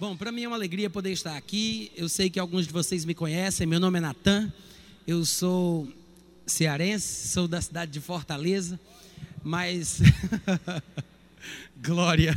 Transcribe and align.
Bom, 0.00 0.16
para 0.16 0.32
mim 0.32 0.42
é 0.42 0.48
uma 0.48 0.56
alegria 0.56 0.90
poder 0.90 1.12
estar 1.12 1.36
aqui. 1.36 1.92
Eu 1.94 2.08
sei 2.08 2.28
que 2.28 2.40
alguns 2.40 2.66
de 2.66 2.72
vocês 2.72 3.04
me 3.04 3.14
conhecem. 3.14 3.64
Meu 3.64 3.78
nome 3.78 3.98
é 3.98 4.00
Natan. 4.00 4.52
Eu 5.06 5.24
sou 5.24 5.86
cearense, 6.44 7.28
sou 7.28 7.46
da 7.46 7.60
cidade 7.62 7.92
de 7.92 8.00
Fortaleza, 8.00 8.78
mas 9.44 10.00
glória. 11.80 12.36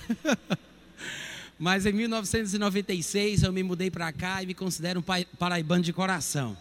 mas 1.57 1.87
em 1.87 1.93
1996 1.93 3.41
eu 3.41 3.51
me 3.51 3.63
mudei 3.63 3.89
para 3.89 4.13
cá 4.13 4.43
e 4.43 4.45
me 4.45 4.53
considero 4.53 4.99
um 4.99 5.03
paraibano 5.39 5.83
de 5.83 5.91
coração. 5.91 6.55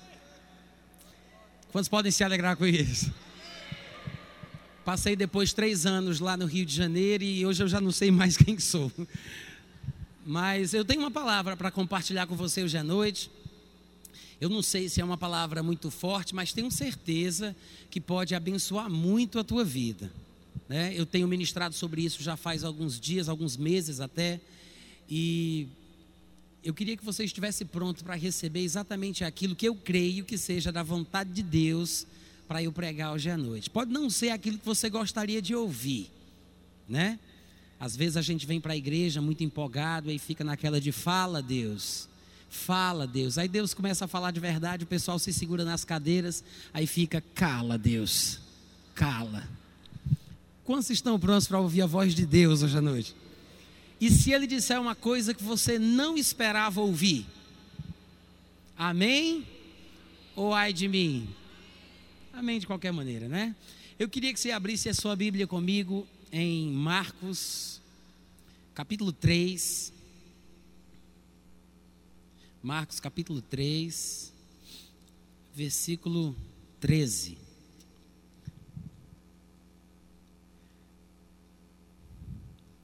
Quantos 1.73 1.91
podem 1.91 2.11
se 2.11 2.25
alegrar 2.25 2.56
com 2.56 2.65
isso? 2.65 3.12
Passei 4.83 5.15
depois 5.15 5.53
três 5.53 5.84
anos 5.84 6.20
lá 6.20 6.39
no 6.39 6.47
Rio 6.47 6.65
de 6.65 6.75
Janeiro 6.75 7.23
e 7.23 7.45
hoje 7.45 7.62
eu 7.62 7.69
já 7.69 7.83
não 7.83 7.92
sei 7.92 8.11
mais 8.11 8.34
quem 8.39 8.59
sou. 8.59 8.91
Mas 10.29 10.75
eu 10.75 10.85
tenho 10.85 11.03
uma 11.03 11.11
palavra 11.11 11.57
para 11.57 11.71
compartilhar 11.71 12.27
com 12.27 12.34
você 12.34 12.65
hoje 12.65 12.77
à 12.77 12.83
noite. 12.83 13.30
Eu 14.41 14.48
não 14.48 14.61
sei 14.61 14.89
se 14.89 15.01
é 15.01 15.05
uma 15.05 15.17
palavra 15.17 15.62
muito 15.62 15.89
forte, 15.89 16.34
mas 16.34 16.53
tenho 16.53 16.69
certeza 16.69 17.55
que 17.89 18.01
pode 18.01 18.34
abençoar 18.34 18.91
muito 18.91 19.39
a 19.39 19.45
tua 19.45 19.65
vida. 19.65 20.11
Né? 20.69 20.93
Eu 20.97 21.07
tenho 21.07 21.29
ministrado 21.29 21.77
sobre 21.77 22.03
isso 22.03 22.25
já 22.25 22.37
faz 22.37 22.65
alguns 22.65 22.98
dias, 22.98 23.29
alguns 23.29 23.57
meses 23.57 24.01
até, 24.01 24.41
e 25.09 25.69
eu 26.65 26.75
queria 26.75 26.97
que 26.97 27.05
você 27.05 27.23
estivesse 27.23 27.65
pronto 27.65 28.03
para 28.03 28.17
receber 28.17 28.62
exatamente 28.62 29.23
aquilo 29.23 29.55
que 29.55 29.69
eu 29.69 29.77
creio 29.77 30.25
que 30.25 30.37
seja 30.37 30.72
da 30.72 30.83
vontade 30.83 31.31
de 31.31 31.43
Deus 31.45 32.05
para 32.48 32.61
eu 32.61 32.72
pregar 32.72 33.12
hoje 33.12 33.31
à 33.31 33.37
noite. 33.37 33.70
Pode 33.70 33.93
não 33.93 34.11
ser 34.11 34.31
aquilo 34.31 34.59
que 34.59 34.67
você 34.67 34.91
gostaria 34.91 35.41
de 35.41 35.55
ouvir, 35.55 36.11
né? 36.89 37.17
Às 37.78 37.94
vezes 37.94 38.16
a 38.16 38.22
gente 38.22 38.46
vem 38.46 38.60
para 38.60 38.72
a 38.72 38.77
igreja 38.77 39.20
muito 39.20 39.44
empolgado 39.44 40.10
e 40.10 40.19
fica 40.19 40.42
naquela 40.42 40.80
de 40.80 40.92
fala, 40.92 41.42
Deus. 41.42 42.08
Fala, 42.48 43.06
Deus. 43.06 43.36
Aí 43.36 43.48
Deus 43.48 43.74
começa 43.74 44.06
a 44.06 44.08
falar 44.08 44.30
de 44.30 44.41
verdade, 44.41 44.84
o 44.84 44.86
pessoal 44.86 45.19
se 45.19 45.32
segura 45.32 45.64
nas 45.64 45.84
cadeiras, 45.84 46.42
aí 46.72 46.86
fica 46.86 47.22
cala, 47.34 47.77
Deus. 47.77 48.41
Cala. 48.94 49.47
Quantos 50.64 50.91
estão 50.91 51.19
prontos 51.19 51.47
para 51.47 51.60
ouvir 51.60 51.82
a 51.82 51.86
voz 51.86 52.14
de 52.14 52.24
Deus 52.24 52.62
hoje 52.62 52.78
à 52.78 52.80
noite? 52.80 53.14
E 54.00 54.10
se 54.10 54.32
ele 54.32 54.47
disser 54.47 54.80
uma 54.80 54.94
coisa 54.94 55.34
que 55.34 55.42
você 55.42 55.78
não 55.78 56.16
esperava 56.16 56.80
ouvir? 56.80 57.27
Amém? 58.77 59.47
Ou 60.34 60.52
ai 60.52 60.72
de 60.72 60.88
mim? 60.88 61.28
Amém 62.32 62.58
de 62.58 62.66
qualquer 62.66 62.92
maneira, 62.92 63.28
né? 63.28 63.54
Eu 63.98 64.08
queria 64.08 64.32
que 64.32 64.41
você 64.41 64.50
abrisse 64.50 64.88
a 64.88 64.94
sua 64.94 65.16
Bíblia 65.16 65.47
comigo 65.47 66.06
em 66.30 66.70
Marcos, 66.70 67.80
capítulo 68.74 69.12
3. 69.12 69.92
Marcos, 72.62 72.98
capítulo 72.98 73.41
3, 73.42 74.32
versículo 75.54 76.34
13. 76.80 77.38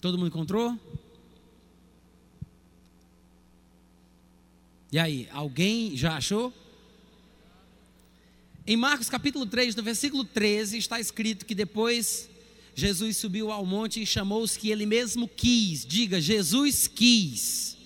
Todo 0.00 0.18
mundo 0.18 0.28
encontrou? 0.28 0.78
E 4.90 4.98
aí, 4.98 5.28
alguém 5.32 5.96
já 5.96 6.16
achou? 6.16 6.52
Em 8.66 8.76
Marcos 8.76 9.08
capítulo 9.08 9.46
3, 9.46 9.74
no 9.74 9.82
versículo 9.82 10.24
13, 10.24 10.78
está 10.78 11.00
escrito 11.00 11.44
que 11.44 11.54
depois 11.54 12.28
Jesus 12.75 13.16
subiu 13.16 13.50
ao 13.50 13.66
monte 13.66 14.03
e 14.03 14.06
chamou 14.06 14.43
os 14.43 14.56
que 14.56 14.71
ele 14.71 14.87
mesmo 14.87 15.28
quis. 15.28 15.84
Diga, 15.84 16.21
Jesus 16.21 16.88
quis. 16.88 17.77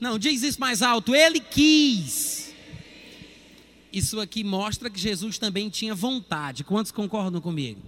Não, 0.00 0.18
diz 0.18 0.42
isso 0.42 0.60
mais 0.60 0.82
alto, 0.82 1.14
ele 1.14 1.40
quis. 1.40 2.54
Isso 3.92 4.20
aqui 4.20 4.44
mostra 4.44 4.90
que 4.90 4.98
Jesus 4.98 5.38
também 5.38 5.70
tinha 5.70 5.94
vontade. 5.94 6.64
Quantos 6.64 6.92
concordam 6.92 7.40
comigo? 7.40 7.80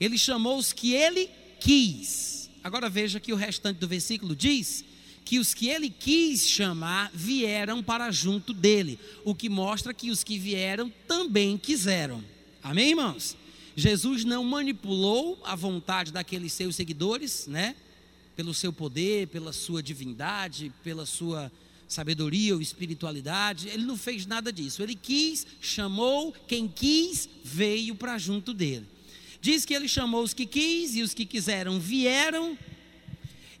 Ele 0.00 0.16
chamou 0.16 0.56
os 0.56 0.72
que 0.72 0.94
ele 0.94 1.28
quis. 1.60 2.50
Agora 2.64 2.88
veja 2.88 3.20
que 3.20 3.32
o 3.32 3.36
restante 3.36 3.78
do 3.78 3.88
versículo 3.88 4.34
diz 4.34 4.84
que 5.24 5.38
os 5.38 5.54
que 5.54 5.68
ele 5.68 5.88
quis 5.88 6.48
chamar 6.48 7.10
vieram 7.14 7.82
para 7.82 8.10
junto 8.10 8.52
dele, 8.52 8.98
o 9.24 9.34
que 9.34 9.48
mostra 9.48 9.94
que 9.94 10.10
os 10.10 10.24
que 10.24 10.38
vieram 10.38 10.92
também 11.06 11.56
quiseram. 11.56 12.22
Amém, 12.62 12.90
irmãos? 12.90 13.36
Jesus 13.74 14.24
não 14.24 14.44
manipulou 14.44 15.40
a 15.44 15.54
vontade 15.54 16.12
daqueles 16.12 16.52
seus 16.52 16.76
seguidores, 16.76 17.46
né? 17.46 17.74
Pelo 18.36 18.52
seu 18.52 18.72
poder, 18.72 19.28
pela 19.28 19.52
sua 19.52 19.82
divindade, 19.82 20.72
pela 20.82 21.06
sua 21.06 21.50
sabedoria 21.88 22.54
ou 22.54 22.62
espiritualidade, 22.62 23.68
ele 23.68 23.84
não 23.84 23.96
fez 23.96 24.26
nada 24.26 24.52
disso. 24.52 24.82
Ele 24.82 24.94
quis, 24.94 25.46
chamou, 25.60 26.32
quem 26.48 26.66
quis 26.66 27.28
veio 27.44 27.94
para 27.94 28.18
junto 28.18 28.54
dele. 28.54 28.86
Diz 29.40 29.64
que 29.64 29.74
ele 29.74 29.88
chamou 29.88 30.22
os 30.22 30.32
que 30.32 30.46
quis 30.46 30.94
e 30.94 31.02
os 31.02 31.12
que 31.12 31.26
quiseram 31.26 31.78
vieram, 31.78 32.56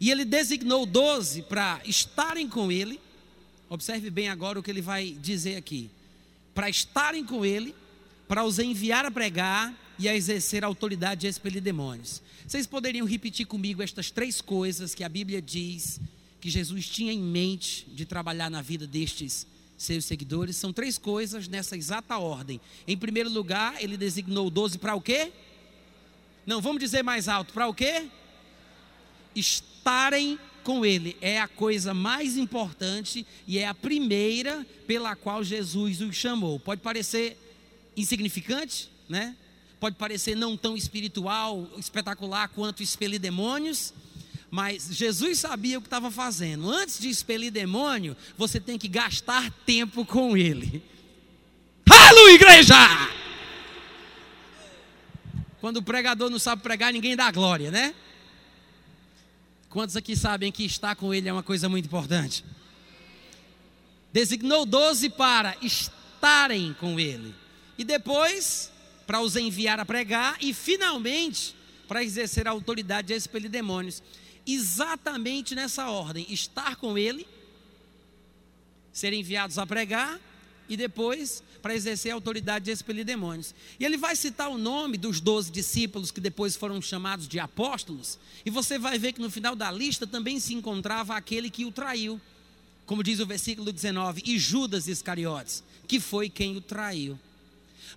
e 0.00 0.10
ele 0.10 0.24
designou 0.24 0.86
doze 0.86 1.42
para 1.42 1.80
estarem 1.84 2.48
com 2.48 2.72
ele. 2.72 3.00
Observe 3.68 4.10
bem 4.10 4.28
agora 4.28 4.58
o 4.58 4.62
que 4.62 4.70
ele 4.70 4.80
vai 4.80 5.16
dizer 5.20 5.56
aqui: 5.56 5.90
para 6.54 6.70
estarem 6.70 7.24
com 7.24 7.44
ele, 7.44 7.74
para 8.28 8.44
os 8.44 8.58
enviar 8.58 9.04
a 9.04 9.10
pregar 9.10 9.74
e 10.02 10.08
a 10.08 10.16
exercer 10.16 10.64
a 10.64 10.66
autoridade 10.66 11.20
de 11.20 11.26
expelir 11.28 11.62
demônios. 11.62 12.20
Vocês 12.44 12.66
poderiam 12.66 13.06
repetir 13.06 13.46
comigo 13.46 13.84
estas 13.84 14.10
três 14.10 14.40
coisas 14.40 14.96
que 14.96 15.04
a 15.04 15.08
Bíblia 15.08 15.40
diz 15.40 16.00
que 16.40 16.50
Jesus 16.50 16.88
tinha 16.88 17.12
em 17.12 17.20
mente 17.20 17.86
de 17.86 18.04
trabalhar 18.04 18.50
na 18.50 18.60
vida 18.60 18.84
destes 18.84 19.46
seus 19.78 20.04
seguidores? 20.04 20.56
São 20.56 20.72
três 20.72 20.98
coisas 20.98 21.46
nessa 21.46 21.76
exata 21.76 22.18
ordem. 22.18 22.60
Em 22.84 22.96
primeiro 22.96 23.30
lugar, 23.30 23.80
ele 23.80 23.96
designou 23.96 24.50
doze 24.50 24.76
para 24.76 24.96
o 24.96 25.00
quê? 25.00 25.32
Não, 26.44 26.60
vamos 26.60 26.80
dizer 26.82 27.04
mais 27.04 27.28
alto: 27.28 27.52
para 27.52 27.68
o 27.68 27.74
quê? 27.74 28.08
Estarem 29.36 30.36
com 30.64 30.84
ele 30.84 31.16
é 31.20 31.40
a 31.40 31.46
coisa 31.46 31.94
mais 31.94 32.36
importante 32.36 33.24
e 33.46 33.56
é 33.56 33.68
a 33.68 33.74
primeira 33.74 34.66
pela 34.84 35.14
qual 35.14 35.44
Jesus 35.44 36.00
os 36.00 36.16
chamou. 36.16 36.58
Pode 36.58 36.80
parecer 36.80 37.38
insignificante, 37.96 38.90
né? 39.08 39.36
Pode 39.82 39.96
parecer 39.96 40.36
não 40.36 40.56
tão 40.56 40.76
espiritual, 40.76 41.68
espetacular 41.76 42.46
quanto 42.46 42.84
expelir 42.84 43.18
demônios, 43.18 43.92
mas 44.48 44.86
Jesus 44.92 45.40
sabia 45.40 45.76
o 45.76 45.80
que 45.80 45.88
estava 45.88 46.08
fazendo. 46.08 46.70
Antes 46.70 47.00
de 47.00 47.08
expelir 47.08 47.50
demônio, 47.50 48.16
você 48.38 48.60
tem 48.60 48.78
que 48.78 48.86
gastar 48.86 49.50
tempo 49.66 50.06
com 50.06 50.36
ele. 50.36 50.80
Aleluia, 51.90 52.34
igreja! 52.34 52.76
Quando 55.60 55.78
o 55.78 55.82
pregador 55.82 56.30
não 56.30 56.38
sabe 56.38 56.62
pregar, 56.62 56.92
ninguém 56.92 57.16
dá 57.16 57.32
glória, 57.32 57.72
né? 57.72 57.92
Quantos 59.68 59.96
aqui 59.96 60.14
sabem 60.14 60.52
que 60.52 60.64
estar 60.64 60.94
com 60.94 61.12
ele 61.12 61.28
é 61.28 61.32
uma 61.32 61.42
coisa 61.42 61.68
muito 61.68 61.86
importante? 61.86 62.44
Designou 64.12 64.64
doze 64.64 65.10
para 65.10 65.56
estarem 65.60 66.72
com 66.74 67.00
ele. 67.00 67.34
E 67.76 67.82
depois 67.82 68.71
para 69.12 69.20
os 69.20 69.36
enviar 69.36 69.78
a 69.78 69.84
pregar 69.84 70.38
e, 70.40 70.54
finalmente, 70.54 71.54
para 71.86 72.02
exercer 72.02 72.48
a 72.48 72.50
autoridade 72.50 73.08
de 73.08 73.12
expelir 73.12 73.50
demônios. 73.50 74.02
Exatamente 74.46 75.54
nessa 75.54 75.90
ordem: 75.90 76.24
estar 76.30 76.76
com 76.76 76.96
Ele, 76.96 77.28
ser 78.90 79.12
enviados 79.12 79.58
a 79.58 79.66
pregar 79.66 80.18
e 80.66 80.78
depois 80.78 81.42
para 81.60 81.74
exercer 81.74 82.10
a 82.10 82.14
autoridade 82.14 82.64
de 82.64 82.70
expelir 82.70 83.04
demônios. 83.04 83.54
E 83.78 83.84
ele 83.84 83.98
vai 83.98 84.16
citar 84.16 84.48
o 84.48 84.56
nome 84.56 84.96
dos 84.96 85.20
doze 85.20 85.52
discípulos 85.52 86.10
que 86.10 86.18
depois 86.18 86.56
foram 86.56 86.80
chamados 86.80 87.28
de 87.28 87.38
apóstolos, 87.38 88.18
e 88.46 88.50
você 88.50 88.78
vai 88.78 88.98
ver 88.98 89.12
que 89.12 89.20
no 89.20 89.30
final 89.30 89.54
da 89.54 89.70
lista 89.70 90.06
também 90.06 90.40
se 90.40 90.54
encontrava 90.54 91.14
aquele 91.14 91.50
que 91.50 91.66
o 91.66 91.70
traiu, 91.70 92.18
como 92.86 93.02
diz 93.02 93.20
o 93.20 93.26
versículo 93.26 93.70
19, 93.72 94.22
e 94.24 94.38
Judas 94.38 94.88
Iscariotes, 94.88 95.62
que 95.86 96.00
foi 96.00 96.30
quem 96.30 96.56
o 96.56 96.62
traiu. 96.62 97.18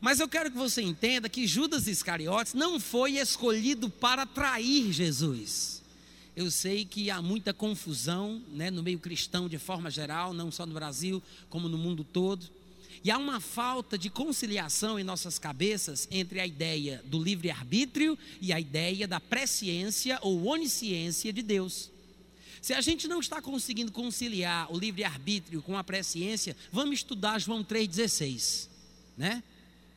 Mas 0.02 0.20
eu 0.20 0.28
quero 0.28 0.52
que 0.52 0.58
você 0.58 0.82
entenda 0.82 1.30
que 1.30 1.48
Judas 1.48 1.88
Iscariotes 1.88 2.54
não 2.54 2.80
foi 2.80 3.18
escolhido 3.18 3.90
para 3.90 4.26
trair 4.26 4.92
Jesus. 4.92 5.82
Eu 6.36 6.52
sei 6.52 6.84
que 6.84 7.10
há 7.10 7.22
muita 7.22 7.54
confusão 7.54 8.44
né, 8.52 8.70
no 8.70 8.84
meio 8.84 9.00
cristão 9.00 9.48
de 9.48 9.58
forma 9.58 9.90
geral, 9.90 10.34
não 10.34 10.52
só 10.52 10.66
no 10.66 10.74
Brasil, 10.74 11.24
como 11.50 11.70
no 11.70 11.78
mundo 11.78 12.04
todo. 12.04 12.50
E 13.04 13.12
há 13.12 13.18
uma 13.18 13.40
falta 13.40 13.98
de 13.98 14.10
conciliação 14.10 15.00
em 15.00 15.04
nossas 15.04 15.40
cabeças 15.40 16.08
entre 16.12 16.40
a 16.40 16.48
ideia 16.48 17.02
do 17.06 17.22
livre-arbítrio 17.22 18.18
e 18.42 18.52
a 18.52 18.60
ideia 18.60 19.08
da 19.08 19.20
presciência 19.20 20.20
ou 20.22 20.46
onisciência 20.46 21.32
de 21.32 21.42
Deus. 21.42 21.92
Se 22.62 22.74
a 22.74 22.82
gente 22.82 23.08
não 23.08 23.20
está 23.20 23.42
conseguindo 23.42 23.92
conciliar 23.92 24.74
o 24.74 24.80
livre-arbítrio 24.80 25.62
com 25.62 25.78
a 25.78 25.84
presciência, 25.84 26.58
vamos 26.72 26.96
estudar 26.96 27.40
João 27.40 27.64
3,16, 27.64 28.68
né? 29.16 29.44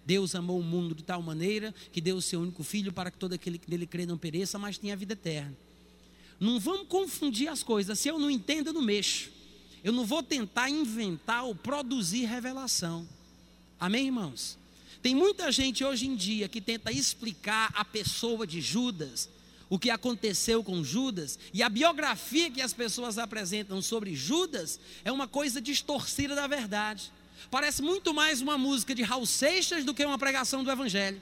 Deus 0.09 0.35
amou 0.35 0.59
o 0.59 0.63
mundo 0.63 0.95
de 0.95 1.05
tal 1.05 1.21
maneira 1.21 1.75
que 1.93 2.01
deu 2.01 2.17
o 2.17 2.23
seu 2.23 2.41
único 2.41 2.65
filho 2.65 2.91
para 2.91 3.11
que 3.11 3.19
todo 3.19 3.35
aquele 3.35 3.59
que 3.59 3.69
nele 3.69 3.87
crê 3.87 4.07
não 4.07 4.17
pereça, 4.17 4.59
mas 4.59 4.79
tenha 4.79 4.95
a 4.95 4.97
vida 4.97 5.13
eterna. 5.13 5.55
Não 6.41 6.59
vamos 6.59 6.89
confundir 6.89 7.47
as 7.49 7.63
coisas. 7.63 7.99
Se 7.99 8.09
eu 8.09 8.19
não 8.19 8.31
entendo, 8.31 8.69
eu 8.69 8.73
não 8.73 8.81
mexo. 8.81 9.31
Eu 9.85 9.93
não 9.93 10.07
vou 10.07 10.23
tentar 10.23 10.71
inventar 10.71 11.45
ou 11.45 11.55
produzir 11.55 12.25
revelação. 12.25 13.07
Amém, 13.79 14.07
irmãos? 14.07 14.57
Tem 15.03 15.15
muita 15.15 15.53
gente 15.53 15.85
hoje 15.85 16.07
em 16.07 16.17
dia 16.17 16.49
que 16.49 16.63
tenta 16.63 16.91
explicar 16.91 17.71
a 17.75 17.85
pessoa 17.85 18.47
de 18.47 18.63
Judas, 18.63 19.29
o 19.69 19.79
que 19.79 19.91
aconteceu 19.91 20.65
com 20.65 20.83
Judas, 20.83 21.39
e 21.53 21.63
a 21.63 21.69
biografia 21.69 22.51
que 22.51 22.63
as 22.63 22.73
pessoas 22.73 23.19
apresentam 23.19 23.83
sobre 23.83 24.15
Judas 24.15 24.81
é 25.05 25.13
uma 25.13 25.29
coisa 25.29 25.61
distorcida 25.61 26.35
da 26.35 26.47
verdade. 26.47 27.13
Parece 27.51 27.83
muito 27.83 28.13
mais 28.13 28.41
uma 28.41 28.59
música 28.59 28.95
de 28.95 29.03
Raul 29.03 29.27
Seixas 29.27 29.85
do 29.85 29.95
que 29.95 30.05
uma 30.05 30.19
pregação 30.19 30.63
do 30.63 30.71
Evangelho. 30.71 31.21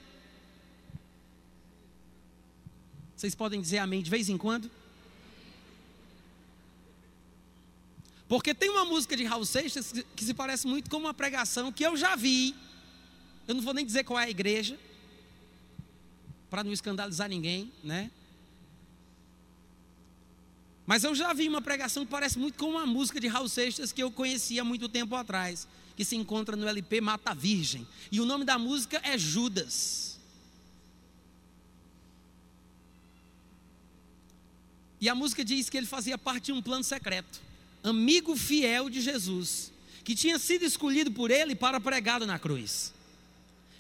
Vocês 3.17 3.35
podem 3.35 3.61
dizer 3.61 3.79
amém 3.79 4.03
de 4.03 4.11
vez 4.11 4.29
em 4.29 4.37
quando? 4.37 4.71
Porque 8.29 8.53
tem 8.53 8.69
uma 8.71 8.85
música 8.85 9.17
de 9.17 9.25
Raul 9.25 9.45
Seixas 9.45 9.93
que 10.17 10.25
se 10.25 10.35
parece 10.35 10.67
muito 10.67 10.91
com 10.91 10.97
uma 10.97 11.15
pregação 11.15 11.71
que 11.71 11.85
eu 11.85 11.97
já 11.97 12.17
vi. 12.17 12.55
Eu 13.47 13.55
não 13.55 13.63
vou 13.63 13.73
nem 13.73 13.87
dizer 13.87 14.03
qual 14.05 14.19
é 14.19 14.25
a 14.25 14.31
igreja, 14.31 14.77
para 16.51 16.65
não 16.65 16.73
escandalizar 16.73 17.29
ninguém, 17.29 17.73
né? 17.85 18.11
Mas 20.85 21.05
eu 21.05 21.15
já 21.15 21.33
vi 21.33 21.49
uma 21.49 21.63
pregação 21.63 22.05
que 22.05 22.11
parece 22.11 22.39
muito 22.39 22.59
com 22.59 22.71
uma 22.71 22.87
música 22.87 23.21
de 23.21 23.29
Raul 23.29 23.49
Seixas 23.49 23.93
que 23.93 24.03
eu 24.03 24.11
conhecia 24.11 24.65
muito 24.65 24.89
tempo 24.89 25.15
atrás, 25.15 25.67
que 25.97 26.05
se 26.05 26.15
encontra 26.15 26.57
no 26.57 26.69
LP 26.69 27.01
Mata 27.01 27.35
Virgem. 27.35 27.87
E 28.13 28.21
o 28.21 28.27
nome 28.27 28.45
da 28.45 28.59
música 28.59 29.01
é 29.03 29.17
Judas. 29.17 30.19
E 35.01 35.09
a 35.09 35.15
música 35.15 35.45
diz 35.45 35.69
que 35.69 35.77
ele 35.77 35.87
fazia 35.87 36.17
parte 36.17 36.47
de 36.47 36.53
um 36.53 36.63
plano 36.63 36.85
secreto 36.85 37.47
amigo 37.89 38.37
fiel 38.37 38.91
de 38.91 39.01
Jesus, 39.01 39.73
que 40.05 40.15
tinha 40.15 40.39
sido 40.39 40.65
escolhido 40.65 41.11
por 41.13 41.31
ele 41.31 41.55
para 41.55 41.81
pregado 41.81 42.27
na 42.27 42.39
cruz. 42.39 42.93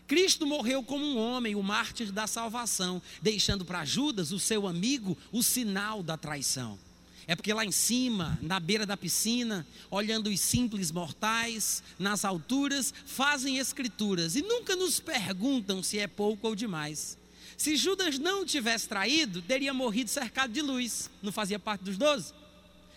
Cristo 0.06 0.46
morreu 0.46 0.82
como 0.82 1.04
um 1.04 1.18
homem, 1.18 1.56
o 1.56 1.62
mártir 1.62 2.12
da 2.12 2.28
salvação, 2.28 3.02
deixando 3.20 3.64
para 3.64 3.84
Judas, 3.84 4.30
o 4.30 4.38
seu 4.38 4.66
amigo, 4.68 5.18
o 5.32 5.42
sinal 5.42 6.02
da 6.02 6.16
traição. 6.16 6.78
É 7.26 7.34
porque 7.34 7.52
lá 7.52 7.64
em 7.64 7.72
cima, 7.72 8.38
na 8.40 8.60
beira 8.60 8.86
da 8.86 8.96
piscina, 8.96 9.66
olhando 9.90 10.30
os 10.30 10.40
simples 10.40 10.92
mortais, 10.92 11.82
nas 11.98 12.24
alturas, 12.24 12.94
fazem 13.04 13.58
escrituras 13.58 14.36
e 14.36 14.42
nunca 14.42 14.76
nos 14.76 15.00
perguntam 15.00 15.82
se 15.82 15.98
é 15.98 16.06
pouco 16.06 16.46
ou 16.46 16.54
demais. 16.54 17.18
Se 17.56 17.76
Judas 17.76 18.18
não 18.18 18.44
tivesse 18.44 18.88
traído, 18.88 19.42
teria 19.42 19.74
morrido 19.74 20.10
cercado 20.10 20.52
de 20.52 20.62
luz, 20.62 21.10
não 21.22 21.32
fazia 21.32 21.58
parte 21.58 21.82
dos 21.82 21.98
doze 21.98 22.32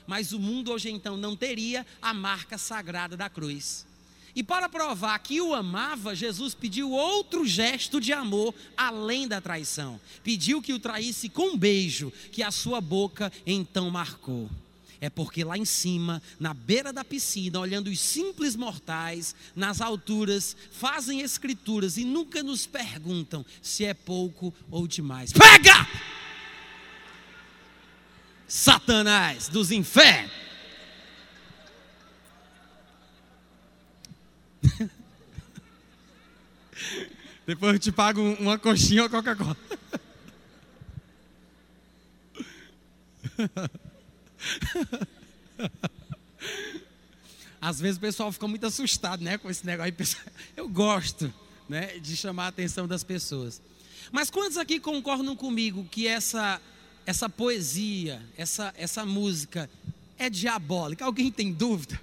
mas 0.10 0.34
o 0.34 0.40
mundo 0.40 0.72
hoje 0.72 0.90
então 0.90 1.16
não 1.16 1.36
teria 1.36 1.86
a 2.02 2.16
marca 2.16 2.58
sagrada 2.58 3.16
da 3.16 3.30
cruz. 3.30 3.86
E 4.36 4.44
para 4.44 4.70
provar 4.70 5.18
que 5.20 5.42
o 5.42 5.54
amava, 5.54 6.16
Jesus 6.16 6.54
pediu 6.54 6.92
outro 6.92 7.46
gesto 7.46 8.00
de 8.00 8.14
amor 8.14 8.54
além 8.78 9.28
da 9.28 9.42
traição. 9.42 10.00
Pediu 10.24 10.62
que 10.62 10.74
o 10.74 10.80
traísse 10.80 11.30
com 11.30 11.54
um 11.54 11.58
beijo, 11.58 12.12
que 12.32 12.44
a 12.44 12.52
sua 12.52 12.80
boca 12.80 13.32
então 13.46 13.90
marcou. 13.90 14.50
É 15.02 15.10
porque 15.10 15.44
lá 15.44 15.58
em 15.58 15.66
cima, 15.66 16.22
na 16.40 16.54
beira 16.54 16.92
da 16.92 17.06
piscina, 17.06 17.60
olhando 17.60 17.88
os 17.88 18.00
simples 18.00 18.56
mortais, 18.56 19.34
nas 19.56 19.80
alturas, 19.80 20.56
fazem 20.72 21.22
escrituras 21.22 21.98
e 21.98 22.04
nunca 22.04 22.44
nos 22.44 22.66
perguntam 22.66 23.46
se 23.62 23.86
é 23.86 23.94
pouco 23.94 24.54
ou 24.70 24.88
demais. 24.88 25.32
Pega! 25.32 25.88
Satanás 28.46 29.48
dos 29.48 29.72
infernos. 29.72 30.32
Depois 37.50 37.74
eu 37.74 37.80
te 37.80 37.92
pago 37.92 38.22
uma 38.22 38.60
coxinha 38.60 39.02
ou 39.02 39.10
Coca-Cola. 39.10 39.58
Às 47.60 47.80
vezes 47.80 47.98
o 47.98 48.00
pessoal 48.00 48.32
fica 48.32 48.48
muito 48.48 48.68
assustado, 48.68 49.24
né, 49.24 49.40
com 49.40 49.50
esse 49.50 49.66
negócio. 49.66 49.96
Eu 50.56 50.70
gosto, 50.70 51.34
né, 51.68 51.98
de 51.98 52.16
chamar 52.16 52.46
a 52.46 52.50
atenção 52.50 52.88
das 52.88 53.04
pessoas. 53.04 53.60
Mas 54.12 54.30
quantos 54.30 54.56
aqui 54.56 54.80
concordam 54.80 55.36
comigo 55.36 55.84
que 55.90 56.08
essa 56.08 56.62
essa 57.04 57.28
poesia, 57.28 58.22
essa, 58.38 58.72
essa 58.78 59.04
música 59.08 59.68
é 60.20 60.30
diabólica. 60.30 61.04
Alguém 61.04 61.32
tem 61.32 61.52
dúvida? 61.52 62.00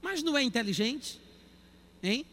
Mas 0.00 0.22
não 0.22 0.38
é 0.38 0.42
inteligente? 0.42 1.20
Hein? 2.02 2.24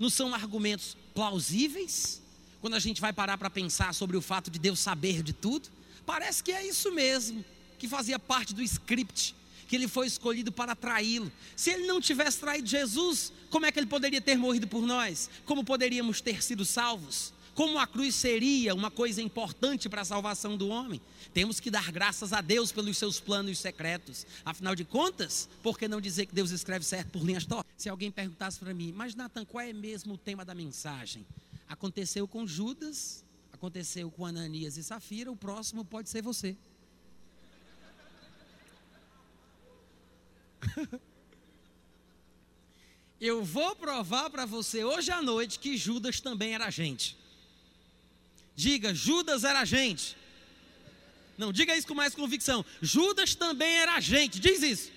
Não 0.00 0.08
são 0.08 0.34
argumentos 0.34 0.96
plausíveis? 1.14 2.22
Quando 2.62 2.74
a 2.74 2.78
gente 2.78 3.02
vai 3.02 3.12
parar 3.12 3.36
para 3.36 3.50
pensar 3.50 3.92
sobre 3.94 4.16
o 4.16 4.22
fato 4.22 4.50
de 4.50 4.58
Deus 4.58 4.80
saber 4.80 5.22
de 5.22 5.34
tudo? 5.34 5.68
Parece 6.06 6.42
que 6.42 6.50
é 6.50 6.66
isso 6.66 6.90
mesmo, 6.90 7.44
que 7.78 7.86
fazia 7.86 8.18
parte 8.18 8.54
do 8.54 8.62
script, 8.62 9.34
que 9.68 9.76
ele 9.76 9.86
foi 9.86 10.06
escolhido 10.06 10.50
para 10.50 10.74
traí-lo. 10.74 11.30
Se 11.54 11.70
ele 11.70 11.86
não 11.86 12.00
tivesse 12.00 12.38
traído 12.38 12.66
Jesus, 12.66 13.30
como 13.50 13.66
é 13.66 13.70
que 13.70 13.78
ele 13.78 13.86
poderia 13.86 14.22
ter 14.22 14.38
morrido 14.38 14.66
por 14.66 14.86
nós? 14.86 15.28
Como 15.44 15.62
poderíamos 15.62 16.22
ter 16.22 16.42
sido 16.42 16.64
salvos? 16.64 17.32
Como 17.54 17.78
a 17.78 17.86
cruz 17.86 18.14
seria 18.14 18.74
uma 18.74 18.90
coisa 18.90 19.20
importante 19.20 19.88
para 19.88 20.02
a 20.02 20.04
salvação 20.04 20.56
do 20.56 20.68
homem, 20.68 21.00
temos 21.34 21.60
que 21.60 21.70
dar 21.70 21.90
graças 21.92 22.32
a 22.32 22.40
Deus 22.40 22.72
pelos 22.72 22.96
seus 22.96 23.20
planos 23.20 23.58
secretos. 23.58 24.26
Afinal 24.44 24.74
de 24.74 24.84
contas, 24.84 25.48
por 25.62 25.78
que 25.78 25.86
não 25.88 26.00
dizer 26.00 26.26
que 26.26 26.34
Deus 26.34 26.50
escreve 26.50 26.84
certo 26.84 27.10
por 27.10 27.22
linhas 27.24 27.44
tortas? 27.44 27.72
Se 27.76 27.88
alguém 27.88 28.10
perguntasse 28.10 28.58
para 28.58 28.74
mim, 28.74 28.92
mas 28.94 29.14
Natan, 29.14 29.44
qual 29.44 29.64
é 29.64 29.72
mesmo 29.72 30.14
o 30.14 30.18
tema 30.18 30.44
da 30.44 30.54
mensagem? 30.54 31.26
Aconteceu 31.68 32.26
com 32.26 32.46
Judas, 32.46 33.24
aconteceu 33.52 34.10
com 34.10 34.24
Ananias 34.24 34.76
e 34.76 34.82
Safira, 34.82 35.30
o 35.30 35.36
próximo 35.36 35.84
pode 35.84 36.08
ser 36.08 36.22
você. 36.22 36.56
Eu 43.20 43.44
vou 43.44 43.76
provar 43.76 44.30
para 44.30 44.46
você 44.46 44.82
hoje 44.82 45.10
à 45.10 45.20
noite 45.20 45.58
que 45.58 45.76
Judas 45.76 46.20
também 46.20 46.54
era 46.54 46.70
gente. 46.70 47.19
Diga, 48.54 48.94
Judas 48.94 49.44
era 49.44 49.64
gente. 49.64 50.16
Não, 51.38 51.52
diga 51.52 51.74
isso 51.76 51.86
com 51.86 51.94
mais 51.94 52.14
convicção. 52.14 52.64
Judas 52.82 53.34
também 53.34 53.78
era 53.78 53.98
gente. 54.00 54.38
Diz 54.38 54.62
isso. 54.62 54.92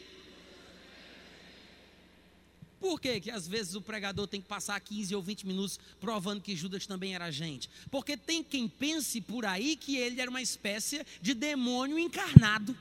Por 2.84 3.00
que, 3.00 3.22
que 3.22 3.32
às 3.32 3.48
vezes 3.48 3.76
o 3.76 3.82
pregador 3.82 4.28
tem 4.28 4.42
que 4.42 4.48
passar 4.50 4.78
15 4.78 5.16
ou 5.16 5.22
20 5.22 5.48
minutos 5.48 5.80
provando 6.02 6.42
que 6.42 6.54
Judas 6.54 6.86
também 6.86 7.16
era 7.16 7.32
gente? 7.32 7.70
Porque 7.90 8.18
tem 8.18 8.44
quem 8.44 8.68
pense 8.68 9.22
por 9.22 9.46
aí 9.46 9.78
que 9.78 9.96
ele 9.96 10.20
era 10.20 10.30
uma 10.30 10.42
espécie 10.42 11.06
de 11.22 11.34
demônio 11.34 11.98
encarnado, 11.98 12.78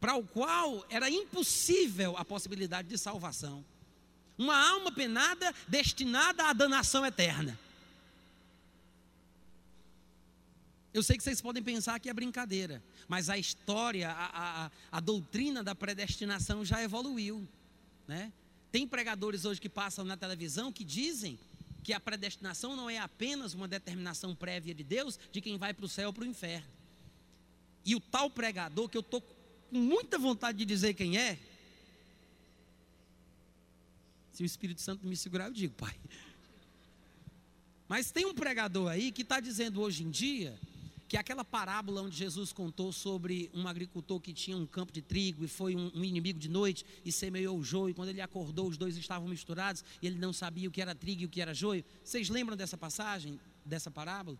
para 0.00 0.14
o 0.14 0.22
qual 0.22 0.86
era 0.88 1.10
impossível 1.10 2.16
a 2.16 2.24
possibilidade 2.24 2.86
de 2.86 2.96
salvação. 2.96 3.64
Uma 4.38 4.56
alma 4.56 4.92
penada 4.92 5.52
destinada 5.66 6.44
à 6.44 6.52
danação 6.52 7.04
eterna. 7.04 7.58
Eu 10.92 11.02
sei 11.02 11.16
que 11.16 11.22
vocês 11.22 11.40
podem 11.40 11.62
pensar 11.62 12.00
que 12.00 12.08
é 12.08 12.12
brincadeira, 12.12 12.82
mas 13.06 13.30
a 13.30 13.38
história, 13.38 14.10
a, 14.10 14.64
a, 14.64 14.70
a 14.90 15.00
doutrina 15.00 15.62
da 15.62 15.74
predestinação 15.74 16.64
já 16.64 16.82
evoluiu. 16.82 17.46
Né? 18.08 18.32
Tem 18.72 18.86
pregadores 18.88 19.44
hoje 19.44 19.60
que 19.60 19.68
passam 19.68 20.04
na 20.04 20.16
televisão 20.16 20.72
que 20.72 20.82
dizem 20.82 21.38
que 21.84 21.92
a 21.92 22.00
predestinação 22.00 22.74
não 22.74 22.90
é 22.90 22.98
apenas 22.98 23.54
uma 23.54 23.68
determinação 23.68 24.34
prévia 24.34 24.74
de 24.74 24.82
Deus 24.82 25.18
de 25.30 25.40
quem 25.40 25.56
vai 25.56 25.72
para 25.72 25.84
o 25.84 25.88
céu 25.88 26.08
ou 26.08 26.12
para 26.12 26.24
o 26.24 26.26
inferno. 26.26 26.68
E 27.84 27.94
o 27.94 28.00
tal 28.00 28.28
pregador, 28.28 28.88
que 28.88 28.96
eu 28.96 29.00
estou 29.00 29.20
com 29.20 29.78
muita 29.78 30.18
vontade 30.18 30.58
de 30.58 30.64
dizer 30.64 30.94
quem 30.94 31.16
é, 31.16 31.38
se 34.32 34.42
o 34.42 34.46
Espírito 34.46 34.80
Santo 34.80 35.06
me 35.06 35.16
segurar, 35.16 35.46
eu 35.46 35.52
digo, 35.52 35.74
pai. 35.74 35.94
Mas 37.88 38.10
tem 38.10 38.26
um 38.26 38.34
pregador 38.34 38.88
aí 38.88 39.12
que 39.12 39.22
está 39.22 39.38
dizendo 39.38 39.80
hoje 39.80 40.02
em 40.02 40.10
dia 40.10 40.58
que 41.10 41.16
aquela 41.16 41.44
parábola 41.44 42.02
onde 42.02 42.16
Jesus 42.16 42.52
contou 42.52 42.92
sobre 42.92 43.50
um 43.52 43.66
agricultor 43.66 44.20
que 44.20 44.32
tinha 44.32 44.56
um 44.56 44.64
campo 44.64 44.92
de 44.92 45.02
trigo 45.02 45.44
e 45.44 45.48
foi 45.48 45.74
um, 45.74 45.90
um, 45.92 46.04
inimigo 46.04 46.38
de 46.38 46.48
noite 46.48 46.86
e 47.04 47.10
semeou 47.10 47.58
o 47.58 47.64
joio, 47.64 47.92
quando 47.96 48.10
ele 48.10 48.20
acordou, 48.20 48.68
os 48.68 48.76
dois 48.76 48.96
estavam 48.96 49.26
misturados 49.26 49.82
e 50.00 50.06
ele 50.06 50.16
não 50.20 50.32
sabia 50.32 50.68
o 50.68 50.70
que 50.70 50.80
era 50.80 50.94
trigo 50.94 51.22
e 51.22 51.24
o 51.24 51.28
que 51.28 51.42
era 51.42 51.52
joio. 51.52 51.84
Vocês 52.04 52.28
lembram 52.28 52.56
dessa 52.56 52.78
passagem, 52.78 53.40
dessa 53.66 53.90
parábola? 53.90 54.38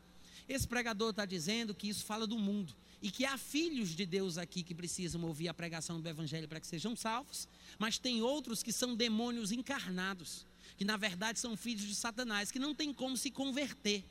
Esse 0.48 0.68
pregador 0.68 1.10
está 1.10 1.26
dizendo 1.26 1.74
que 1.74 1.88
isso 1.88 2.04
fala 2.04 2.24
do 2.24 2.38
mundo 2.38 2.72
e 3.02 3.10
que 3.10 3.24
há 3.24 3.36
filhos 3.36 3.88
de 3.88 4.06
Deus 4.06 4.38
aqui 4.38 4.62
que 4.62 4.72
precisam 4.72 5.20
ouvir 5.24 5.48
a 5.48 5.54
pregação 5.54 6.00
do 6.00 6.08
Evangelho 6.08 6.46
para 6.46 6.60
que 6.60 6.68
sejam 6.68 6.94
salvos, 6.94 7.48
mas 7.80 7.98
tem 7.98 8.22
outros 8.22 8.62
que 8.62 8.72
são 8.72 8.94
demônios 8.94 9.50
encarnados, 9.50 10.46
que 10.76 10.84
na 10.84 10.96
verdade 10.96 11.40
são 11.40 11.56
filhos 11.56 11.82
de 11.82 11.96
Satanás, 11.96 12.52
que 12.52 12.60
não 12.60 12.76
tem 12.76 12.94
como 12.94 13.16
se 13.16 13.28
converter 13.28 14.04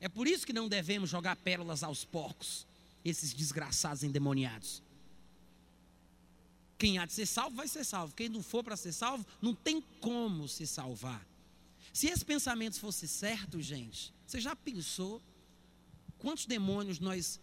É 0.00 0.08
por 0.08 0.26
isso 0.26 0.46
que 0.46 0.52
não 0.52 0.68
devemos 0.68 1.08
jogar 1.08 1.36
pérolas 1.36 1.82
aos 1.82 2.04
porcos, 2.04 2.66
esses 3.04 3.32
desgraçados 3.32 4.02
endemoniados. 4.02 4.82
Quem 6.76 6.98
há 6.98 7.06
de 7.06 7.12
ser 7.12 7.26
salvo, 7.26 7.56
vai 7.56 7.68
ser 7.68 7.84
salvo. 7.84 8.14
Quem 8.14 8.28
não 8.28 8.42
for 8.42 8.62
para 8.62 8.76
ser 8.76 8.92
salvo, 8.92 9.24
não 9.40 9.54
tem 9.54 9.82
como 10.00 10.48
se 10.48 10.66
salvar. 10.66 11.24
Se 11.92 12.08
esse 12.08 12.24
pensamento 12.24 12.78
fosse 12.78 13.06
certo, 13.06 13.60
gente, 13.62 14.12
você 14.26 14.40
já 14.40 14.56
pensou 14.56 15.22
quantos 16.18 16.44
demônios 16.44 16.98
nós 16.98 17.40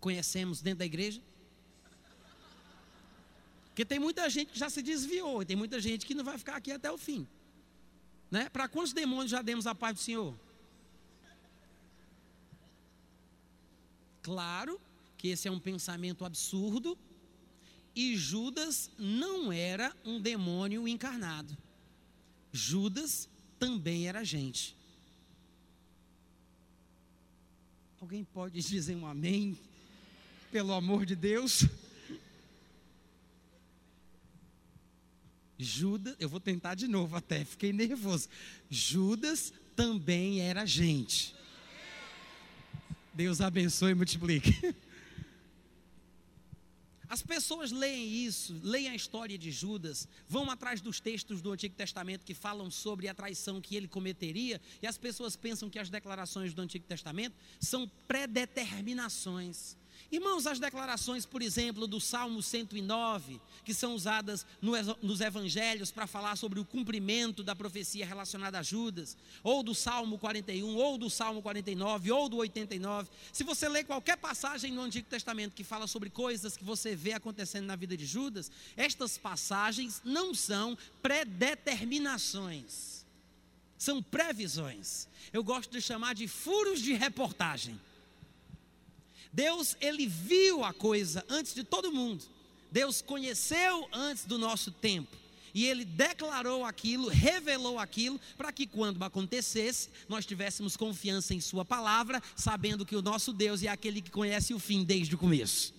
conhecemos 0.00 0.60
dentro 0.60 0.80
da 0.80 0.86
igreja? 0.86 1.22
Porque 3.68 3.84
tem 3.84 4.00
muita 4.00 4.28
gente 4.28 4.52
que 4.52 4.58
já 4.58 4.68
se 4.68 4.82
desviou, 4.82 5.40
e 5.40 5.44
tem 5.44 5.56
muita 5.56 5.80
gente 5.80 6.04
que 6.04 6.12
não 6.12 6.24
vai 6.24 6.36
ficar 6.36 6.56
aqui 6.56 6.72
até 6.72 6.90
o 6.90 6.98
fim. 6.98 7.28
Né? 8.28 8.48
Para 8.48 8.66
quantos 8.68 8.92
demônios 8.92 9.30
já 9.30 9.40
demos 9.40 9.66
a 9.66 9.74
paz 9.74 9.94
do 9.94 10.00
Senhor? 10.00 10.34
Claro 14.28 14.78
que 15.16 15.28
esse 15.28 15.48
é 15.48 15.50
um 15.50 15.58
pensamento 15.58 16.22
absurdo, 16.22 16.98
e 17.96 18.14
Judas 18.14 18.90
não 18.98 19.50
era 19.50 19.90
um 20.04 20.20
demônio 20.20 20.86
encarnado. 20.86 21.56
Judas 22.52 23.26
também 23.58 24.06
era 24.06 24.22
gente. 24.22 24.76
Alguém 27.98 28.22
pode 28.22 28.60
dizer 28.60 28.94
um 28.96 29.06
amém? 29.06 29.58
Pelo 30.52 30.74
amor 30.74 31.06
de 31.06 31.16
Deus. 31.16 31.64
Judas, 35.58 36.14
eu 36.20 36.28
vou 36.28 36.38
tentar 36.38 36.74
de 36.74 36.86
novo 36.86 37.16
até, 37.16 37.46
fiquei 37.46 37.72
nervoso. 37.72 38.28
Judas 38.68 39.54
também 39.74 40.42
era 40.42 40.66
gente. 40.66 41.37
Deus 43.18 43.40
abençoe 43.40 43.90
e 43.90 43.94
multiplique. 43.96 44.52
As 47.08 47.20
pessoas 47.20 47.72
leem 47.72 48.24
isso, 48.24 48.60
leem 48.62 48.88
a 48.90 48.94
história 48.94 49.36
de 49.36 49.50
Judas, 49.50 50.06
vão 50.28 50.48
atrás 50.48 50.80
dos 50.80 51.00
textos 51.00 51.42
do 51.42 51.50
Antigo 51.50 51.74
Testamento 51.74 52.24
que 52.24 52.32
falam 52.32 52.70
sobre 52.70 53.08
a 53.08 53.14
traição 53.14 53.60
que 53.60 53.74
ele 53.74 53.88
cometeria, 53.88 54.60
e 54.80 54.86
as 54.86 54.96
pessoas 54.96 55.34
pensam 55.34 55.68
que 55.68 55.80
as 55.80 55.90
declarações 55.90 56.54
do 56.54 56.62
Antigo 56.62 56.84
Testamento 56.84 57.34
são 57.58 57.90
predeterminações. 58.06 59.76
Irmãos, 60.10 60.46
as 60.46 60.58
declarações, 60.58 61.26
por 61.26 61.42
exemplo, 61.42 61.86
do 61.86 62.00
Salmo 62.00 62.42
109, 62.42 63.38
que 63.62 63.74
são 63.74 63.94
usadas 63.94 64.46
nos 65.02 65.20
evangelhos 65.20 65.90
para 65.90 66.06
falar 66.06 66.36
sobre 66.36 66.58
o 66.58 66.64
cumprimento 66.64 67.42
da 67.42 67.54
profecia 67.54 68.06
relacionada 68.06 68.58
a 68.58 68.62
Judas, 68.62 69.18
ou 69.42 69.62
do 69.62 69.74
Salmo 69.74 70.18
41, 70.18 70.76
ou 70.76 70.96
do 70.96 71.10
Salmo 71.10 71.42
49, 71.42 72.10
ou 72.10 72.26
do 72.26 72.38
89. 72.38 73.10
Se 73.32 73.44
você 73.44 73.68
ler 73.68 73.84
qualquer 73.84 74.16
passagem 74.16 74.72
no 74.72 74.80
Antigo 74.80 75.06
Testamento 75.08 75.54
que 75.54 75.62
fala 75.62 75.86
sobre 75.86 76.08
coisas 76.08 76.56
que 76.56 76.64
você 76.64 76.96
vê 76.96 77.12
acontecendo 77.12 77.66
na 77.66 77.76
vida 77.76 77.94
de 77.94 78.06
Judas, 78.06 78.50
estas 78.76 79.18
passagens 79.18 80.00
não 80.02 80.34
são 80.34 80.76
predeterminações, 81.02 83.04
são 83.76 84.02
previsões. 84.02 85.06
Eu 85.32 85.44
gosto 85.44 85.70
de 85.70 85.82
chamar 85.82 86.14
de 86.14 86.26
furos 86.26 86.80
de 86.80 86.94
reportagem. 86.94 87.78
Deus, 89.32 89.76
ele 89.80 90.06
viu 90.06 90.64
a 90.64 90.72
coisa 90.72 91.24
antes 91.28 91.54
de 91.54 91.62
todo 91.64 91.92
mundo. 91.92 92.24
Deus 92.70 93.00
conheceu 93.00 93.88
antes 93.92 94.24
do 94.24 94.38
nosso 94.38 94.70
tempo. 94.70 95.16
E 95.54 95.64
ele 95.64 95.84
declarou 95.84 96.64
aquilo, 96.64 97.08
revelou 97.08 97.78
aquilo, 97.78 98.20
para 98.36 98.52
que 98.52 98.66
quando 98.66 99.02
acontecesse, 99.02 99.88
nós 100.08 100.26
tivéssemos 100.26 100.76
confiança 100.76 101.34
em 101.34 101.40
Sua 101.40 101.64
palavra, 101.64 102.22
sabendo 102.36 102.84
que 102.84 102.94
o 102.94 103.02
nosso 103.02 103.32
Deus 103.32 103.62
é 103.62 103.68
aquele 103.68 104.02
que 104.02 104.10
conhece 104.10 104.52
o 104.52 104.58
fim 104.58 104.84
desde 104.84 105.14
o 105.14 105.18
começo. 105.18 105.74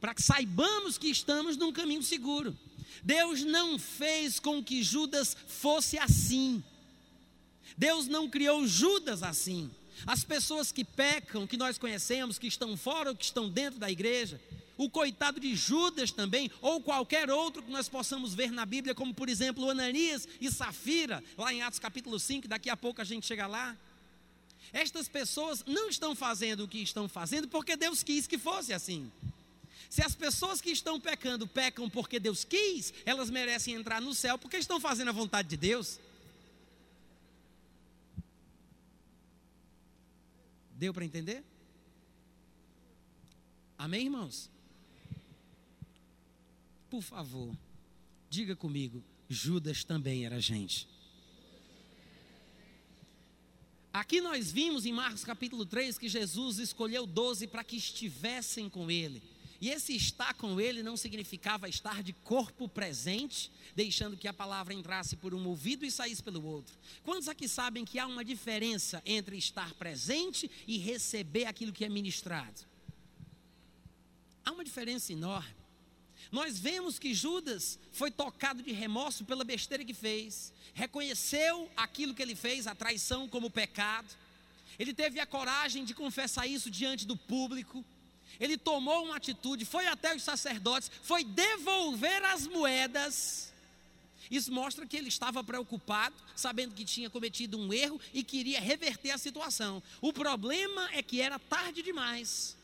Para 0.00 0.14
que 0.14 0.22
saibamos 0.22 0.98
que 0.98 1.08
estamos 1.08 1.56
num 1.56 1.72
caminho 1.72 2.02
seguro. 2.02 2.56
Deus 3.02 3.42
não 3.42 3.78
fez 3.78 4.38
com 4.38 4.62
que 4.62 4.82
Judas 4.82 5.36
fosse 5.46 5.98
assim. 5.98 6.62
Deus 7.76 8.06
não 8.06 8.28
criou 8.28 8.66
Judas 8.66 9.22
assim. 9.22 9.70
As 10.06 10.24
pessoas 10.24 10.72
que 10.72 10.84
pecam, 10.84 11.46
que 11.46 11.56
nós 11.56 11.78
conhecemos, 11.78 12.38
que 12.38 12.46
estão 12.46 12.76
fora 12.76 13.10
ou 13.10 13.16
que 13.16 13.24
estão 13.24 13.48
dentro 13.48 13.78
da 13.78 13.90
igreja, 13.90 14.40
o 14.76 14.90
coitado 14.90 15.38
de 15.38 15.54
Judas 15.54 16.10
também, 16.10 16.50
ou 16.60 16.80
qualquer 16.80 17.30
outro 17.30 17.62
que 17.62 17.70
nós 17.70 17.88
possamos 17.88 18.34
ver 18.34 18.50
na 18.50 18.66
Bíblia, 18.66 18.94
como 18.94 19.14
por 19.14 19.28
exemplo 19.28 19.68
Ananias 19.70 20.26
e 20.40 20.50
Safira, 20.50 21.22
lá 21.36 21.52
em 21.52 21.62
Atos 21.62 21.78
capítulo 21.78 22.18
5, 22.18 22.48
daqui 22.48 22.68
a 22.70 22.76
pouco 22.76 23.00
a 23.00 23.04
gente 23.04 23.26
chega 23.26 23.46
lá. 23.46 23.76
Estas 24.72 25.08
pessoas 25.08 25.62
não 25.66 25.88
estão 25.88 26.14
fazendo 26.14 26.64
o 26.64 26.68
que 26.68 26.78
estão 26.78 27.08
fazendo 27.08 27.46
porque 27.48 27.76
Deus 27.76 28.02
quis 28.02 28.26
que 28.26 28.38
fosse 28.38 28.72
assim. 28.72 29.10
Se 29.90 30.02
as 30.02 30.14
pessoas 30.14 30.60
que 30.60 30.70
estão 30.70 30.98
pecando 30.98 31.46
pecam 31.46 31.88
porque 31.90 32.18
Deus 32.18 32.44
quis, 32.44 32.94
elas 33.04 33.28
merecem 33.28 33.74
entrar 33.74 34.00
no 34.00 34.14
céu 34.14 34.38
porque 34.38 34.56
estão 34.56 34.80
fazendo 34.80 35.08
a 35.08 35.12
vontade 35.12 35.48
de 35.48 35.56
Deus. 35.58 36.00
Deu 40.82 40.92
para 40.92 41.04
entender? 41.04 41.44
Amém, 43.78 44.06
irmãos? 44.06 44.50
Por 46.90 47.00
favor, 47.00 47.56
diga 48.28 48.56
comigo: 48.56 49.00
Judas 49.28 49.84
também 49.84 50.26
era 50.26 50.40
gente. 50.40 50.88
Aqui 53.92 54.20
nós 54.20 54.50
vimos 54.50 54.84
em 54.84 54.92
Marcos 54.92 55.22
capítulo 55.22 55.64
3 55.64 55.96
que 55.98 56.08
Jesus 56.08 56.58
escolheu 56.58 57.06
doze 57.06 57.46
para 57.46 57.62
que 57.62 57.76
estivessem 57.76 58.68
com 58.68 58.90
ele. 58.90 59.22
E 59.62 59.70
esse 59.70 59.94
estar 59.94 60.34
com 60.34 60.60
ele 60.60 60.82
não 60.82 60.96
significava 60.96 61.68
estar 61.68 62.02
de 62.02 62.12
corpo 62.12 62.68
presente, 62.68 63.48
deixando 63.76 64.16
que 64.16 64.26
a 64.26 64.32
palavra 64.32 64.74
entrasse 64.74 65.14
por 65.14 65.32
um 65.32 65.46
ouvido 65.46 65.86
e 65.86 65.90
saísse 65.90 66.20
pelo 66.20 66.44
outro. 66.44 66.76
Quantos 67.04 67.28
aqui 67.28 67.46
sabem 67.46 67.84
que 67.84 67.96
há 67.96 68.08
uma 68.08 68.24
diferença 68.24 69.00
entre 69.06 69.38
estar 69.38 69.72
presente 69.74 70.50
e 70.66 70.78
receber 70.78 71.44
aquilo 71.44 71.72
que 71.72 71.84
é 71.84 71.88
ministrado? 71.88 72.62
Há 74.44 74.50
uma 74.50 74.64
diferença 74.64 75.12
enorme. 75.12 75.54
Nós 76.32 76.58
vemos 76.58 76.98
que 76.98 77.14
Judas 77.14 77.78
foi 77.92 78.10
tocado 78.10 78.64
de 78.64 78.72
remorso 78.72 79.24
pela 79.24 79.44
besteira 79.44 79.84
que 79.84 79.94
fez, 79.94 80.52
reconheceu 80.74 81.70
aquilo 81.76 82.14
que 82.14 82.22
ele 82.22 82.34
fez, 82.34 82.66
a 82.66 82.74
traição 82.74 83.28
como 83.28 83.48
pecado. 83.48 84.12
Ele 84.76 84.92
teve 84.92 85.20
a 85.20 85.26
coragem 85.26 85.84
de 85.84 85.94
confessar 85.94 86.48
isso 86.48 86.68
diante 86.68 87.06
do 87.06 87.16
público. 87.16 87.84
Ele 88.42 88.58
tomou 88.58 89.04
uma 89.04 89.18
atitude, 89.18 89.64
foi 89.64 89.86
até 89.86 90.16
os 90.16 90.24
sacerdotes, 90.24 90.90
foi 91.04 91.22
devolver 91.22 92.24
as 92.24 92.44
moedas. 92.44 93.52
Isso 94.28 94.50
mostra 94.50 94.84
que 94.84 94.96
ele 94.96 95.06
estava 95.06 95.44
preocupado, 95.44 96.16
sabendo 96.34 96.74
que 96.74 96.84
tinha 96.84 97.08
cometido 97.08 97.56
um 97.56 97.72
erro 97.72 98.00
e 98.12 98.24
queria 98.24 98.60
reverter 98.60 99.12
a 99.12 99.18
situação. 99.18 99.80
O 100.00 100.12
problema 100.12 100.90
é 100.92 101.04
que 101.04 101.20
era 101.20 101.38
tarde 101.38 101.82
demais. 101.82 102.56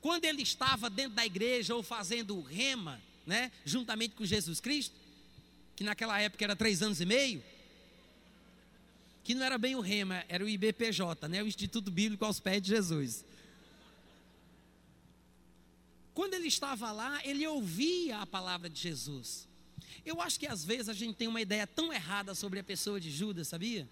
Quando 0.00 0.24
ele 0.24 0.40
estava 0.40 0.88
dentro 0.88 1.12
da 1.12 1.26
igreja 1.26 1.74
ou 1.74 1.82
fazendo 1.82 2.34
o 2.34 2.40
rema, 2.40 2.98
né, 3.26 3.52
juntamente 3.66 4.14
com 4.14 4.24
Jesus 4.24 4.60
Cristo, 4.60 4.94
que 5.76 5.84
naquela 5.84 6.18
época 6.18 6.42
era 6.42 6.56
três 6.56 6.80
anos 6.80 7.02
e 7.02 7.04
meio, 7.04 7.44
que 9.22 9.34
não 9.34 9.44
era 9.44 9.58
bem 9.58 9.76
o 9.76 9.80
rema, 9.80 10.24
era 10.26 10.42
o 10.42 10.48
IBPJ, 10.48 11.28
né, 11.28 11.42
o 11.42 11.46
Instituto 11.46 11.90
Bíblico 11.90 12.24
aos 12.24 12.40
Pés 12.40 12.62
de 12.62 12.70
Jesus. 12.70 13.26
Quando 16.14 16.34
ele 16.34 16.48
estava 16.48 16.90
lá, 16.92 17.24
ele 17.24 17.46
ouvia 17.46 18.18
a 18.18 18.26
palavra 18.26 18.68
de 18.68 18.80
Jesus. 18.80 19.48
Eu 20.04 20.20
acho 20.20 20.38
que 20.38 20.46
às 20.46 20.64
vezes 20.64 20.88
a 20.88 20.94
gente 20.94 21.16
tem 21.16 21.28
uma 21.28 21.40
ideia 21.40 21.66
tão 21.66 21.92
errada 21.92 22.34
sobre 22.34 22.58
a 22.58 22.64
pessoa 22.64 23.00
de 23.00 23.10
Judas, 23.10 23.48
sabia? 23.48 23.88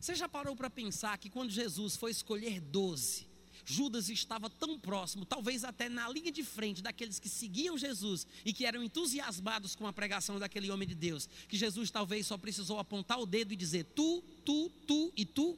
Você 0.00 0.14
já 0.14 0.28
parou 0.28 0.54
para 0.54 0.70
pensar 0.70 1.16
que 1.18 1.30
quando 1.30 1.50
Jesus 1.50 1.96
foi 1.96 2.10
escolher 2.10 2.60
doze, 2.60 3.26
Judas 3.64 4.08
estava 4.10 4.50
tão 4.50 4.78
próximo, 4.78 5.24
talvez 5.24 5.64
até 5.64 5.88
na 5.88 6.08
linha 6.08 6.30
de 6.30 6.44
frente 6.44 6.82
daqueles 6.82 7.18
que 7.18 7.28
seguiam 7.28 7.78
Jesus 7.78 8.26
e 8.44 8.52
que 8.52 8.66
eram 8.66 8.84
entusiasmados 8.84 9.74
com 9.74 9.86
a 9.86 9.92
pregação 9.92 10.38
daquele 10.38 10.70
homem 10.70 10.86
de 10.86 10.94
Deus, 10.94 11.28
que 11.48 11.56
Jesus 11.56 11.90
talvez 11.90 12.26
só 12.26 12.36
precisou 12.36 12.78
apontar 12.78 13.18
o 13.18 13.26
dedo 13.26 13.52
e 13.52 13.56
dizer 13.56 13.84
tu, 13.94 14.22
tu, 14.44 14.70
tu 14.86 15.12
e 15.16 15.24
tu. 15.24 15.56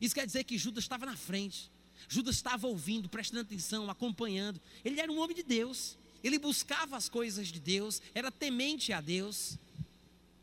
Isso 0.00 0.14
quer 0.14 0.26
dizer 0.26 0.44
que 0.44 0.58
Judas 0.58 0.84
estava 0.84 1.06
na 1.06 1.16
frente. 1.16 1.71
Judas 2.08 2.36
estava 2.36 2.66
ouvindo, 2.66 3.08
prestando 3.08 3.42
atenção, 3.42 3.90
acompanhando. 3.90 4.60
Ele 4.84 5.00
era 5.00 5.10
um 5.10 5.18
homem 5.18 5.36
de 5.36 5.42
Deus. 5.42 5.96
Ele 6.22 6.38
buscava 6.38 6.96
as 6.96 7.08
coisas 7.08 7.48
de 7.48 7.58
Deus, 7.58 8.00
era 8.14 8.30
temente 8.30 8.92
a 8.92 9.00
Deus. 9.00 9.58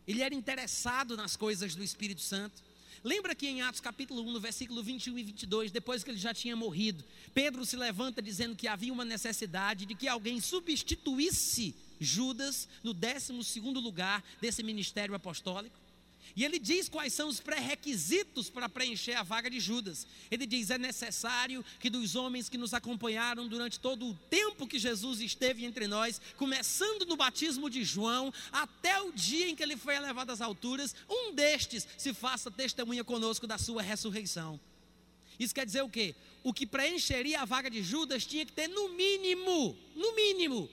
Ele 0.08 0.22
era 0.22 0.34
interessado 0.34 1.16
nas 1.16 1.36
coisas 1.36 1.74
do 1.76 1.84
Espírito 1.84 2.22
Santo. 2.22 2.62
Lembra 3.04 3.34
que 3.34 3.48
em 3.48 3.62
Atos 3.62 3.80
capítulo 3.80 4.22
1, 4.24 4.32
no 4.32 4.40
versículo 4.42 4.84
21 4.84 5.18
e 5.20 5.24
22, 5.24 5.72
depois 5.72 6.04
que 6.04 6.10
ele 6.10 6.18
já 6.18 6.34
tinha 6.34 6.56
morrido, 6.56 7.04
Pedro 7.34 7.66
se 7.66 7.78
levanta 7.78 8.22
dizendo 8.22 8.56
que 8.56 8.68
havia 8.68 8.92
uma 8.92 9.06
necessidade 9.06 9.86
de 9.86 9.96
que 9.96 10.08
alguém 10.08 10.42
substituísse 10.42 11.74
Judas 12.00 12.68
no 12.84 12.94
12 12.94 13.32
lugar 13.76 14.24
desse 14.42 14.64
ministério 14.64 15.16
apostólico. 15.16 15.80
E 16.36 16.46
ele 16.46 16.60
diz 16.60 16.88
quais 16.88 17.14
são 17.14 17.28
os 17.28 17.40
pré-requisitos 17.40 18.50
para 18.50 18.70
preencher 18.70 19.14
a 19.14 19.24
vaga 19.24 19.50
de 19.50 19.60
Judas. 19.60 20.08
Ele 20.30 20.46
diz: 20.46 20.70
é 20.70 20.78
necessário 20.78 21.64
que 21.80 21.90
dos 21.90 22.16
homens 22.16 22.50
que 22.50 22.58
nos 22.58 22.74
acompanharam 22.74 23.48
durante 23.48 23.80
todo 23.80 24.08
o 24.08 24.14
tempo 24.30 24.68
que 24.68 24.80
Jesus 24.80 25.20
esteve 25.22 25.66
entre 25.66 25.88
nós, 25.88 26.22
começando 26.38 27.06
no 27.06 27.18
batismo 27.18 27.70
de 27.70 27.84
João, 27.84 28.34
até 28.52 29.02
o 29.02 29.12
dia 29.12 29.50
em 29.50 29.56
que 29.56 29.64
ele 29.64 29.78
foi 29.78 29.96
elevado 29.96 30.32
às 30.32 30.42
alturas, 30.42 30.96
um 31.10 31.34
destes 31.34 31.88
se 31.98 32.14
faça 32.14 32.52
testemunha 32.52 33.04
conosco 33.04 33.48
da 33.48 33.58
sua 33.58 33.82
ressurreição. 33.82 34.60
Isso 35.40 35.56
quer 35.56 35.66
dizer 35.66 35.82
o 35.82 35.90
quê? 35.90 36.16
O 36.44 36.54
que 36.54 36.66
preencheria 36.66 37.42
a 37.42 37.46
vaga 37.46 37.70
de 37.70 37.82
Judas 37.82 38.26
tinha 38.26 38.46
que 38.46 38.52
ter, 38.52 38.68
no 38.68 38.90
mínimo, 38.90 39.78
no 39.96 40.14
mínimo, 40.14 40.70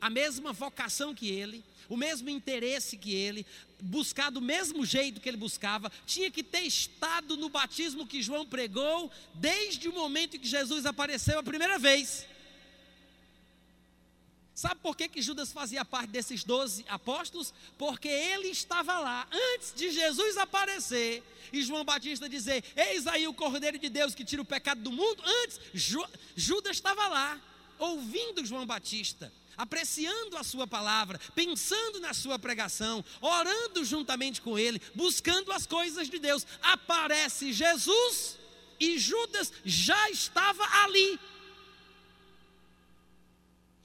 a 0.00 0.08
mesma 0.08 0.52
vocação 0.52 1.14
que 1.14 1.28
ele, 1.28 1.64
o 1.88 1.96
mesmo 1.96 2.30
interesse 2.30 2.96
que 2.96 3.12
ele, 3.12 3.44
buscar 3.82 4.30
do 4.30 4.40
mesmo 4.40 4.84
jeito 4.84 5.20
que 5.20 5.28
ele 5.28 5.36
buscava, 5.36 5.90
tinha 6.06 6.30
que 6.30 6.42
ter 6.42 6.62
estado 6.62 7.36
no 7.36 7.48
batismo 7.48 8.06
que 8.06 8.22
João 8.22 8.46
pregou 8.46 9.10
desde 9.34 9.88
o 9.88 9.92
momento 9.92 10.36
em 10.36 10.40
que 10.40 10.48
Jesus 10.48 10.86
apareceu 10.86 11.38
a 11.38 11.42
primeira 11.42 11.78
vez. 11.78 12.26
Sabe 14.54 14.78
por 14.82 14.94
que, 14.94 15.08
que 15.08 15.22
Judas 15.22 15.50
fazia 15.50 15.84
parte 15.86 16.10
desses 16.10 16.44
doze 16.44 16.84
apóstolos? 16.86 17.54
Porque 17.78 18.08
ele 18.08 18.48
estava 18.48 18.98
lá 18.98 19.26
antes 19.54 19.72
de 19.74 19.90
Jesus 19.90 20.36
aparecer 20.36 21.22
e 21.50 21.62
João 21.62 21.82
Batista 21.82 22.28
dizer: 22.28 22.62
Eis 22.76 23.06
aí 23.06 23.26
o 23.26 23.32
Cordeiro 23.32 23.78
de 23.78 23.88
Deus 23.88 24.14
que 24.14 24.22
tira 24.22 24.42
o 24.42 24.44
pecado 24.44 24.82
do 24.82 24.92
mundo. 24.92 25.22
Antes, 25.24 25.58
Judas 26.36 26.76
estava 26.76 27.08
lá, 27.08 27.40
ouvindo 27.78 28.44
João 28.44 28.66
Batista 28.66 29.32
apreciando 29.60 30.38
a 30.38 30.42
sua 30.42 30.66
palavra, 30.66 31.20
pensando 31.34 32.00
na 32.00 32.14
sua 32.14 32.38
pregação, 32.38 33.04
orando 33.20 33.84
juntamente 33.84 34.40
com 34.40 34.58
ele, 34.58 34.80
buscando 34.94 35.52
as 35.52 35.66
coisas 35.66 36.08
de 36.08 36.18
Deus. 36.18 36.46
Aparece 36.62 37.52
Jesus 37.52 38.38
e 38.80 38.98
Judas 38.98 39.52
já 39.62 40.08
estava 40.08 40.64
ali. 40.82 41.20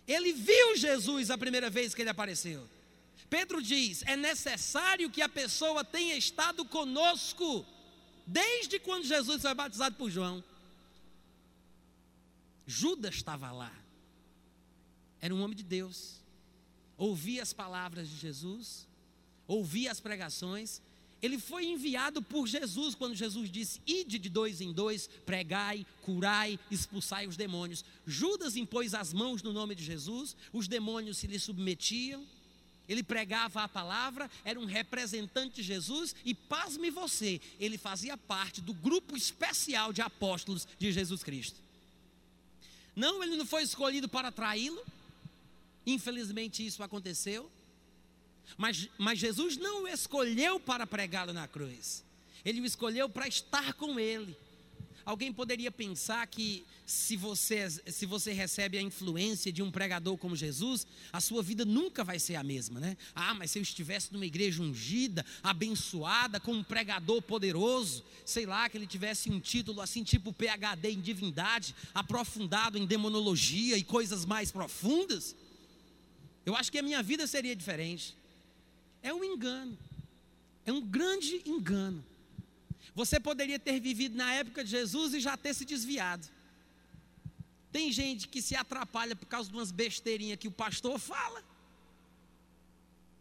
Ele 0.07 0.31
viu 0.31 0.77
Jesus 0.77 1.29
a 1.29 1.37
primeira 1.37 1.69
vez 1.69 1.93
que 1.93 2.01
ele 2.01 2.09
apareceu. 2.09 2.65
Pedro 3.29 3.61
diz: 3.61 4.01
é 4.03 4.15
necessário 4.15 5.09
que 5.09 5.21
a 5.21 5.27
pessoa 5.27 5.83
tenha 5.83 6.15
estado 6.15 6.63
conosco, 6.63 7.65
desde 8.25 8.79
quando 8.79 9.03
Jesus 9.03 9.41
foi 9.41 9.53
batizado 9.53 9.97
por 9.97 10.09
João. 10.09 10.41
Judas 12.65 13.15
estava 13.15 13.51
lá. 13.51 13.84
Era 15.25 15.33
um 15.33 15.41
homem 15.41 15.57
de 15.57 15.63
Deus. 15.63 16.21
Ouvia 16.95 17.41
as 17.41 17.51
palavras 17.51 18.07
de 18.07 18.15
Jesus, 18.15 18.87
ouvia 19.47 19.91
as 19.91 19.99
pregações. 19.99 20.83
Ele 21.19 21.39
foi 21.39 21.65
enviado 21.65 22.21
por 22.21 22.45
Jesus 22.45 22.93
quando 22.93 23.15
Jesus 23.15 23.49
disse: 23.51 23.81
Ide 23.87 24.19
de 24.19 24.29
dois 24.29 24.61
em 24.61 24.71
dois, 24.71 25.09
pregai, 25.25 25.83
curai, 26.03 26.59
expulsai 26.69 27.25
os 27.25 27.35
demônios. 27.35 27.83
Judas 28.05 28.55
impôs 28.55 28.93
as 28.93 29.13
mãos 29.13 29.41
no 29.41 29.51
nome 29.51 29.73
de 29.73 29.83
Jesus, 29.83 30.35
os 30.53 30.67
demônios 30.67 31.17
se 31.17 31.25
lhe 31.25 31.39
submetiam. 31.39 32.23
Ele 32.87 33.01
pregava 33.01 33.63
a 33.63 33.67
palavra, 33.67 34.29
era 34.43 34.59
um 34.59 34.65
representante 34.65 35.55
de 35.55 35.63
Jesus 35.63 36.15
e, 36.23 36.35
pasme 36.35 36.91
você, 36.91 37.41
ele 37.59 37.79
fazia 37.79 38.15
parte 38.15 38.61
do 38.61 38.75
grupo 38.75 39.17
especial 39.17 39.91
de 39.91 40.03
apóstolos 40.03 40.67
de 40.77 40.91
Jesus 40.91 41.23
Cristo. 41.23 41.59
Não, 42.95 43.23
ele 43.23 43.35
não 43.35 43.45
foi 43.45 43.63
escolhido 43.63 44.07
para 44.07 44.31
traí-lo, 44.31 44.85
Infelizmente 45.85 46.65
isso 46.65 46.81
aconteceu. 46.83 47.51
Mas, 48.57 48.89
mas 48.97 49.19
Jesus 49.19 49.57
não 49.57 49.83
o 49.83 49.87
escolheu 49.87 50.59
para 50.59 50.85
pregá-lo 50.85 51.33
na 51.33 51.47
cruz. 51.47 52.03
Ele 52.43 52.61
o 52.61 52.65
escolheu 52.65 53.09
para 53.09 53.27
estar 53.27 53.73
com 53.73 53.99
ele. 53.99 54.37
Alguém 55.05 55.31
poderia 55.31 55.71
pensar 55.71 56.25
que 56.25 56.65
se 56.83 57.15
você, 57.15 57.69
se 57.69 58.07
você 58.07 58.33
recebe 58.33 58.77
a 58.77 58.81
influência 58.81 59.51
de 59.51 59.61
um 59.61 59.69
pregador 59.69 60.17
como 60.17 60.35
Jesus, 60.35 60.85
a 61.13 61.21
sua 61.21 61.43
vida 61.43 61.63
nunca 61.63 62.03
vai 62.03 62.17
ser 62.17 62.35
a 62.35 62.43
mesma, 62.43 62.79
né? 62.79 62.97
Ah, 63.13 63.33
mas 63.35 63.51
se 63.51 63.59
eu 63.59 63.63
estivesse 63.63 64.11
numa 64.11 64.25
igreja 64.25 64.63
ungida, 64.63 65.23
abençoada, 65.43 66.39
com 66.39 66.53
um 66.53 66.63
pregador 66.63 67.21
poderoso, 67.21 68.03
sei 68.25 68.47
lá, 68.47 68.67
que 68.67 68.77
ele 68.77 68.87
tivesse 68.87 69.29
um 69.29 69.39
título 69.39 69.79
assim, 69.79 70.03
tipo 70.03 70.33
PhD 70.33 70.89
em 70.89 71.01
divindade, 71.01 71.75
aprofundado 71.93 72.77
em 72.77 72.85
demonologia 72.85 73.77
e 73.77 73.83
coisas 73.83 74.25
mais 74.25 74.51
profundas, 74.51 75.35
eu 76.45 76.55
acho 76.55 76.71
que 76.71 76.77
a 76.77 76.83
minha 76.83 77.01
vida 77.01 77.25
seria 77.25 77.55
diferente. 77.55 78.15
É 79.01 79.13
um 79.13 79.23
engano. 79.23 79.77
É 80.65 80.71
um 80.71 80.81
grande 80.81 81.41
engano. 81.45 82.03
Você 82.93 83.19
poderia 83.19 83.59
ter 83.59 83.79
vivido 83.79 84.15
na 84.15 84.33
época 84.33 84.63
de 84.63 84.71
Jesus 84.71 85.13
e 85.13 85.19
já 85.19 85.35
ter 85.35 85.53
se 85.53 85.65
desviado. 85.65 86.27
Tem 87.71 87.91
gente 87.91 88.27
que 88.27 88.41
se 88.41 88.55
atrapalha 88.55 89.15
por 89.15 89.25
causa 89.25 89.49
de 89.49 89.55
umas 89.55 89.71
besteirinhas 89.71 90.39
que 90.39 90.47
o 90.47 90.51
pastor 90.51 90.97
fala. 90.97 91.43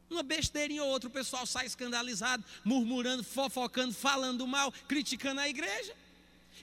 Uma 0.08 0.22
besteirinha 0.22 0.84
ou 0.84 0.90
outra, 0.90 1.08
o 1.08 1.12
pessoal 1.12 1.44
sai 1.44 1.66
escandalizado, 1.66 2.44
murmurando, 2.64 3.24
fofocando, 3.24 3.92
falando 3.92 4.46
mal, 4.46 4.70
criticando 4.87 5.40
a 5.40 5.48
igreja. 5.48 5.94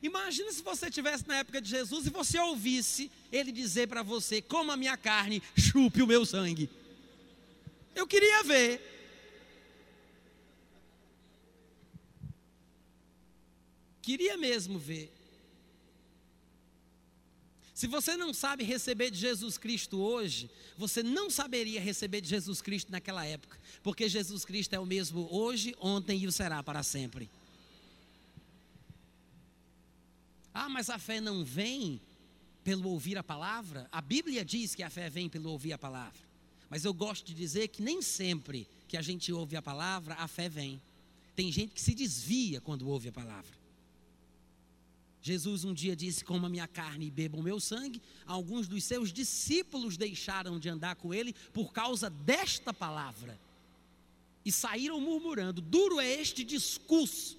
Imagina 0.02 0.52
se 0.52 0.64
você 0.64 0.88
estivesse 0.88 1.28
na 1.28 1.38
época 1.38 1.62
de 1.62 1.70
Jesus 1.70 2.08
e 2.08 2.10
você 2.10 2.40
ouvisse 2.40 3.12
ele 3.32 3.52
dizer 3.52 3.88
para 3.88 4.02
você: 4.02 4.42
coma 4.42 4.74
a 4.74 4.78
minha 4.78 4.98
carne, 4.98 5.44
chupe 5.56 6.02
o 6.02 6.08
meu 6.08 6.26
sangue. 6.26 6.70
Eu 7.96 8.08
queria 8.08 8.44
ver. 8.44 8.82
Queria 14.02 14.36
mesmo 14.38 14.80
ver. 14.80 15.14
Se 17.82 17.88
você 17.88 18.16
não 18.16 18.34
sabe 18.34 18.64
receber 18.64 19.10
de 19.10 19.18
Jesus 19.18 19.58
Cristo 19.58 20.00
hoje, 20.00 20.50
você 20.78 21.02
não 21.02 21.30
saberia 21.30 21.82
receber 21.82 22.22
de 22.22 22.30
Jesus 22.30 22.62
Cristo 22.62 22.92
naquela 22.92 23.26
época, 23.26 23.58
porque 23.82 24.08
Jesus 24.08 24.46
Cristo 24.46 24.74
é 24.74 24.80
o 24.80 24.86
mesmo 24.86 25.28
hoje, 25.32 25.76
ontem 25.80 26.20
e 26.20 26.28
o 26.28 26.32
será 26.32 26.62
para 26.62 26.84
sempre. 26.84 27.30
Ah, 30.54 30.70
mas 30.70 30.90
a 30.90 30.98
fé 30.98 31.22
não 31.22 31.44
vem 31.44 32.02
pelo 32.64 32.90
ouvir 32.90 33.18
a 33.18 33.24
palavra? 33.24 33.88
A 33.92 34.02
Bíblia 34.02 34.44
diz 34.44 34.76
que 34.76 34.84
a 34.84 34.90
fé 34.90 35.10
vem 35.10 35.30
pelo 35.30 35.50
ouvir 35.50 35.74
a 35.74 35.78
palavra. 35.78 36.20
Mas 36.70 36.86
eu 36.86 36.94
gosto 36.94 37.26
de 37.26 37.34
dizer 37.34 37.68
que 37.68 37.82
nem 37.82 38.02
sempre 38.02 38.68
que 38.88 38.96
a 38.96 39.02
gente 39.02 39.32
ouve 39.32 39.56
a 39.56 39.62
palavra, 39.62 40.16
a 40.16 40.28
fé 40.28 40.48
vem. 40.48 40.82
Tem 41.36 41.52
gente 41.52 41.74
que 41.74 41.82
se 41.82 41.94
desvia 41.94 42.62
quando 42.62 42.88
ouve 42.88 43.10
a 43.10 43.12
palavra. 43.12 43.62
Jesus 45.22 45.64
um 45.64 45.74
dia 45.74 45.96
disse: 45.96 46.24
Coma 46.24 46.50
minha 46.50 46.68
carne 46.68 47.08
e 47.08 47.12
beba 47.12 47.38
o 47.38 47.44
meu 47.44 47.60
sangue. 47.60 48.02
Alguns 48.26 48.68
dos 48.68 48.84
seus 48.84 49.14
discípulos 49.14 49.98
deixaram 49.98 50.60
de 50.60 50.68
andar 50.68 50.96
com 50.96 51.14
ele 51.14 51.34
por 51.54 51.72
causa 51.72 52.10
desta 52.10 52.74
palavra. 52.74 53.40
E 54.44 54.52
saíram 54.52 55.00
murmurando: 55.00 55.62
Duro 55.62 56.00
é 56.00 56.10
este 56.10 56.44
discurso. 56.44 57.38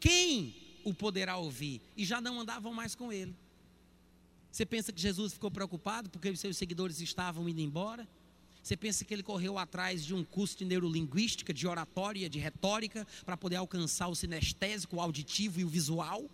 Quem 0.00 0.54
o 0.84 0.94
poderá 0.94 1.36
ouvir. 1.36 1.80
E 1.96 2.04
já 2.04 2.20
não 2.20 2.40
andavam 2.40 2.72
mais 2.72 2.94
com 2.94 3.12
ele. 3.12 3.34
Você 4.50 4.66
pensa 4.66 4.92
que 4.92 5.00
Jesus 5.00 5.32
ficou 5.32 5.50
preocupado 5.50 6.10
porque 6.10 6.28
os 6.28 6.40
seus 6.40 6.56
seguidores 6.56 7.00
estavam 7.00 7.48
indo 7.48 7.60
embora? 7.60 8.08
Você 8.62 8.76
pensa 8.76 9.04
que 9.04 9.14
ele 9.14 9.22
correu 9.22 9.58
atrás 9.58 10.04
de 10.04 10.14
um 10.14 10.22
curso 10.22 10.58
de 10.58 10.64
neurolinguística, 10.64 11.54
de 11.54 11.66
oratória, 11.66 12.28
de 12.28 12.38
retórica, 12.38 13.06
para 13.24 13.36
poder 13.36 13.56
alcançar 13.56 14.08
o 14.08 14.14
sinestésico, 14.14 14.96
o 14.96 15.00
auditivo 15.00 15.60
e 15.60 15.64
o 15.64 15.68
visual? 15.68 16.28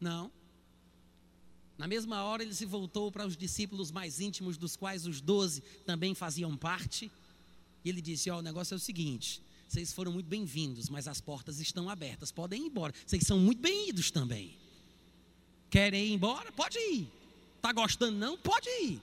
Não. 0.00 0.30
Na 1.76 1.88
mesma 1.88 2.22
hora 2.22 2.42
ele 2.42 2.54
se 2.54 2.66
voltou 2.66 3.10
para 3.10 3.26
os 3.26 3.36
discípulos 3.36 3.90
mais 3.90 4.20
íntimos, 4.20 4.56
dos 4.56 4.76
quais 4.76 5.06
os 5.06 5.20
doze 5.20 5.62
também 5.84 6.14
faziam 6.14 6.56
parte, 6.56 7.10
e 7.84 7.88
ele 7.88 8.02
disse: 8.02 8.30
Ó, 8.30 8.36
oh, 8.36 8.38
o 8.38 8.42
negócio 8.42 8.74
é 8.74 8.76
o 8.76 8.80
seguinte: 8.80 9.42
vocês 9.70 9.92
foram 9.92 10.10
muito 10.10 10.26
bem-vindos, 10.26 10.88
mas 10.88 11.06
as 11.06 11.20
portas 11.20 11.60
estão 11.60 11.88
abertas. 11.88 12.32
Podem 12.32 12.60
ir 12.60 12.66
embora. 12.66 12.92
Vocês 13.06 13.22
são 13.22 13.38
muito 13.38 13.62
bem-vindos 13.62 14.10
também. 14.10 14.56
Querem 15.70 16.06
ir 16.06 16.12
embora? 16.12 16.50
Pode 16.50 16.76
ir. 16.76 17.08
Está 17.54 17.72
gostando 17.72 18.18
não? 18.18 18.36
Pode 18.36 18.68
ir. 18.68 19.00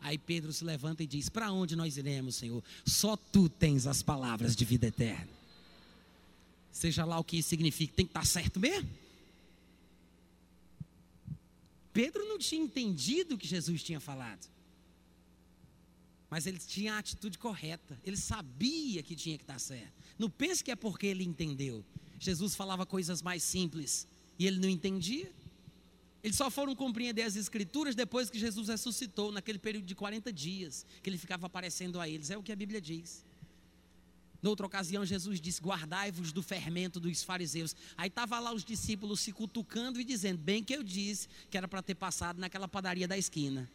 Aí 0.00 0.16
Pedro 0.16 0.52
se 0.52 0.64
levanta 0.64 1.02
e 1.02 1.06
diz: 1.08 1.28
Para 1.28 1.50
onde 1.50 1.74
nós 1.74 1.96
iremos, 1.96 2.36
Senhor? 2.36 2.62
Só 2.86 3.16
tu 3.16 3.48
tens 3.48 3.88
as 3.88 4.02
palavras 4.02 4.54
de 4.54 4.64
vida 4.64 4.86
eterna. 4.86 5.32
Seja 6.70 7.04
lá 7.04 7.18
o 7.18 7.24
que 7.24 7.38
isso 7.38 7.48
significa, 7.48 7.94
tem 7.96 8.06
que 8.06 8.10
estar 8.10 8.24
certo 8.24 8.60
mesmo. 8.60 8.88
Pedro 11.92 12.24
não 12.28 12.38
tinha 12.38 12.62
entendido 12.62 13.34
o 13.34 13.38
que 13.38 13.48
Jesus 13.48 13.82
tinha 13.82 13.98
falado 13.98 14.46
mas 16.34 16.48
ele 16.48 16.58
tinha 16.58 16.94
a 16.94 16.98
atitude 16.98 17.38
correta, 17.38 17.96
ele 18.02 18.16
sabia 18.16 19.04
que 19.04 19.14
tinha 19.14 19.38
que 19.38 19.44
estar 19.44 19.60
certo. 19.60 19.92
Não 20.18 20.28
pense 20.28 20.64
que 20.64 20.72
é 20.72 20.74
porque 20.74 21.06
ele 21.06 21.22
entendeu. 21.22 21.84
Jesus 22.18 22.56
falava 22.56 22.84
coisas 22.84 23.22
mais 23.22 23.44
simples 23.44 24.04
e 24.36 24.44
ele 24.44 24.58
não 24.58 24.68
entendia. 24.68 25.30
Eles 26.24 26.36
só 26.36 26.50
foram 26.50 26.74
compreender 26.74 27.22
as 27.22 27.36
escrituras 27.36 27.94
depois 27.94 28.30
que 28.30 28.36
Jesus 28.36 28.66
ressuscitou, 28.66 29.30
naquele 29.30 29.60
período 29.60 29.84
de 29.84 29.94
40 29.94 30.32
dias, 30.32 30.84
que 31.04 31.08
ele 31.08 31.18
ficava 31.18 31.46
aparecendo 31.46 32.00
a 32.00 32.08
eles. 32.08 32.30
É 32.30 32.36
o 32.36 32.42
que 32.42 32.50
a 32.50 32.56
Bíblia 32.56 32.80
diz. 32.80 33.24
Noutra 34.42 34.66
ocasião, 34.66 35.06
Jesus 35.06 35.40
disse: 35.40 35.62
Guardai-vos 35.62 36.32
do 36.32 36.42
fermento 36.42 36.98
dos 36.98 37.22
fariseus. 37.22 37.76
Aí 37.96 38.08
estava 38.08 38.40
lá 38.40 38.52
os 38.52 38.64
discípulos 38.64 39.20
se 39.20 39.30
cutucando 39.30 40.00
e 40.00 40.04
dizendo: 40.04 40.38
Bem 40.38 40.64
que 40.64 40.74
eu 40.74 40.82
disse 40.82 41.28
que 41.48 41.56
era 41.56 41.68
para 41.68 41.80
ter 41.80 41.94
passado 41.94 42.40
naquela 42.40 42.66
padaria 42.66 43.06
da 43.06 43.16
esquina. 43.16 43.70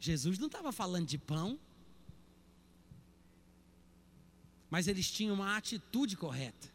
Jesus 0.00 0.38
não 0.38 0.46
estava 0.46 0.72
falando 0.72 1.06
de 1.06 1.18
pão, 1.18 1.58
mas 4.70 4.88
eles 4.88 5.10
tinham 5.10 5.34
uma 5.34 5.56
atitude 5.56 6.16
correta. 6.16 6.70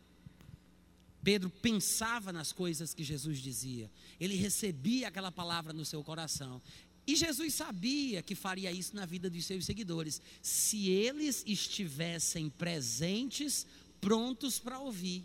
Pedro 1.24 1.50
pensava 1.50 2.32
nas 2.32 2.52
coisas 2.52 2.94
que 2.94 3.04
Jesus 3.04 3.40
dizia, 3.40 3.90
ele 4.20 4.36
recebia 4.36 5.08
aquela 5.08 5.32
palavra 5.32 5.74
no 5.74 5.84
seu 5.84 6.04
coração. 6.04 6.62
E 7.08 7.16
Jesus 7.16 7.56
sabia 7.56 8.22
que 8.22 8.36
faria 8.36 8.72
isso 8.72 8.96
na 8.96 9.06
vida 9.06 9.28
dos 9.28 9.46
seus 9.46 9.66
seguidores, 9.66 10.22
se 10.42 10.90
eles 10.90 11.44
estivessem 11.48 12.50
presentes, 12.50 13.66
prontos 14.00 14.60
para 14.60 14.80
ouvir. 14.80 15.24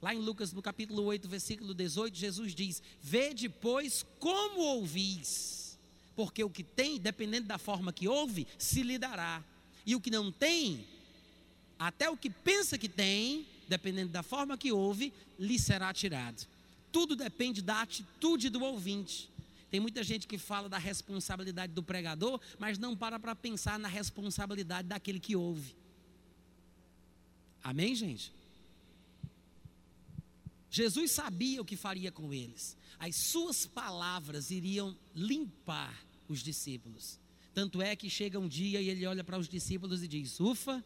Lá 0.00 0.14
em 0.14 0.18
Lucas, 0.18 0.52
no 0.52 0.60
capítulo 0.60 1.02
8, 1.04 1.26
versículo 1.26 1.72
18, 1.72 2.14
Jesus 2.14 2.54
diz: 2.54 2.82
Vede, 3.00 3.48
pois, 3.48 4.04
como 4.18 4.60
ouvis, 4.60 5.53
porque 6.14 6.42
o 6.44 6.50
que 6.50 6.62
tem, 6.62 6.98
dependendo 6.98 7.46
da 7.46 7.58
forma 7.58 7.92
que 7.92 8.08
ouve, 8.08 8.46
se 8.58 8.82
lhe 8.82 8.98
dará, 8.98 9.42
e 9.86 9.94
o 9.94 10.00
que 10.00 10.10
não 10.10 10.30
tem, 10.30 10.86
até 11.78 12.08
o 12.08 12.16
que 12.16 12.30
pensa 12.30 12.78
que 12.78 12.88
tem, 12.88 13.46
dependendo 13.68 14.12
da 14.12 14.22
forma 14.22 14.56
que 14.56 14.72
ouve, 14.72 15.12
lhe 15.38 15.58
será 15.58 15.92
tirado. 15.92 16.46
Tudo 16.92 17.16
depende 17.16 17.60
da 17.60 17.82
atitude 17.82 18.48
do 18.48 18.62
ouvinte. 18.62 19.28
Tem 19.70 19.80
muita 19.80 20.04
gente 20.04 20.26
que 20.26 20.38
fala 20.38 20.68
da 20.68 20.78
responsabilidade 20.78 21.72
do 21.72 21.82
pregador, 21.82 22.40
mas 22.58 22.78
não 22.78 22.96
para 22.96 23.18
para 23.18 23.34
pensar 23.34 23.78
na 23.78 23.88
responsabilidade 23.88 24.86
daquele 24.86 25.18
que 25.18 25.34
ouve. 25.34 25.74
Amém, 27.62 27.94
gente? 27.94 28.32
Jesus 30.70 31.10
sabia 31.10 31.60
o 31.60 31.64
que 31.64 31.76
faria 31.76 32.12
com 32.12 32.32
eles. 32.32 32.76
As 32.98 33.16
suas 33.16 33.66
palavras 33.66 34.50
iriam 34.50 34.96
limpar 35.14 35.94
os 36.28 36.40
discípulos. 36.40 37.18
Tanto 37.52 37.80
é 37.80 37.94
que 37.94 38.10
chega 38.10 38.38
um 38.38 38.48
dia 38.48 38.80
e 38.80 38.88
ele 38.88 39.06
olha 39.06 39.22
para 39.22 39.38
os 39.38 39.48
discípulos 39.48 40.02
e 40.02 40.08
diz: 40.08 40.40
Ufa, 40.40 40.84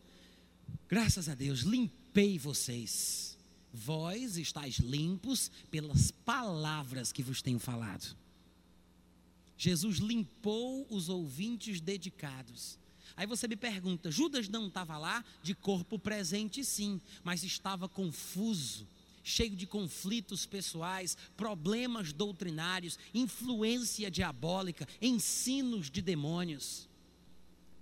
graças 0.88 1.28
a 1.28 1.34
Deus, 1.34 1.60
limpei 1.60 2.38
vocês. 2.38 3.38
Vós 3.72 4.36
estáis 4.36 4.78
limpos 4.78 5.50
pelas 5.70 6.10
palavras 6.10 7.12
que 7.12 7.22
vos 7.22 7.42
tenho 7.42 7.58
falado. 7.58 8.16
Jesus 9.56 9.96
limpou 9.96 10.86
os 10.88 11.08
ouvintes 11.08 11.80
dedicados. 11.80 12.78
Aí 13.16 13.26
você 13.26 13.48
me 13.48 13.56
pergunta: 13.56 14.10
Judas 14.10 14.48
não 14.48 14.68
estava 14.68 14.96
lá 14.96 15.24
de 15.42 15.54
corpo 15.54 15.98
presente, 15.98 16.64
sim, 16.64 17.00
mas 17.24 17.42
estava 17.42 17.88
confuso, 17.88 18.86
cheio 19.28 19.54
de 19.54 19.66
conflitos 19.66 20.46
pessoais, 20.46 21.16
problemas 21.36 22.12
doutrinários, 22.12 22.98
influência 23.14 24.10
diabólica, 24.10 24.88
ensinos 25.00 25.90
de 25.90 26.00
demônios 26.00 26.88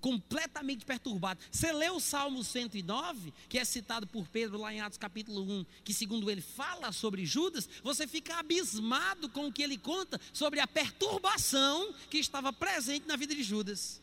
completamente 0.07 0.85
perturbado. 0.85 1.41
Você 1.51 1.73
lê 1.73 1.91
o 1.91 1.99
Salmo 1.99 2.45
109, 2.45 3.33
que 3.49 3.59
é 3.59 3.65
citado 3.65 4.07
por 4.07 4.29
Pedro 4.29 4.59
lá 4.59 4.73
em 4.73 4.81
Atos 4.81 4.99
capítulo 4.99 5.43
1, 5.43 5.67
que 5.83 5.93
segundo 5.93 6.31
ele 6.31 6.41
fala 6.41 6.93
sobre 6.93 7.27
Judas, 7.27 7.69
você 7.83 8.07
fica 8.07 8.37
abismado 8.37 9.29
com 9.29 9.49
o 9.49 9.53
que 9.53 9.65
ele 9.65 9.77
conta 9.77 10.21
sobre 10.33 10.61
a 10.61 10.67
perturbação 10.67 11.93
que 12.09 12.19
estava 12.19 12.53
presente 12.53 13.09
na 13.09 13.17
vida 13.17 13.35
de 13.35 13.43
Judas. 13.43 14.01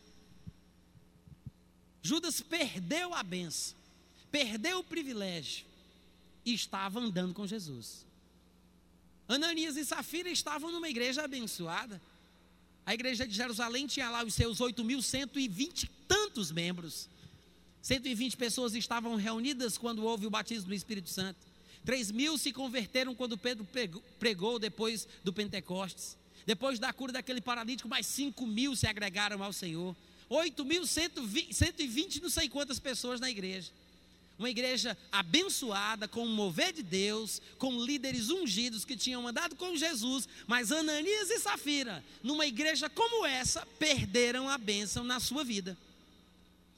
Judas 2.01 2.41
perdeu 2.41 3.13
a 3.13 3.23
benção, 3.23 3.77
perdeu 4.29 4.79
o 4.79 4.83
privilégio 4.83 5.72
estava 6.51 6.99
andando 6.99 7.33
com 7.33 7.47
Jesus. 7.47 8.05
Ananias 9.27 9.77
e 9.77 9.85
Safira 9.85 10.29
estavam 10.29 10.71
numa 10.71 10.89
igreja 10.89 11.23
abençoada 11.23 12.01
a 12.85 12.93
igreja 12.93 13.25
de 13.25 13.33
Jerusalém 13.33 13.87
tinha 13.87 14.09
lá 14.09 14.23
os 14.23 14.33
seus 14.33 14.59
8.120 14.59 15.89
tantos 16.07 16.51
membros. 16.51 17.07
120 17.81 18.35
pessoas 18.37 18.75
estavam 18.75 19.15
reunidas 19.15 19.77
quando 19.77 20.03
houve 20.03 20.27
o 20.27 20.29
batismo 20.29 20.67
do 20.67 20.73
Espírito 20.73 21.09
Santo. 21.09 21.39
3 21.85 22.11
mil 22.11 22.37
se 22.37 22.51
converteram 22.51 23.15
quando 23.15 23.37
Pedro 23.37 23.65
pregou 24.19 24.59
depois 24.59 25.07
do 25.23 25.31
Pentecostes. 25.33 26.17
Depois 26.45 26.77
da 26.77 26.91
cura 26.91 27.13
daquele 27.13 27.39
paralítico, 27.39 27.87
mais 27.87 28.05
5 28.05 28.45
mil 28.45 28.75
se 28.75 28.85
agregaram 28.85 29.41
ao 29.41 29.53
Senhor. 29.53 29.95
8.120, 30.29 32.21
não 32.21 32.29
sei 32.29 32.49
quantas 32.49 32.79
pessoas 32.79 33.19
na 33.19 33.29
igreja. 33.29 33.71
Uma 34.37 34.49
igreja 34.49 34.97
abençoada, 35.11 36.07
com 36.07 36.25
o 36.25 36.29
mover 36.29 36.73
de 36.73 36.81
Deus, 36.81 37.41
com 37.57 37.79
líderes 37.83 38.29
ungidos 38.29 38.83
que 38.83 38.97
tinham 38.97 39.27
andado 39.27 39.55
com 39.55 39.75
Jesus, 39.75 40.27
mas 40.47 40.71
Ananias 40.71 41.29
e 41.29 41.39
Safira, 41.39 42.03
numa 42.23 42.45
igreja 42.45 42.89
como 42.89 43.25
essa, 43.25 43.65
perderam 43.77 44.49
a 44.49 44.57
bênção 44.57 45.03
na 45.03 45.19
sua 45.19 45.43
vida. 45.43 45.77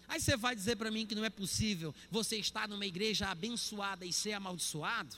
Aí 0.07 0.19
você 0.19 0.35
vai 0.35 0.55
dizer 0.55 0.75
para 0.75 0.91
mim 0.91 1.05
que 1.05 1.15
não 1.15 1.25
é 1.25 1.29
possível 1.29 1.95
você 2.11 2.37
estar 2.37 2.67
numa 2.67 2.85
igreja 2.85 3.29
abençoada 3.29 4.05
e 4.05 4.11
ser 4.11 4.33
amaldiçoado? 4.33 5.15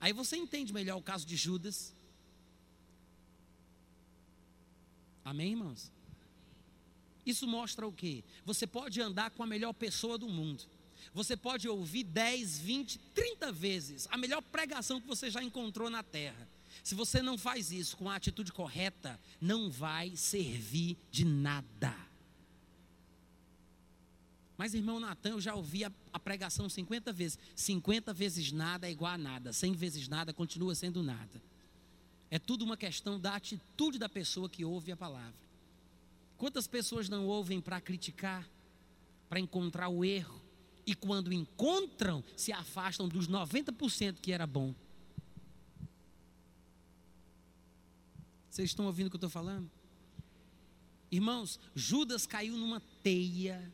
Aí 0.00 0.12
você 0.12 0.36
entende 0.36 0.72
melhor 0.72 0.96
o 0.96 1.02
caso 1.02 1.24
de 1.24 1.36
Judas. 1.36 1.94
Amém, 5.24 5.50
irmãos? 5.50 5.91
Isso 7.24 7.46
mostra 7.46 7.86
o 7.86 7.92
quê? 7.92 8.24
Você 8.44 8.66
pode 8.66 9.00
andar 9.00 9.30
com 9.30 9.42
a 9.42 9.46
melhor 9.46 9.72
pessoa 9.72 10.18
do 10.18 10.28
mundo. 10.28 10.64
Você 11.14 11.36
pode 11.36 11.68
ouvir 11.68 12.04
10, 12.04 12.58
20, 12.58 12.98
30 13.14 13.52
vezes 13.52 14.08
a 14.10 14.16
melhor 14.16 14.40
pregação 14.40 15.00
que 15.00 15.06
você 15.06 15.30
já 15.30 15.42
encontrou 15.42 15.90
na 15.90 16.02
terra. 16.02 16.48
Se 16.82 16.94
você 16.94 17.22
não 17.22 17.36
faz 17.36 17.70
isso 17.70 17.96
com 17.96 18.08
a 18.08 18.16
atitude 18.16 18.52
correta, 18.52 19.18
não 19.40 19.70
vai 19.70 20.16
servir 20.16 20.96
de 21.10 21.24
nada. 21.24 21.94
Mas, 24.56 24.74
irmão 24.74 25.00
Natan, 25.00 25.30
eu 25.30 25.40
já 25.40 25.54
ouvi 25.54 25.84
a, 25.84 25.92
a, 26.12 26.20
pregação 26.20 26.68
50 26.68 27.12
vezes. 27.12 27.38
50 27.56 28.12
vezes 28.12 28.52
nada 28.52 28.86
é 28.86 28.92
igual 28.92 29.12
a 29.12 29.18
nada. 29.18 29.52
100 29.52 29.72
vezes 29.72 30.08
nada 30.08 30.32
continua 30.32 30.74
sendo 30.74 31.02
nada. 31.02 31.42
É 32.30 32.38
tudo 32.38 32.64
uma 32.64 32.76
questão 32.76 33.18
da 33.18 33.34
atitude 33.34 33.98
da 33.98 34.08
pessoa 34.08 34.48
que 34.48 34.64
ouve 34.64 34.92
a 34.92 34.96
palavra. 34.96 35.34
Quantas 36.42 36.66
pessoas 36.66 37.08
não 37.08 37.28
ouvem 37.28 37.60
para 37.60 37.80
criticar, 37.80 38.50
para 39.28 39.38
encontrar 39.38 39.88
o 39.88 40.04
erro, 40.04 40.42
e 40.84 40.92
quando 40.92 41.32
encontram, 41.32 42.24
se 42.36 42.52
afastam 42.52 43.08
dos 43.08 43.28
90% 43.28 44.16
que 44.20 44.32
era 44.32 44.44
bom? 44.44 44.74
Vocês 48.50 48.70
estão 48.70 48.86
ouvindo 48.86 49.06
o 49.06 49.10
que 49.10 49.14
eu 49.14 49.18
estou 49.18 49.30
falando? 49.30 49.70
Irmãos, 51.12 51.60
Judas 51.76 52.26
caiu 52.26 52.56
numa 52.56 52.82
teia. 53.04 53.72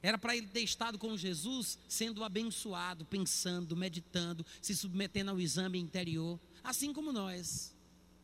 Era 0.00 0.16
para 0.16 0.34
ele 0.34 0.46
ter 0.46 0.62
estado 0.62 0.98
com 0.98 1.14
Jesus, 1.14 1.78
sendo 1.86 2.24
abençoado, 2.24 3.04
pensando, 3.04 3.76
meditando, 3.76 4.46
se 4.62 4.74
submetendo 4.74 5.30
ao 5.30 5.38
exame 5.38 5.78
interior, 5.78 6.40
assim 6.64 6.90
como 6.90 7.12
nós. 7.12 7.74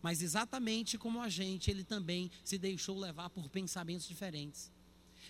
Mas 0.03 0.23
exatamente 0.23 0.99
como 0.99 1.21
a 1.21 1.29
gente, 1.29 1.71
ele 1.71 1.85
também 1.85 2.31
se 2.45 2.59
deixou 2.59 2.99
levar 2.99 3.31
por 3.31 3.49
pensamentos 3.49 4.07
diferentes. 4.07 4.71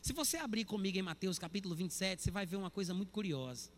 Se 0.02 0.12
você 0.12 0.36
abrir 0.36 0.64
comigo 0.64 0.98
em 0.98 1.02
Mateus 1.02 1.38
capítulo 1.38 1.74
27, 1.74 2.22
você 2.22 2.30
vai 2.30 2.46
ver 2.46 2.56
uma 2.56 2.70
coisa 2.70 2.92
muito 2.92 3.10
curiosa. 3.10 3.70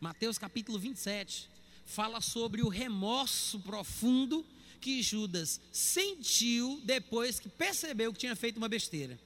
Mateus 0.00 0.38
capítulo 0.38 0.78
27 0.78 1.48
fala 1.84 2.20
sobre 2.20 2.62
o 2.62 2.68
remorso 2.68 3.60
profundo 3.60 4.46
que 4.80 5.02
Judas 5.02 5.60
sentiu 5.70 6.80
depois 6.84 7.38
que 7.38 7.48
percebeu 7.48 8.12
que 8.12 8.20
tinha 8.20 8.34
feito 8.34 8.56
uma 8.56 8.68
besteira. 8.68 9.18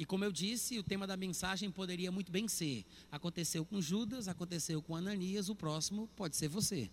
E 0.00 0.06
como 0.06 0.24
eu 0.24 0.32
disse, 0.32 0.78
o 0.78 0.82
tema 0.82 1.06
da 1.06 1.14
mensagem 1.14 1.70
poderia 1.70 2.10
muito 2.10 2.32
bem 2.32 2.48
ser: 2.48 2.86
aconteceu 3.12 3.66
com 3.66 3.82
Judas, 3.82 4.28
aconteceu 4.28 4.80
com 4.80 4.96
Ananias, 4.96 5.50
o 5.50 5.54
próximo 5.54 6.08
pode 6.16 6.38
ser 6.38 6.48
você. 6.48 6.90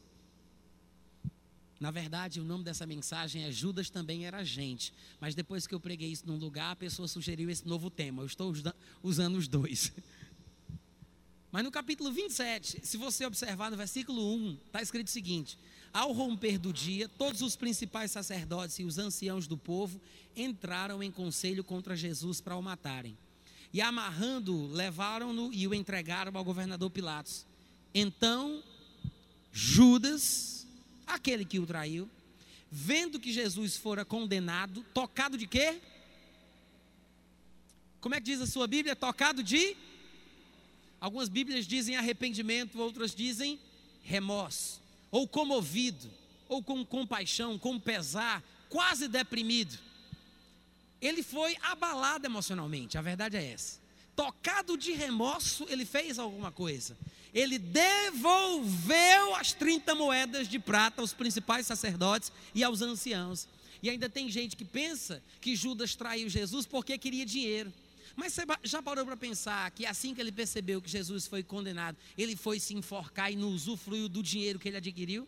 Na 1.79 1.89
verdade, 1.89 2.41
o 2.41 2.43
nome 2.43 2.65
dessa 2.65 2.85
mensagem 2.85 3.45
é 3.45 3.51
Judas 3.51 3.89
também 3.89 4.25
era 4.25 4.43
gente. 4.43 4.93
Mas 5.21 5.33
depois 5.33 5.65
que 5.65 5.73
eu 5.73 5.79
preguei 5.79 6.11
isso 6.11 6.27
num 6.27 6.35
lugar, 6.35 6.71
a 6.71 6.75
pessoa 6.75 7.07
sugeriu 7.07 7.49
esse 7.49 7.65
novo 7.65 7.89
tema. 7.89 8.23
Eu 8.23 8.25
estou 8.25 8.53
usando 9.01 9.37
os 9.37 9.47
dois. 9.47 9.93
Mas 11.49 11.63
no 11.63 11.71
capítulo 11.71 12.11
27, 12.11 12.85
se 12.85 12.97
você 12.97 13.25
observar 13.25 13.71
no 13.71 13.77
versículo 13.77 14.35
1, 14.35 14.57
está 14.65 14.81
escrito 14.81 15.07
o 15.07 15.11
seguinte: 15.11 15.57
Ao 15.97 16.11
romper 16.11 16.59
do 16.59 16.71
dia, 16.71 17.09
todos 17.09 17.41
os 17.41 17.55
principais 17.55 18.11
sacerdotes 18.11 18.77
e 18.77 18.83
os 18.83 18.99
anciãos 18.99 19.47
do 19.47 19.57
povo 19.57 19.99
entraram 20.35 21.01
em 21.01 21.09
conselho 21.09 21.63
contra 21.63 21.95
Jesus 21.95 22.39
para 22.39 22.55
o 22.55 22.61
matarem. 22.61 23.17
E 23.73 23.81
amarrando, 23.81 24.67
levaram-no 24.67 25.51
e 25.51 25.67
o 25.67 25.73
entregaram 25.73 26.31
ao 26.35 26.43
governador 26.43 26.91
Pilatos. 26.91 27.47
Então, 27.95 28.61
Judas, 29.51 30.67
aquele 31.07 31.43
que 31.43 31.57
o 31.57 31.65
traiu, 31.65 32.07
vendo 32.69 33.19
que 33.19 33.33
Jesus 33.33 33.75
fora 33.75 34.05
condenado, 34.05 34.85
tocado 34.93 35.35
de 35.35 35.47
quê? 35.47 35.81
Como 37.99 38.13
é 38.13 38.19
que 38.19 38.25
diz 38.25 38.39
a 38.39 38.45
sua 38.45 38.67
Bíblia? 38.67 38.95
Tocado 38.95 39.41
de? 39.41 39.75
Algumas 41.01 41.27
Bíblias 41.27 41.65
dizem 41.65 41.97
arrependimento, 41.97 42.79
outras 42.79 43.15
dizem 43.15 43.59
remorso, 44.03 44.79
ou 45.11 45.27
comovido, 45.27 46.09
ou 46.47 46.63
com 46.63 46.85
compaixão, 46.85 47.57
com 47.57 47.79
pesar, 47.79 48.43
quase 48.69 49.07
deprimido. 49.07 49.77
Ele 51.01 51.21
foi 51.21 51.57
abalado 51.61 52.25
emocionalmente, 52.25 52.97
a 52.97 53.01
verdade 53.01 53.37
é 53.37 53.51
essa. 53.51 53.79
Tocado 54.15 54.77
de 54.77 54.93
remorso, 54.93 55.65
ele 55.69 55.85
fez 55.85 56.17
alguma 56.17 56.51
coisa. 56.51 56.97
Ele 57.33 57.59
devolveu 57.59 59.35
as 59.35 59.53
30 59.53 59.93
moedas 59.93 60.47
de 60.47 60.57
prata 60.57 61.01
aos 61.01 61.13
principais 61.13 61.67
sacerdotes 61.67 62.31
e 62.55 62.63
aos 62.63 62.81
anciãos. 62.81 63.47
E 63.83 63.89
ainda 63.89 64.09
tem 64.09 64.29
gente 64.29 64.55
que 64.55 64.65
pensa 64.65 65.21
que 65.39 65.55
Judas 65.55 65.93
traiu 65.93 66.27
Jesus 66.29 66.65
porque 66.65 66.97
queria 66.97 67.25
dinheiro. 67.25 67.71
Mas 68.17 68.33
você 68.33 68.41
já 68.63 68.81
parou 68.81 69.05
para 69.05 69.15
pensar 69.15 69.69
que 69.69 69.85
assim 69.85 70.15
que 70.15 70.19
ele 70.19 70.31
percebeu 70.31 70.81
que 70.81 70.89
Jesus 70.89 71.27
foi 71.27 71.43
condenado, 71.43 71.95
ele 72.17 72.35
foi 72.35 72.59
se 72.59 72.73
enforcar 72.73 73.31
e 73.31 73.35
não 73.35 73.49
usufruiu 73.49 74.09
do 74.09 74.23
dinheiro 74.23 74.57
que 74.57 74.67
ele 74.67 74.77
adquiriu? 74.77 75.27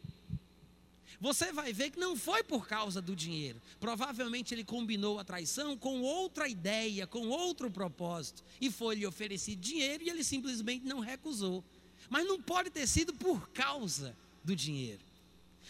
Você 1.21 1.51
vai 1.51 1.71
ver 1.71 1.91
que 1.91 1.99
não 1.99 2.15
foi 2.15 2.43
por 2.43 2.67
causa 2.67 2.99
do 2.99 3.15
dinheiro. 3.15 3.61
Provavelmente 3.79 4.55
ele 4.55 4.63
combinou 4.63 5.19
a 5.19 5.23
traição 5.23 5.77
com 5.77 6.01
outra 6.01 6.47
ideia, 6.47 7.05
com 7.05 7.27
outro 7.27 7.69
propósito. 7.69 8.43
E 8.59 8.71
foi 8.71 8.95
lhe 8.95 9.05
oferecido 9.05 9.59
dinheiro 9.59 10.03
e 10.03 10.09
ele 10.09 10.23
simplesmente 10.23 10.83
não 10.83 10.99
recusou. 10.99 11.63
Mas 12.09 12.25
não 12.25 12.41
pode 12.41 12.71
ter 12.71 12.87
sido 12.87 13.13
por 13.13 13.49
causa 13.49 14.15
do 14.43 14.55
dinheiro. 14.55 15.01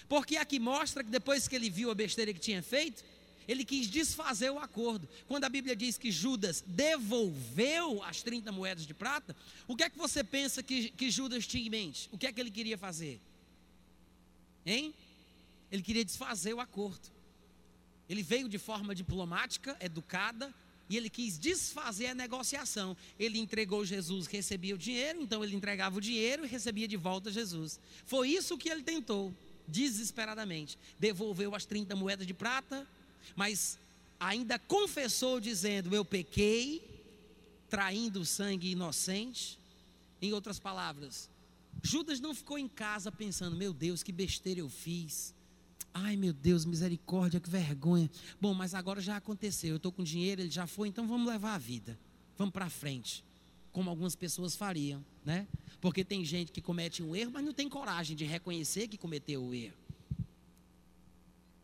Porque 0.08 0.38
aqui 0.38 0.58
mostra 0.58 1.04
que 1.04 1.10
depois 1.10 1.50
que 1.50 1.56
ele 1.56 1.70
viu 1.70 1.92
a 1.92 1.96
besteira 1.96 2.34
que 2.34 2.40
tinha 2.40 2.64
feito, 2.64 3.04
ele 3.50 3.66
quis 3.66 3.88
desfazer 3.88 4.52
o 4.52 4.60
acordo. 4.60 5.10
Quando 5.28 5.44
a 5.44 5.50
Bíblia 5.50 5.76
diz 5.76 5.98
que 5.98 6.12
Judas 6.12 6.64
devolveu 6.68 8.04
as 8.04 8.22
30 8.22 8.52
moedas 8.52 8.86
de 8.86 8.94
prata, 8.94 9.36
o 9.68 9.76
que 9.76 9.82
é 9.82 9.90
que 9.90 9.98
você 9.98 10.24
pensa 10.24 10.62
que, 10.62 10.92
que 10.92 11.10
Judas 11.10 11.48
tinha 11.48 11.66
em 11.66 11.70
mente? 11.70 12.08
O 12.12 12.18
que 12.18 12.28
é 12.28 12.32
que 12.32 12.40
ele 12.40 12.52
queria 12.52 12.78
fazer? 12.78 13.20
Hein? 14.64 14.94
Ele 15.72 15.82
queria 15.82 16.06
desfazer 16.06 16.54
o 16.54 16.60
acordo. 16.60 17.10
Ele 18.08 18.22
veio 18.22 18.48
de 18.48 18.60
forma 18.60 18.94
diplomática, 18.94 19.76
educada, 19.82 20.54
e 20.88 20.96
ele 20.96 21.10
quis 21.10 21.40
desfazer 21.40 22.08
a 22.08 22.16
negociação. 22.16 22.96
Ele 23.18 23.40
entregou 23.40 23.84
Jesus, 23.84 24.28
recebia 24.28 24.76
o 24.76 24.78
dinheiro, 24.78 25.24
então 25.24 25.44
ele 25.44 25.56
entregava 25.56 25.98
o 25.98 26.02
dinheiro 26.02 26.46
e 26.46 26.48
recebia 26.48 26.88
de 26.88 26.98
volta 26.98 27.32
Jesus. 27.32 27.80
Foi 28.06 28.30
isso 28.30 28.60
que 28.60 28.70
ele 28.70 28.84
tentou, 28.84 29.34
desesperadamente. 29.68 30.78
Devolveu 31.00 31.56
as 31.56 31.66
30 31.66 31.96
moedas 31.96 32.28
de 32.28 32.34
prata, 32.36 32.88
mas 33.36 33.80
ainda 34.20 34.60
confessou, 34.60 35.40
dizendo: 35.40 35.96
Eu 35.96 36.04
pequei, 36.04 36.82
traindo 37.70 38.22
o 38.22 38.26
sangue 38.26 38.72
inocente. 38.72 39.58
Em 40.22 40.34
outras 40.34 40.60
palavras, 40.60 41.30
Judas 41.82 42.20
não 42.20 42.36
ficou 42.36 42.58
em 42.58 42.68
casa 42.68 43.12
pensando: 43.12 43.56
Meu 43.56 43.74
Deus, 43.74 44.04
que 44.04 44.12
besteira 44.12 44.60
eu 44.60 44.70
fiz. 44.70 45.34
Ai 45.94 46.16
meu 46.16 46.34
Deus, 46.34 46.66
misericórdia, 46.66 47.40
que 47.40 47.50
vergonha. 47.50 48.10
Bom, 48.40 48.54
mas 48.54 48.74
agora 48.74 49.02
já 49.02 49.18
aconteceu. 49.18 49.72
Eu 49.72 49.78
estou 49.78 49.92
com 49.92 50.04
dinheiro, 50.04 50.42
ele 50.42 50.52
já 50.52 50.68
foi, 50.68 50.88
então 50.88 51.08
vamos 51.08 51.28
levar 51.28 51.56
a 51.56 51.58
vida. 51.58 51.98
Vamos 52.38 52.54
para 52.54 52.70
frente. 52.70 53.24
Como 53.72 53.90
algumas 53.90 54.16
pessoas 54.16 54.56
fariam, 54.56 55.04
né? 55.26 55.48
Porque 55.82 56.04
tem 56.04 56.24
gente 56.24 56.52
que 56.52 56.62
comete 56.62 57.02
um 57.02 57.16
erro, 57.16 57.32
mas 57.32 57.44
não 57.44 57.54
tem 57.54 57.68
coragem 57.68 58.16
de 58.16 58.26
reconhecer 58.26 58.88
que 58.88 58.98
cometeu 58.98 59.44
o 59.44 59.54
erro. 59.54 59.76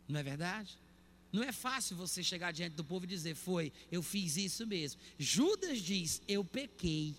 Não 0.07 0.19
é 0.19 0.23
verdade? 0.23 0.77
Não 1.35 1.43
é 1.43 1.51
fácil 1.51 1.97
você 1.97 2.23
chegar 2.23 2.53
diante 2.53 2.75
do 2.75 2.83
povo 2.83 3.03
e 3.03 3.09
dizer: 3.09 3.35
Foi, 3.35 3.73
eu 3.91 4.01
fiz 4.01 4.37
isso 4.37 4.65
mesmo. 4.65 5.01
Judas 5.19 5.81
diz: 5.81 6.21
Eu 6.29 6.45
pequei. 6.45 7.13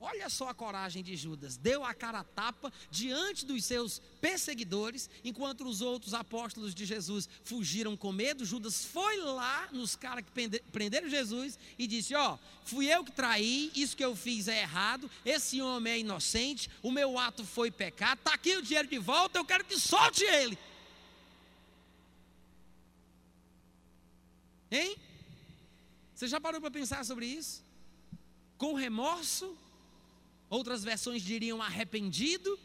Olha 0.00 0.30
só 0.30 0.48
a 0.48 0.54
coragem 0.54 1.02
de 1.02 1.14
Judas. 1.14 1.58
Deu 1.58 1.84
a 1.84 1.92
cara 1.92 2.20
a 2.20 2.24
tapa 2.24 2.72
diante 2.90 3.44
dos 3.44 3.66
seus 3.66 4.00
perseguidores, 4.18 5.10
enquanto 5.22 5.66
os 5.66 5.82
outros 5.82 6.14
apóstolos 6.14 6.74
de 6.74 6.86
Jesus 6.86 7.28
fugiram 7.44 7.98
com 7.98 8.12
medo. 8.12 8.46
Judas 8.46 8.86
foi 8.86 9.18
lá 9.18 9.68
nos 9.72 9.94
caras 9.94 10.24
que 10.24 10.60
prenderam 10.72 11.10
Jesus 11.10 11.58
e 11.78 11.86
disse: 11.86 12.14
Ó, 12.14 12.34
oh, 12.34 12.38
fui 12.64 12.86
eu 12.86 13.04
que 13.04 13.12
traí, 13.12 13.70
isso 13.74 13.94
que 13.94 14.04
eu 14.04 14.16
fiz 14.16 14.48
é 14.48 14.62
errado, 14.62 15.10
esse 15.22 15.60
homem 15.60 15.92
é 15.92 15.98
inocente, 15.98 16.70
o 16.82 16.90
meu 16.90 17.18
ato 17.18 17.44
foi 17.44 17.70
pecado, 17.70 18.20
está 18.20 18.32
aqui 18.32 18.56
o 18.56 18.62
dinheiro 18.62 18.88
de 18.88 18.98
volta, 18.98 19.38
eu 19.38 19.44
quero 19.44 19.66
que 19.66 19.78
solte 19.78 20.24
ele. 20.24 20.56
Hein? 24.70 24.96
Você 26.14 26.26
já 26.26 26.40
parou 26.40 26.60
para 26.60 26.70
pensar 26.70 27.04
sobre 27.04 27.26
isso? 27.26 27.62
Com 28.56 28.74
remorso? 28.74 29.56
Outras 30.48 30.82
versões 30.82 31.22
diriam 31.22 31.60
arrependido. 31.60 32.58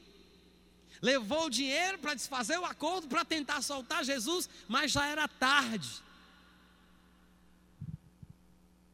Levou 1.02 1.48
o 1.48 1.50
dinheiro 1.50 1.98
para 2.00 2.14
desfazer 2.14 2.58
o 2.60 2.66
acordo, 2.66 3.08
para 3.08 3.26
tentar 3.26 3.62
soltar 3.62 4.06
Jesus, 4.06 4.48
mas 4.68 4.92
já 4.92 5.06
era 5.08 5.28
tarde. 5.28 6.02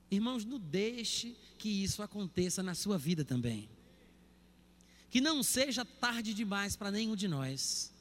Irmãos, 0.10 0.46
não 0.46 0.58
deixe 0.58 1.36
que 1.58 1.70
isso 1.84 2.02
aconteça 2.02 2.64
na 2.64 2.74
sua 2.74 2.98
vida 2.98 3.26
também. 3.26 3.70
Que 5.10 5.20
não 5.20 5.44
seja 5.44 5.84
tarde 5.84 6.34
demais 6.34 6.76
para 6.76 6.92
nenhum 6.92 7.16
de 7.16 7.28
nós. 7.28 7.92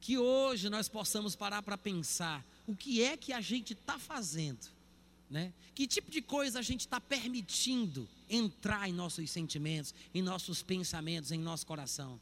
Que 0.00 0.18
hoje 0.18 0.68
nós 0.68 0.88
possamos 0.88 1.36
parar 1.36 1.62
para 1.62 1.78
pensar 1.78 2.44
o 2.66 2.74
que 2.74 3.02
é 3.02 3.16
que 3.16 3.32
a 3.32 3.40
gente 3.40 3.72
está 3.72 3.98
fazendo, 3.98 4.66
né? 5.30 5.52
Que 5.74 5.86
tipo 5.86 6.10
de 6.10 6.20
coisa 6.20 6.58
a 6.58 6.62
gente 6.62 6.80
está 6.80 7.00
permitindo 7.00 8.08
entrar 8.28 8.88
em 8.88 8.92
nossos 8.92 9.30
sentimentos, 9.30 9.94
em 10.14 10.22
nossos 10.22 10.62
pensamentos, 10.62 11.30
em 11.30 11.38
nosso 11.38 11.66
coração, 11.66 12.20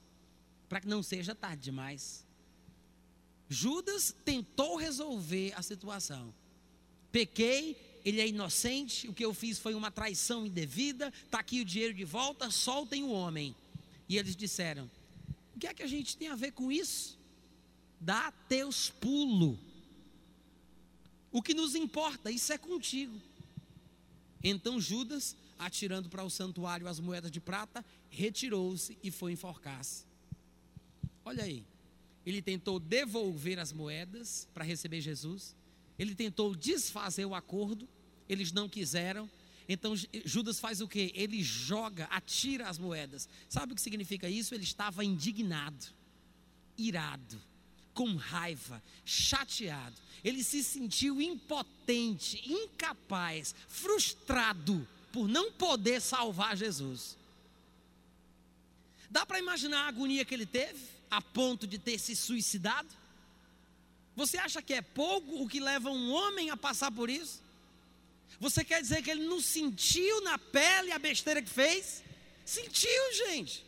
para 0.68 0.80
que 0.80 0.88
não 0.88 1.02
seja 1.02 1.34
tarde 1.34 1.62
demais. 1.62 2.24
Judas 3.48 4.14
tentou 4.24 4.76
resolver 4.76 5.52
a 5.56 5.62
situação. 5.62 6.34
Pequei, 7.12 7.76
ele 8.04 8.20
é 8.20 8.26
inocente, 8.26 9.08
o 9.08 9.14
que 9.14 9.24
eu 9.24 9.32
fiz 9.32 9.58
foi 9.58 9.74
uma 9.74 9.90
traição 9.90 10.44
indevida, 10.44 11.12
está 11.24 11.38
aqui 11.38 11.60
o 11.60 11.64
dinheiro 11.64 11.94
de 11.94 12.04
volta, 12.04 12.50
soltem 12.50 13.04
o 13.04 13.10
homem. 13.10 13.54
E 14.08 14.18
eles 14.18 14.36
disseram: 14.36 14.90
O 15.54 15.58
que 15.58 15.66
é 15.66 15.74
que 15.74 15.82
a 15.82 15.86
gente 15.86 16.16
tem 16.16 16.28
a 16.28 16.34
ver 16.34 16.52
com 16.52 16.70
isso? 16.70 17.18
Dá 18.00 18.30
teus 18.48 18.90
pulos. 18.90 19.56
O 21.34 21.42
que 21.42 21.52
nos 21.52 21.74
importa, 21.74 22.30
isso 22.30 22.52
é 22.52 22.56
contigo. 22.56 23.20
Então 24.42 24.80
Judas 24.80 25.36
atirando 25.58 26.08
para 26.08 26.24
o 26.24 26.30
santuário 26.30 26.86
as 26.86 27.00
moedas 27.00 27.30
de 27.30 27.40
prata, 27.40 27.84
retirou-se 28.08 28.96
e 29.02 29.10
foi 29.10 29.32
enforcar-se. 29.32 30.04
Olha 31.24 31.44
aí, 31.44 31.64
ele 32.24 32.42
tentou 32.42 32.78
devolver 32.78 33.58
as 33.58 33.72
moedas 33.72 34.48
para 34.52 34.64
receber 34.64 35.00
Jesus, 35.00 35.56
ele 35.98 36.14
tentou 36.14 36.54
desfazer 36.54 37.24
o 37.24 37.34
acordo, 37.34 37.88
eles 38.28 38.52
não 38.52 38.68
quiseram. 38.68 39.28
Então 39.68 39.94
Judas 40.24 40.60
faz 40.60 40.80
o 40.80 40.88
que? 40.88 41.10
Ele 41.14 41.42
joga, 41.42 42.04
atira 42.06 42.68
as 42.68 42.78
moedas. 42.78 43.28
Sabe 43.48 43.72
o 43.72 43.74
que 43.74 43.82
significa 43.82 44.28
isso? 44.28 44.54
Ele 44.54 44.64
estava 44.64 45.04
indignado, 45.04 45.86
irado, 46.76 47.40
com 47.94 48.16
raiva, 48.16 48.82
chateado. 49.04 49.96
Ele 50.22 50.42
se 50.42 50.62
sentiu 50.62 51.22
impotente, 51.22 52.42
incapaz, 52.50 53.54
frustrado 53.68 54.86
por 55.12 55.28
não 55.28 55.52
poder 55.52 56.00
salvar 56.00 56.56
Jesus. 56.56 57.16
Dá 59.08 59.24
para 59.24 59.38
imaginar 59.38 59.84
a 59.84 59.88
agonia 59.88 60.24
que 60.24 60.34
ele 60.34 60.46
teve, 60.46 60.80
a 61.10 61.22
ponto 61.22 61.66
de 61.66 61.78
ter 61.78 61.98
se 61.98 62.16
suicidado? 62.16 62.88
Você 64.16 64.38
acha 64.38 64.60
que 64.60 64.74
é 64.74 64.82
pouco 64.82 65.42
o 65.42 65.48
que 65.48 65.60
leva 65.60 65.90
um 65.90 66.12
homem 66.12 66.50
a 66.50 66.56
passar 66.56 66.90
por 66.90 67.08
isso? 67.08 67.42
Você 68.40 68.64
quer 68.64 68.82
dizer 68.82 69.02
que 69.02 69.10
ele 69.10 69.24
não 69.24 69.40
sentiu 69.40 70.20
na 70.22 70.38
pele 70.38 70.92
a 70.92 70.98
besteira 70.98 71.42
que 71.42 71.50
fez? 71.50 72.02
Sentiu, 72.44 73.12
gente. 73.26 73.64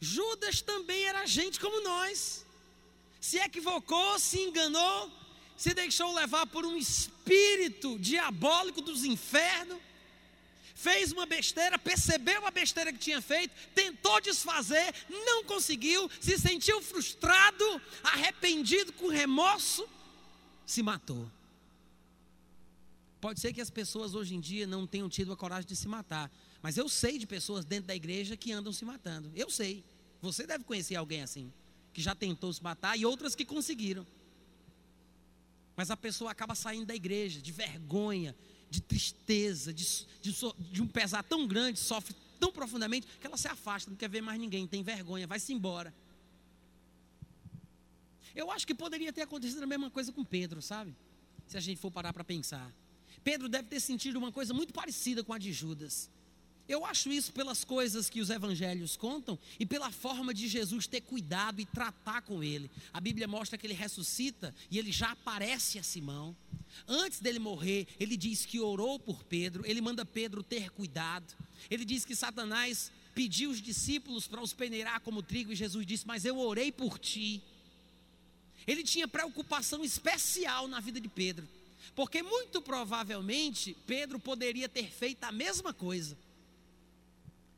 Judas 0.00 0.60
também 0.60 1.04
era 1.04 1.26
gente 1.26 1.58
como 1.58 1.82
nós. 1.82 2.45
Se 3.26 3.38
equivocou, 3.38 4.20
se 4.20 4.38
enganou, 4.38 5.10
se 5.56 5.74
deixou 5.74 6.14
levar 6.14 6.46
por 6.46 6.64
um 6.64 6.76
espírito 6.76 7.98
diabólico 7.98 8.80
dos 8.80 9.04
infernos, 9.04 9.78
fez 10.76 11.10
uma 11.10 11.26
besteira, 11.26 11.76
percebeu 11.76 12.46
a 12.46 12.52
besteira 12.52 12.92
que 12.92 13.00
tinha 13.00 13.20
feito, 13.20 13.52
tentou 13.74 14.20
desfazer, 14.20 14.94
não 15.08 15.42
conseguiu, 15.42 16.08
se 16.20 16.38
sentiu 16.38 16.80
frustrado, 16.80 17.82
arrependido, 18.00 18.92
com 18.92 19.08
remorso, 19.08 19.84
se 20.64 20.80
matou. 20.80 21.28
Pode 23.20 23.40
ser 23.40 23.52
que 23.52 23.60
as 23.60 23.70
pessoas 23.70 24.14
hoje 24.14 24.36
em 24.36 24.40
dia 24.40 24.68
não 24.68 24.86
tenham 24.86 25.08
tido 25.08 25.32
a 25.32 25.36
coragem 25.36 25.66
de 25.66 25.74
se 25.74 25.88
matar, 25.88 26.30
mas 26.62 26.76
eu 26.76 26.88
sei 26.88 27.18
de 27.18 27.26
pessoas 27.26 27.64
dentro 27.64 27.88
da 27.88 27.96
igreja 27.96 28.36
que 28.36 28.52
andam 28.52 28.72
se 28.72 28.84
matando. 28.84 29.32
Eu 29.34 29.50
sei. 29.50 29.82
Você 30.22 30.46
deve 30.46 30.62
conhecer 30.62 30.94
alguém 30.94 31.22
assim 31.22 31.52
que 31.96 32.02
já 32.02 32.14
tentou 32.14 32.52
se 32.52 32.62
matar, 32.62 32.94
e 32.98 33.06
outras 33.06 33.34
que 33.34 33.42
conseguiram. 33.42 34.06
Mas 35.74 35.90
a 35.90 35.96
pessoa 35.96 36.30
acaba 36.30 36.54
saindo 36.54 36.84
da 36.84 36.94
igreja 36.94 37.40
de 37.40 37.50
vergonha, 37.50 38.36
de 38.68 38.82
tristeza, 38.82 39.72
de, 39.72 39.82
de, 40.20 40.36
de, 40.72 40.82
um 40.82 40.86
pesar 40.86 41.22
tão 41.22 41.48
grande, 41.48 41.78
sofre 41.78 42.14
tão 42.38 42.52
profundamente, 42.52 43.06
que 43.18 43.26
ela 43.26 43.38
se 43.38 43.48
afasta, 43.48 43.90
não 43.90 43.96
quer 43.96 44.10
ver 44.10 44.20
mais 44.20 44.38
ninguém, 44.38 44.66
tem 44.66 44.82
vergonha, 44.82 45.26
vai-se 45.26 45.54
embora. 45.54 45.94
Eu 48.34 48.50
acho 48.50 48.66
que 48.66 48.74
poderia 48.74 49.10
ter 49.10 49.22
acontecido 49.22 49.62
a 49.62 49.66
mesma 49.66 49.90
coisa 49.90 50.12
com 50.12 50.22
Pedro, 50.22 50.60
sabe? 50.60 50.94
Se 51.46 51.56
a 51.56 51.60
gente 51.60 51.80
for 51.80 51.90
parar 51.90 52.12
para 52.12 52.22
pensar. 52.22 52.70
Pedro 53.24 53.48
deve 53.48 53.68
ter 53.68 53.80
sentido 53.80 54.16
uma 54.16 54.30
coisa 54.30 54.52
muito 54.52 54.74
parecida 54.74 55.24
com 55.24 55.32
a 55.32 55.38
de 55.38 55.50
Judas. 55.50 56.10
Eu 56.68 56.84
acho 56.84 57.10
isso 57.10 57.32
pelas 57.32 57.64
coisas 57.64 58.10
que 58.10 58.20
os 58.20 58.28
evangelhos 58.28 58.96
contam 58.96 59.38
e 59.58 59.64
pela 59.64 59.92
forma 59.92 60.34
de 60.34 60.48
Jesus 60.48 60.86
ter 60.86 61.00
cuidado 61.00 61.60
e 61.60 61.66
tratar 61.66 62.22
com 62.22 62.42
ele. 62.42 62.68
A 62.92 63.00
Bíblia 63.00 63.28
mostra 63.28 63.56
que 63.56 63.66
ele 63.66 63.74
ressuscita 63.74 64.52
e 64.68 64.78
ele 64.78 64.90
já 64.90 65.12
aparece 65.12 65.78
a 65.78 65.82
Simão. 65.82 66.36
Antes 66.88 67.20
dele 67.20 67.38
morrer, 67.38 67.86
ele 68.00 68.16
diz 68.16 68.44
que 68.44 68.58
orou 68.58 68.98
por 68.98 69.22
Pedro, 69.22 69.64
ele 69.64 69.80
manda 69.80 70.04
Pedro 70.04 70.42
ter 70.42 70.70
cuidado. 70.70 71.32
Ele 71.70 71.84
diz 71.84 72.04
que 72.04 72.16
Satanás 72.16 72.90
pediu 73.14 73.50
os 73.50 73.62
discípulos 73.62 74.26
para 74.26 74.42
os 74.42 74.52
peneirar 74.52 75.00
como 75.00 75.22
trigo 75.22 75.52
e 75.52 75.56
Jesus 75.56 75.86
disse: 75.86 76.06
Mas 76.06 76.24
eu 76.24 76.36
orei 76.36 76.72
por 76.72 76.98
ti. 76.98 77.40
Ele 78.66 78.82
tinha 78.82 79.06
preocupação 79.06 79.84
especial 79.84 80.66
na 80.66 80.80
vida 80.80 81.00
de 81.00 81.08
Pedro, 81.08 81.48
porque 81.94 82.24
muito 82.24 82.60
provavelmente 82.60 83.76
Pedro 83.86 84.18
poderia 84.18 84.68
ter 84.68 84.90
feito 84.90 85.22
a 85.22 85.30
mesma 85.30 85.72
coisa 85.72 86.16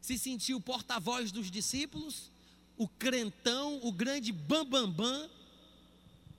se 0.01 0.19
sentiu 0.19 0.61
porta-voz 0.61 1.33
dos 1.33 1.51
discípulos, 1.51 2.31
o 2.77 2.89
crentão, 2.89 3.81
o 3.83 3.93
grande 3.93 4.33
bambambam, 4.33 4.93
bam, 4.93 5.21
bam, 5.21 5.31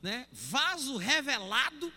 né? 0.01 0.27
vaso 0.31 0.97
revelado. 0.97 1.91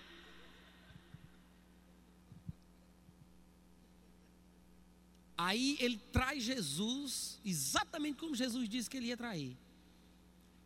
Aí 5.38 5.77
ele 5.81 5.98
traz 6.12 6.42
Jesus, 6.42 7.38
exatamente 7.44 8.18
como 8.18 8.35
Jesus 8.35 8.68
disse 8.68 8.88
que 8.88 8.96
ele 8.96 9.07
ia 9.07 9.16
trair. 9.16 9.57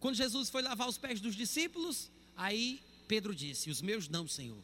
Quando 0.01 0.17
Jesus 0.17 0.51
foi 0.51 0.63
lavar 0.63 0.89
os 0.89 0.99
pés 0.99 1.21
dos 1.21 1.35
discípulos, 1.35 2.11
aí 2.37 2.83
Pedro 3.09 3.35
disse: 3.35 3.71
Os 3.71 3.81
meus 3.81 4.09
não, 4.09 4.29
Senhor. 4.29 4.63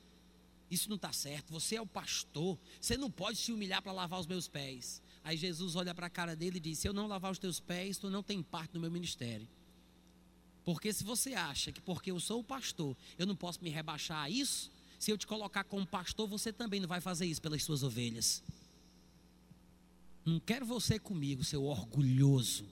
Isso 0.71 0.89
não 0.89 0.97
está 0.97 1.13
certo. 1.13 1.53
Você 1.53 1.77
é 1.77 1.81
o 1.81 1.87
pastor. 1.87 2.59
Você 2.81 2.97
não 2.97 3.11
pode 3.11 3.39
se 3.39 3.53
humilhar 3.53 3.83
para 3.83 3.93
lavar 3.93 4.21
os 4.21 4.27
meus 4.27 4.49
pés. 4.49 5.02
Aí 5.25 5.37
Jesus 5.37 5.77
olha 5.77 5.95
para 5.95 6.07
a 6.07 6.11
cara 6.11 6.35
dele 6.35 6.57
e 6.57 6.61
diz: 6.61 6.79
Se 6.79 6.89
eu 6.89 6.93
não 6.93 7.07
lavar 7.07 7.31
os 7.31 7.39
teus 7.39 7.61
pés, 7.61 7.99
tu 7.99 8.11
não 8.11 8.23
tem 8.23 8.43
parte 8.43 8.75
no 8.75 8.81
meu 8.81 8.91
ministério. 8.91 9.47
Porque 10.65 10.93
se 10.93 11.03
você 11.03 11.35
acha 11.35 11.73
que 11.73 11.81
porque 11.81 12.11
eu 12.11 12.21
sou 12.21 12.41
o 12.41 12.45
pastor, 12.45 12.97
eu 13.19 13.27
não 13.27 13.35
posso 13.35 13.63
me 13.63 13.71
rebaixar 13.71 14.23
a 14.23 14.31
isso, 14.31 14.71
se 14.99 15.11
eu 15.11 15.19
te 15.19 15.27
colocar 15.27 15.65
como 15.65 15.87
pastor, 15.87 16.29
você 16.29 16.53
também 16.53 16.81
não 16.81 16.89
vai 16.89 17.01
fazer 17.01 17.27
isso 17.27 17.43
pelas 17.43 17.65
suas 17.65 17.83
ovelhas. 17.83 18.43
Não 20.25 20.39
quero 20.39 20.65
você 20.65 20.99
comigo, 20.99 21.43
seu 21.43 21.65
orgulhoso. 21.65 22.65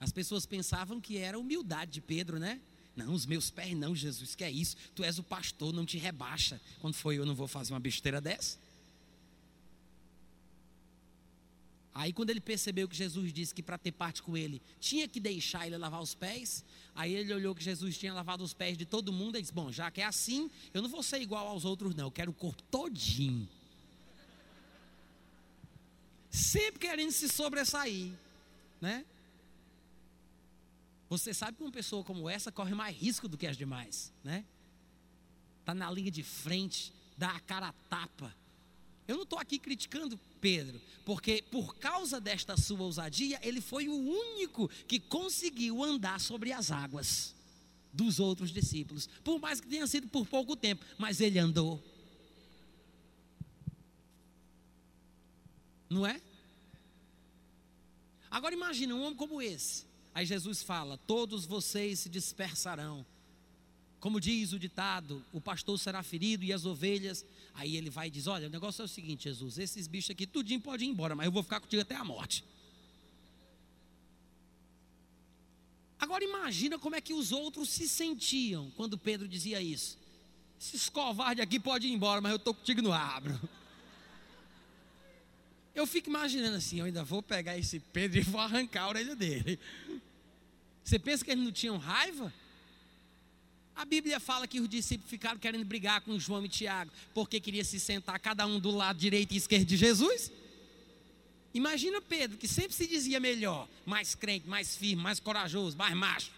As 0.00 0.10
pessoas 0.10 0.46
pensavam 0.46 1.00
que 1.00 1.18
era 1.18 1.38
humildade 1.38 1.92
de 1.92 2.00
Pedro, 2.00 2.38
né? 2.38 2.60
Não, 2.96 3.12
os 3.14 3.24
meus 3.24 3.50
pés 3.50 3.76
não, 3.76 3.94
Jesus, 3.94 4.34
que 4.34 4.42
é 4.42 4.50
isso? 4.50 4.76
Tu 4.94 5.04
és 5.04 5.18
o 5.18 5.22
pastor, 5.22 5.72
não 5.72 5.86
te 5.86 5.96
rebaixa. 5.96 6.60
Quando 6.80 6.94
foi 6.94 7.18
eu, 7.18 7.24
não 7.24 7.34
vou 7.34 7.46
fazer 7.46 7.72
uma 7.72 7.80
besteira 7.80 8.20
dessa? 8.20 8.58
Aí, 11.92 12.12
quando 12.12 12.30
ele 12.30 12.40
percebeu 12.40 12.88
que 12.88 12.94
Jesus 12.94 13.32
disse 13.32 13.54
que 13.54 13.62
para 13.62 13.76
ter 13.76 13.90
parte 13.90 14.22
com 14.22 14.36
ele 14.36 14.62
tinha 14.78 15.08
que 15.08 15.18
deixar 15.18 15.66
ele 15.66 15.76
lavar 15.76 16.00
os 16.00 16.14
pés, 16.14 16.64
aí 16.94 17.12
ele 17.12 17.34
olhou 17.34 17.54
que 17.54 17.62
Jesus 17.62 17.98
tinha 17.98 18.14
lavado 18.14 18.44
os 18.44 18.54
pés 18.54 18.78
de 18.78 18.86
todo 18.86 19.12
mundo 19.12 19.36
e 19.36 19.40
disse: 19.40 19.52
Bom, 19.52 19.72
já 19.72 19.90
que 19.90 20.00
é 20.00 20.04
assim, 20.04 20.50
eu 20.72 20.82
não 20.82 20.88
vou 20.88 21.02
ser 21.02 21.20
igual 21.20 21.48
aos 21.48 21.64
outros, 21.64 21.94
não, 21.94 22.04
eu 22.04 22.10
quero 22.10 22.30
o 22.30 22.34
corpo 22.34 22.62
todinho. 22.64 23.48
Sempre 26.30 26.78
querendo 26.78 27.10
se 27.10 27.28
sobressair, 27.28 28.12
né? 28.80 29.04
Você 31.08 31.34
sabe 31.34 31.56
que 31.56 31.64
uma 31.64 31.72
pessoa 31.72 32.04
como 32.04 32.30
essa 32.30 32.52
corre 32.52 32.72
mais 32.72 32.96
risco 32.96 33.26
do 33.26 33.36
que 33.36 33.48
as 33.48 33.56
demais, 33.56 34.12
né? 34.22 34.44
Está 35.58 35.74
na 35.74 35.90
linha 35.90 36.10
de 36.10 36.22
frente, 36.22 36.92
dá 37.18 37.30
a 37.32 37.40
cara 37.40 37.68
a 37.68 37.72
tapa, 37.72 38.32
eu 39.10 39.16
não 39.16 39.24
estou 39.24 39.38
aqui 39.38 39.58
criticando 39.58 40.18
Pedro, 40.40 40.80
porque 41.04 41.42
por 41.50 41.74
causa 41.76 42.20
desta 42.20 42.56
sua 42.56 42.82
ousadia, 42.82 43.40
ele 43.42 43.60
foi 43.60 43.88
o 43.88 43.94
único 43.94 44.68
que 44.86 45.00
conseguiu 45.00 45.82
andar 45.82 46.20
sobre 46.20 46.52
as 46.52 46.70
águas 46.70 47.34
dos 47.92 48.20
outros 48.20 48.52
discípulos, 48.52 49.08
por 49.24 49.40
mais 49.40 49.60
que 49.60 49.66
tenha 49.66 49.86
sido 49.86 50.06
por 50.06 50.26
pouco 50.26 50.54
tempo, 50.54 50.84
mas 50.96 51.20
ele 51.20 51.40
andou. 51.40 51.82
Não 55.88 56.06
é? 56.06 56.20
Agora 58.30 58.54
imagine 58.54 58.92
um 58.92 59.02
homem 59.02 59.16
como 59.16 59.42
esse. 59.42 59.84
Aí 60.14 60.24
Jesus 60.24 60.62
fala: 60.62 60.96
Todos 60.98 61.44
vocês 61.44 61.98
se 61.98 62.08
dispersarão. 62.08 63.04
Como 63.98 64.20
diz 64.20 64.52
o 64.52 64.58
ditado, 64.58 65.22
o 65.32 65.40
pastor 65.40 65.78
será 65.78 66.02
ferido 66.02 66.44
e 66.44 66.52
as 66.52 66.64
ovelhas. 66.64 67.24
Aí 67.54 67.76
ele 67.76 67.90
vai 67.90 68.08
e 68.08 68.10
diz: 68.10 68.26
Olha, 68.26 68.46
o 68.46 68.50
negócio 68.50 68.82
é 68.82 68.84
o 68.84 68.88
seguinte, 68.88 69.24
Jesus, 69.24 69.58
esses 69.58 69.86
bichos 69.86 70.10
aqui, 70.10 70.26
tudinho 70.26 70.60
pode 70.60 70.84
ir 70.84 70.88
embora, 70.88 71.14
mas 71.14 71.26
eu 71.26 71.32
vou 71.32 71.42
ficar 71.42 71.60
contigo 71.60 71.82
até 71.82 71.94
a 71.94 72.04
morte. 72.04 72.44
Agora 75.98 76.24
imagina 76.24 76.78
como 76.78 76.96
é 76.96 77.00
que 77.00 77.12
os 77.12 77.30
outros 77.30 77.68
se 77.68 77.88
sentiam 77.88 78.70
quando 78.76 78.96
Pedro 78.96 79.28
dizia 79.28 79.60
isso. 79.60 79.98
Esses 80.58 80.88
covardes 80.88 81.42
aqui 81.42 81.60
podem 81.60 81.90
ir 81.90 81.94
embora, 81.94 82.20
mas 82.20 82.30
eu 82.32 82.36
estou 82.36 82.54
contigo 82.54 82.80
no 82.80 82.92
abro. 82.92 83.38
Eu 85.74 85.86
fico 85.86 86.08
imaginando 86.08 86.56
assim, 86.56 86.80
eu 86.80 86.86
ainda 86.86 87.04
vou 87.04 87.22
pegar 87.22 87.56
esse 87.56 87.78
Pedro 87.78 88.18
e 88.18 88.22
vou 88.22 88.40
arrancar 88.40 88.84
a 88.84 88.88
orelha 88.88 89.14
dele. 89.14 89.58
Você 90.82 90.98
pensa 90.98 91.24
que 91.24 91.30
eles 91.30 91.44
não 91.44 91.52
tinham 91.52 91.76
raiva? 91.76 92.32
A 93.74 93.84
Bíblia 93.84 94.20
fala 94.20 94.46
que 94.46 94.60
os 94.60 94.68
discípulos 94.68 95.10
ficaram 95.10 95.38
querendo 95.38 95.64
brigar 95.64 96.00
com 96.02 96.18
João 96.18 96.44
e 96.44 96.48
Tiago, 96.48 96.90
porque 97.14 97.40
queria 97.40 97.64
se 97.64 97.80
sentar 97.80 98.18
cada 98.20 98.46
um 98.46 98.60
do 98.60 98.70
lado 98.70 98.98
direito 98.98 99.32
e 99.32 99.36
esquerdo 99.36 99.66
de 99.66 99.76
Jesus. 99.76 100.30
Imagina 101.52 102.00
Pedro, 102.00 102.38
que 102.38 102.46
sempre 102.46 102.72
se 102.72 102.86
dizia 102.86 103.18
melhor, 103.18 103.68
mais 103.84 104.14
crente, 104.14 104.48
mais 104.48 104.76
firme, 104.76 105.02
mais 105.02 105.18
corajoso, 105.18 105.76
mais 105.76 105.94
macho. 105.94 106.30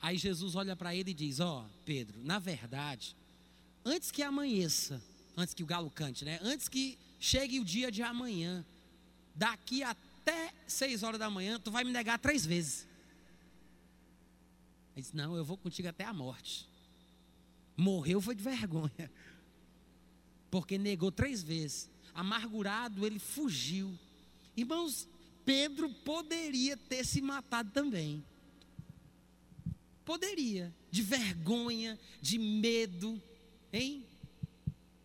Aí 0.00 0.16
Jesus 0.16 0.54
olha 0.54 0.74
para 0.74 0.94
ele 0.94 1.10
e 1.10 1.14
diz: 1.14 1.38
Ó, 1.38 1.62
oh, 1.62 1.70
Pedro, 1.84 2.18
na 2.24 2.38
verdade, 2.38 3.14
antes 3.84 4.10
que 4.10 4.22
amanheça, 4.22 5.02
antes 5.36 5.54
que 5.54 5.62
o 5.62 5.66
galo 5.66 5.90
cante, 5.90 6.24
né? 6.24 6.40
Antes 6.42 6.68
que 6.68 6.98
chegue 7.20 7.60
o 7.60 7.64
dia 7.64 7.90
de 7.90 8.02
amanhã, 8.02 8.64
daqui 9.34 9.82
até 9.82 10.52
seis 10.66 11.02
horas 11.02 11.20
da 11.20 11.30
manhã, 11.30 11.60
tu 11.60 11.70
vai 11.70 11.84
me 11.84 11.92
negar 11.92 12.18
três 12.18 12.44
vezes. 12.44 12.86
Ele 14.94 15.02
disse: 15.02 15.16
Não, 15.16 15.36
eu 15.36 15.44
vou 15.44 15.56
contigo 15.56 15.88
até 15.88 16.04
a 16.04 16.12
morte. 16.12 16.68
Morreu 17.76 18.20
foi 18.20 18.34
de 18.34 18.42
vergonha, 18.42 19.10
porque 20.50 20.76
negou 20.78 21.10
três 21.10 21.42
vezes. 21.42 21.90
Amargurado, 22.14 23.06
ele 23.06 23.18
fugiu. 23.18 23.98
Irmãos, 24.56 25.08
Pedro 25.44 25.88
poderia 26.04 26.76
ter 26.76 27.04
se 27.04 27.20
matado 27.22 27.70
também. 27.70 28.22
Poderia, 30.04 30.74
de 30.90 31.02
vergonha, 31.02 31.98
de 32.20 32.38
medo, 32.38 33.20
hein? 33.72 34.04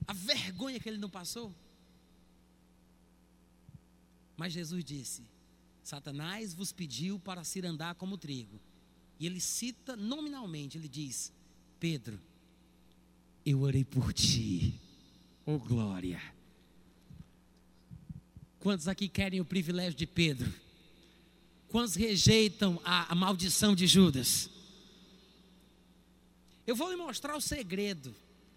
A 0.06 0.14
vergonha 0.14 0.80
que 0.80 0.90
ele 0.90 0.98
não 0.98 1.10
passou. 1.10 1.54
Mas 4.36 4.54
Jesus 4.54 4.84
disse: 4.84 5.24
Satanás 5.84 6.54
vos 6.54 6.72
pediu 6.72 7.20
para 7.20 7.44
se 7.44 7.66
andar 7.66 7.96
como 7.96 8.18
trigo, 8.18 8.60
e 9.20 9.26
ele 9.26 9.40
cita 9.40 9.96
nominalmente, 9.96 10.78
ele 10.78 10.88
diz: 10.88 11.32
Pedro, 11.80 12.20
eu 13.46 13.62
orei 13.62 13.84
por 13.84 14.14
ti, 14.14 14.80
oh 15.46 15.58
glória. 15.58 16.22
Quantos 18.60 18.88
aqui 18.88 19.08
querem 19.08 19.40
o 19.40 19.46
privilégio 19.46 19.98
de 19.98 20.06
Pedro? 20.06 20.54
Quantos 21.70 21.96
rejeitam 21.96 22.82
a, 22.84 23.12
a 23.12 23.16
maldição 23.16 23.76
de 23.76 23.88
Judas? 23.88 24.50
Eu 26.66 26.76
vou 26.76 26.90
lhe 26.90 26.98
mostrar 26.98 27.36
o 27.36 27.42
segredo 27.42 28.14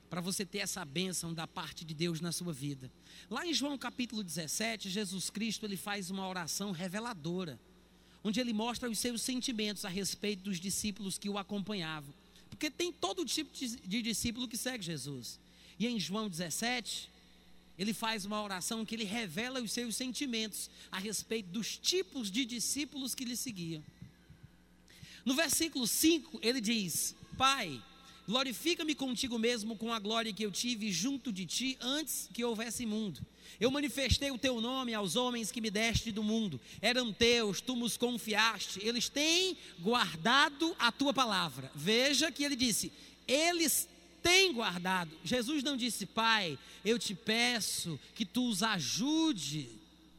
para 0.09 0.21
você 0.21 0.45
ter 0.45 0.59
essa 0.59 0.85
bênção 0.85 1.33
da 1.33 1.47
parte 1.47 1.85
de 1.85 1.95
Deus 1.95 2.21
na 2.21 2.33
sua 2.33 2.53
vida. 2.53 2.91
Lá 3.31 3.47
em 3.47 3.55
João 3.55 3.79
capítulo 3.79 4.25
17, 4.25 4.91
Jesus 4.91 5.31
Cristo 5.31 5.65
ele 5.65 5.77
faz 5.77 6.11
uma 6.11 6.29
oração 6.29 6.73
reveladora 6.73 7.61
onde 8.23 8.41
ele 8.41 8.53
mostra 8.53 8.89
os 8.89 8.99
seus 8.99 9.23
sentimentos 9.23 9.85
a 9.85 9.89
respeito 9.89 10.43
dos 10.43 10.61
discípulos 10.61 11.19
que 11.19 11.29
o 11.29 11.39
acompanhavam. 11.39 12.13
Porque 12.49 12.71
tem 12.71 12.93
todo 12.93 13.25
tipo 13.25 13.51
de 13.55 14.03
discípulo 14.03 14.49
que 14.49 14.57
segue 14.57 14.85
Jesus. 14.85 15.39
E 15.79 15.87
em 15.87 15.99
João 15.99 16.29
17, 16.29 17.09
ele 17.79 17.95
faz 17.95 18.27
uma 18.27 18.43
oração 18.43 18.85
que 18.85 18.95
ele 18.95 19.05
revela 19.05 19.63
os 19.63 19.73
seus 19.73 19.97
sentimentos 19.97 20.69
a 20.93 20.99
respeito 20.99 21.49
dos 21.49 21.79
tipos 21.79 22.31
de 22.31 22.45
discípulos 22.45 23.15
que 23.15 23.25
lhe 23.25 23.37
seguiam. 23.37 23.83
No 25.25 25.35
versículo 25.35 25.87
5, 25.87 26.41
ele 26.43 26.61
diz: 26.61 27.15
Pai, 27.39 27.83
glorifica-me 28.31 28.95
contigo 28.95 29.37
mesmo 29.41 29.75
com 29.75 29.93
a 29.93 29.99
glória 29.99 30.33
que 30.33 30.45
eu 30.45 30.53
tive 30.53 30.93
junto 30.93 31.33
de 31.33 31.45
ti 31.45 31.77
antes 31.81 32.31
que 32.33 32.45
houvesse 32.45 32.87
mundo. 32.87 33.21
Eu 33.59 33.73
manifestei 33.73 34.31
o 34.31 34.39
teu 34.39 34.61
nome 34.61 34.95
aos 34.95 35.17
homens 35.17 35.51
que 35.51 35.61
me 35.61 35.69
deste 35.69 36.13
do 36.13 36.23
mundo. 36.23 36.61
Eram 36.81 37.13
teus, 37.13 37.61
tu 37.61 37.75
nos 37.75 37.97
confiaste. 37.97 38.79
Eles 38.87 39.09
têm 39.09 39.57
guardado 39.81 40.77
a 40.79 40.93
tua 40.93 41.13
palavra. 41.13 41.73
Veja 41.75 42.31
que 42.31 42.45
ele 42.45 42.55
disse: 42.55 42.93
eles 43.27 43.89
têm 44.23 44.53
guardado. 44.53 45.11
Jesus 45.25 45.65
não 45.65 45.77
disse, 45.77 46.07
Pai, 46.07 46.57
eu 46.85 47.01
te 47.01 47.17
peço 47.17 47.99
que 48.15 48.25
tu 48.25 48.49
os 48.49 48.63
ajude 48.63 49.69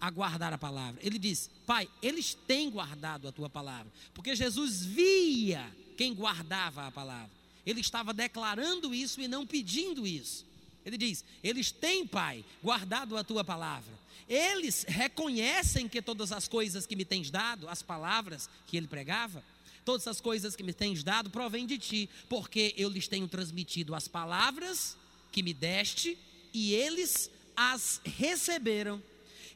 a 0.02 0.12
guardar 0.12 0.52
a 0.52 0.58
palavra. 0.58 1.00
Ele 1.02 1.18
disse, 1.18 1.50
Pai, 1.66 1.88
eles 2.02 2.34
têm 2.46 2.70
guardado 2.70 3.30
a 3.30 3.32
tua 3.32 3.50
palavra. 3.50 3.90
Porque 4.14 4.36
Jesus 4.36 4.84
via 4.84 5.66
quem 5.96 6.14
guardava 6.14 6.88
a 6.88 6.92
palavra. 6.92 7.41
Ele 7.66 7.82
estava 7.82 8.14
declarando 8.14 8.94
isso 8.94 9.22
e 9.22 9.28
não 9.28 9.46
pedindo 9.46 10.06
isso. 10.08 10.46
Ele 10.86 10.98
diz: 10.98 11.24
Eles 11.44 11.72
têm, 11.72 12.06
Pai, 12.06 12.44
guardado 12.64 13.18
a 13.18 13.24
tua 13.24 13.44
palavra. 13.44 13.94
Eles 14.28 14.86
reconhecem 14.88 15.88
que 15.88 16.02
todas 16.02 16.32
as 16.32 16.48
coisas 16.48 16.86
que 16.86 16.96
me 16.96 17.06
tens 17.06 17.30
dado, 17.30 17.68
as 17.68 17.84
palavras 17.84 18.50
que 18.66 18.78
ele 18.78 18.88
pregava, 18.88 19.44
todas 19.84 20.08
as 20.08 20.22
coisas 20.22 20.56
que 20.56 20.64
me 20.64 20.74
tens 20.74 21.04
dado 21.04 21.30
provêm 21.30 21.66
de 21.66 21.78
ti, 21.78 22.10
porque 22.30 22.74
eu 22.78 22.90
lhes 22.90 23.08
tenho 23.08 23.28
transmitido 23.28 23.94
as 23.94 24.08
palavras 24.08 24.98
que 25.32 25.44
me 25.44 25.54
deste 25.54 26.18
e 26.54 26.74
eles 26.74 27.30
as 27.56 28.02
receberam 28.04 29.02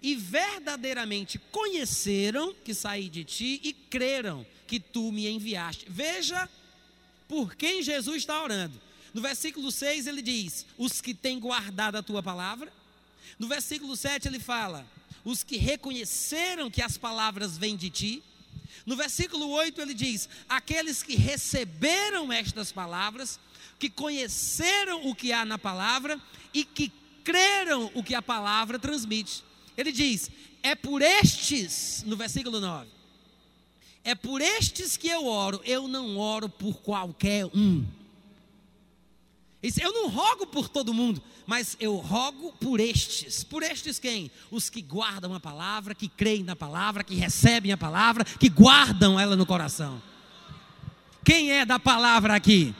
e 0.01 0.15
verdadeiramente 0.15 1.39
conheceram 1.51 2.53
que 2.53 2.73
saí 2.73 3.09
de 3.09 3.23
ti 3.23 3.59
e 3.63 3.73
creram 3.73 4.45
que 4.67 4.79
tu 4.79 5.11
me 5.11 5.27
enviaste. 5.27 5.85
Veja 5.89 6.49
por 7.27 7.55
quem 7.55 7.81
Jesus 7.81 8.17
está 8.17 8.41
orando. 8.41 8.79
No 9.13 9.21
versículo 9.21 9.71
6 9.71 10.07
ele 10.07 10.21
diz: 10.21 10.65
Os 10.77 11.01
que 11.01 11.13
têm 11.13 11.39
guardado 11.39 11.95
a 11.95 12.03
tua 12.03 12.21
palavra. 12.21 12.71
No 13.39 13.47
versículo 13.47 13.95
7 13.95 14.27
ele 14.27 14.39
fala: 14.39 14.85
Os 15.23 15.43
que 15.43 15.57
reconheceram 15.57 16.69
que 16.69 16.81
as 16.81 16.97
palavras 16.97 17.57
vêm 17.57 17.75
de 17.75 17.89
ti. 17.89 18.23
No 18.85 18.95
versículo 18.95 19.49
8 19.49 19.81
ele 19.81 19.93
diz: 19.93 20.27
Aqueles 20.49 21.01
que 21.01 21.15
receberam 21.15 22.31
estas 22.31 22.71
palavras, 22.71 23.39
que 23.79 23.89
conheceram 23.89 25.07
o 25.07 25.15
que 25.15 25.31
há 25.31 25.45
na 25.45 25.57
palavra 25.57 26.19
e 26.53 26.63
que 26.63 26.91
creram 27.23 27.91
o 27.93 28.03
que 28.03 28.15
a 28.15 28.21
palavra 28.21 28.77
transmite. 28.77 29.43
Ele 29.77 29.91
diz: 29.91 30.29
É 30.61 30.75
por 30.75 31.01
estes, 31.01 32.03
no 32.05 32.15
versículo 32.15 32.59
9, 32.59 32.89
é 34.05 34.13
por 34.13 34.39
estes 34.39 34.95
que 34.95 35.07
eu 35.07 35.25
oro, 35.25 35.59
eu 35.65 35.87
não 35.87 36.15
oro 36.17 36.47
por 36.47 36.75
qualquer 36.75 37.47
um. 37.47 37.83
Eu 39.81 39.91
não 39.91 40.09
rogo 40.09 40.45
por 40.45 40.69
todo 40.69 40.93
mundo, 40.93 41.19
mas 41.47 41.75
eu 41.79 41.95
rogo 41.95 42.53
por 42.61 42.79
estes. 42.79 43.43
Por 43.43 43.63
estes 43.63 43.97
quem? 43.97 44.29
Os 44.51 44.69
que 44.69 44.79
guardam 44.79 45.33
a 45.33 45.39
palavra, 45.39 45.95
que 45.95 46.07
creem 46.07 46.43
na 46.43 46.55
palavra, 46.55 47.03
que 47.03 47.15
recebem 47.15 47.71
a 47.71 47.77
palavra, 47.77 48.23
que 48.23 48.47
guardam 48.47 49.19
ela 49.19 49.35
no 49.35 49.43
coração. 49.43 49.99
Quem 51.23 51.51
é 51.51 51.65
da 51.65 51.79
palavra 51.79 52.35
aqui? 52.35 52.75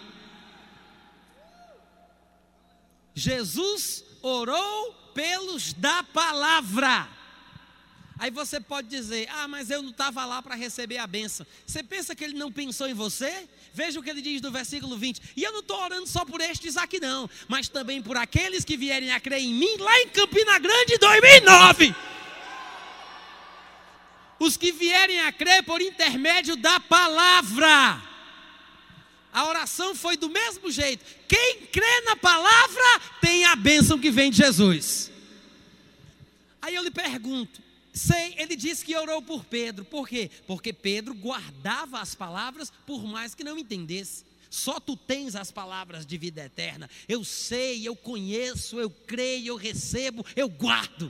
Jesus 3.16 4.04
orou 4.22 4.94
pelos 5.16 5.74
da 5.74 6.04
palavra. 6.04 7.15
Aí 8.18 8.32
você 8.32 8.60
pode 8.60 8.88
dizer: 8.88 9.28
Ah, 9.30 9.48
mas 9.48 9.70
eu 9.70 9.82
não 9.82 9.90
estava 9.90 10.26
lá 10.26 10.42
para 10.42 10.56
receber 10.56 10.98
a 10.98 11.08
benção. 11.08 11.46
Você 11.66 11.84
pensa 11.84 12.16
que 12.16 12.24
ele 12.24 12.38
não 12.38 12.52
pensou 12.52 12.88
em 12.88 12.94
você? 12.94 13.48
Veja 13.74 14.00
o 14.00 14.04
que 14.04 14.10
ele 14.10 14.22
diz 14.22 14.42
no 14.42 14.52
versículo 14.52 14.98
20. 14.98 15.22
E 15.36 15.44
eu 15.44 15.52
não 15.52 15.60
estou 15.60 15.82
orando 15.82 16.08
só 16.08 16.24
por 16.24 16.40
estes 16.40 16.78
aqui, 16.78 17.00
não, 17.00 17.30
mas 17.48 17.68
também 17.68 18.02
por 18.02 18.16
aqueles 18.16 18.64
que 18.64 18.78
vierem 18.78 19.12
a 19.12 19.20
crer 19.20 19.42
em 19.42 19.54
mim 19.54 19.78
lá 19.78 20.00
em 20.02 20.10
Campina 20.10 20.58
Grande 20.58 20.98
2009. 20.98 21.96
Os 24.40 24.56
que 24.56 24.72
vierem 24.72 25.22
a 25.22 25.32
crer 25.32 25.64
por 25.64 25.82
intermédio 25.82 26.56
da 26.56 26.80
palavra. 26.80 28.02
A 29.34 29.46
oração 29.46 29.94
foi 29.94 30.16
do 30.16 30.30
mesmo 30.30 30.72
jeito. 30.72 31.04
Quem 31.28 31.66
crê 31.66 32.02
na 32.06 32.16
palavra 32.16 33.02
tem 33.20 33.44
a 33.44 33.58
bênção 33.58 34.00
que 34.00 34.10
vem 34.10 34.32
de 34.32 34.38
Jesus. 34.38 35.12
Aí 36.62 36.74
eu 36.74 36.84
lhe 36.84 36.92
pergunto: 36.92 37.65
Sei, 37.96 38.36
ele 38.38 38.58
disse 38.58 38.84
que 38.84 38.96
orou 38.96 39.22
por 39.22 39.46
Pedro. 39.46 39.86
Por 39.86 40.06
quê? 40.06 40.30
Porque 40.46 40.74
Pedro 40.74 41.14
guardava 41.14 42.02
as 42.02 42.14
palavras 42.14 42.70
por 42.86 43.06
mais 43.06 43.34
que 43.34 43.44
não 43.44 43.58
entendesse. 43.58 44.26
Só 44.50 44.82
tu 44.82 44.98
tens 44.98 45.34
as 45.34 45.50
palavras 45.50 46.06
de 46.06 46.18
vida 46.18 46.44
eterna. 46.44 46.90
Eu 47.08 47.24
sei, 47.24 47.88
eu 47.88 47.96
conheço, 47.96 48.78
eu 48.80 48.90
creio, 48.90 49.48
eu 49.48 49.56
recebo, 49.56 50.26
eu 50.36 50.50
guardo. 50.50 51.10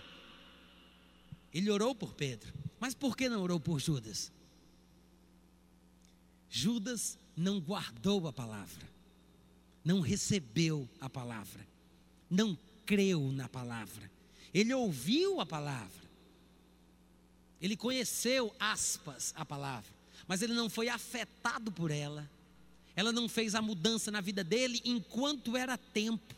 Ele 1.51 1.71
orou 1.71 1.95
por 1.95 2.13
Pedro. 2.13 2.53
Mas 2.79 2.93
por 2.93 3.17
que 3.17 3.27
não 3.27 3.41
orou 3.41 3.59
por 3.59 3.79
Judas? 3.79 4.31
Judas 6.47 7.17
não 7.35 7.59
guardou 7.59 8.27
a 8.27 8.33
palavra, 8.33 8.87
não 9.83 9.99
recebeu 10.01 10.87
a 11.01 11.09
palavra, 11.09 11.67
não 12.29 12.57
creu 12.85 13.31
na 13.31 13.49
palavra. 13.49 14.09
Ele 14.53 14.73
ouviu 14.73 15.41
a 15.41 15.45
palavra, 15.45 16.04
ele 17.61 17.75
conheceu, 17.75 18.53
aspas, 18.59 19.33
a 19.35 19.45
palavra, 19.45 19.89
mas 20.27 20.41
ele 20.41 20.53
não 20.53 20.69
foi 20.69 20.89
afetado 20.89 21.71
por 21.71 21.91
ela. 21.91 22.29
Ela 22.95 23.11
não 23.11 23.27
fez 23.27 23.55
a 23.55 23.61
mudança 23.61 24.09
na 24.09 24.21
vida 24.21 24.43
dele 24.43 24.81
enquanto 24.85 25.57
era 25.57 25.77
tempo. 25.77 26.33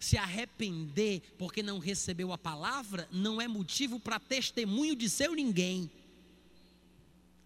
Se 0.00 0.16
arrepender 0.16 1.22
porque 1.38 1.62
não 1.62 1.78
recebeu 1.78 2.32
a 2.32 2.38
palavra 2.38 3.08
não 3.12 3.40
é 3.40 3.46
motivo 3.46 4.00
para 4.00 4.18
testemunho 4.18 4.96
de 4.96 5.08
seu 5.08 5.34
ninguém. 5.34 5.90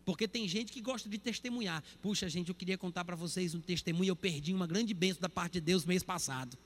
Porque 0.04 0.28
tem 0.28 0.46
gente 0.48 0.72
que 0.72 0.80
gosta 0.80 1.08
de 1.08 1.18
testemunhar. 1.18 1.82
Puxa, 2.00 2.28
gente, 2.28 2.48
eu 2.48 2.54
queria 2.54 2.78
contar 2.78 3.04
para 3.04 3.16
vocês 3.16 3.54
um 3.54 3.60
testemunho. 3.60 4.10
Eu 4.10 4.16
perdi 4.16 4.54
uma 4.54 4.66
grande 4.66 4.94
bênção 4.94 5.20
da 5.20 5.28
parte 5.28 5.54
de 5.54 5.62
Deus 5.62 5.84
mês 5.84 6.02
passado. 6.02 6.56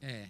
É. 0.00 0.28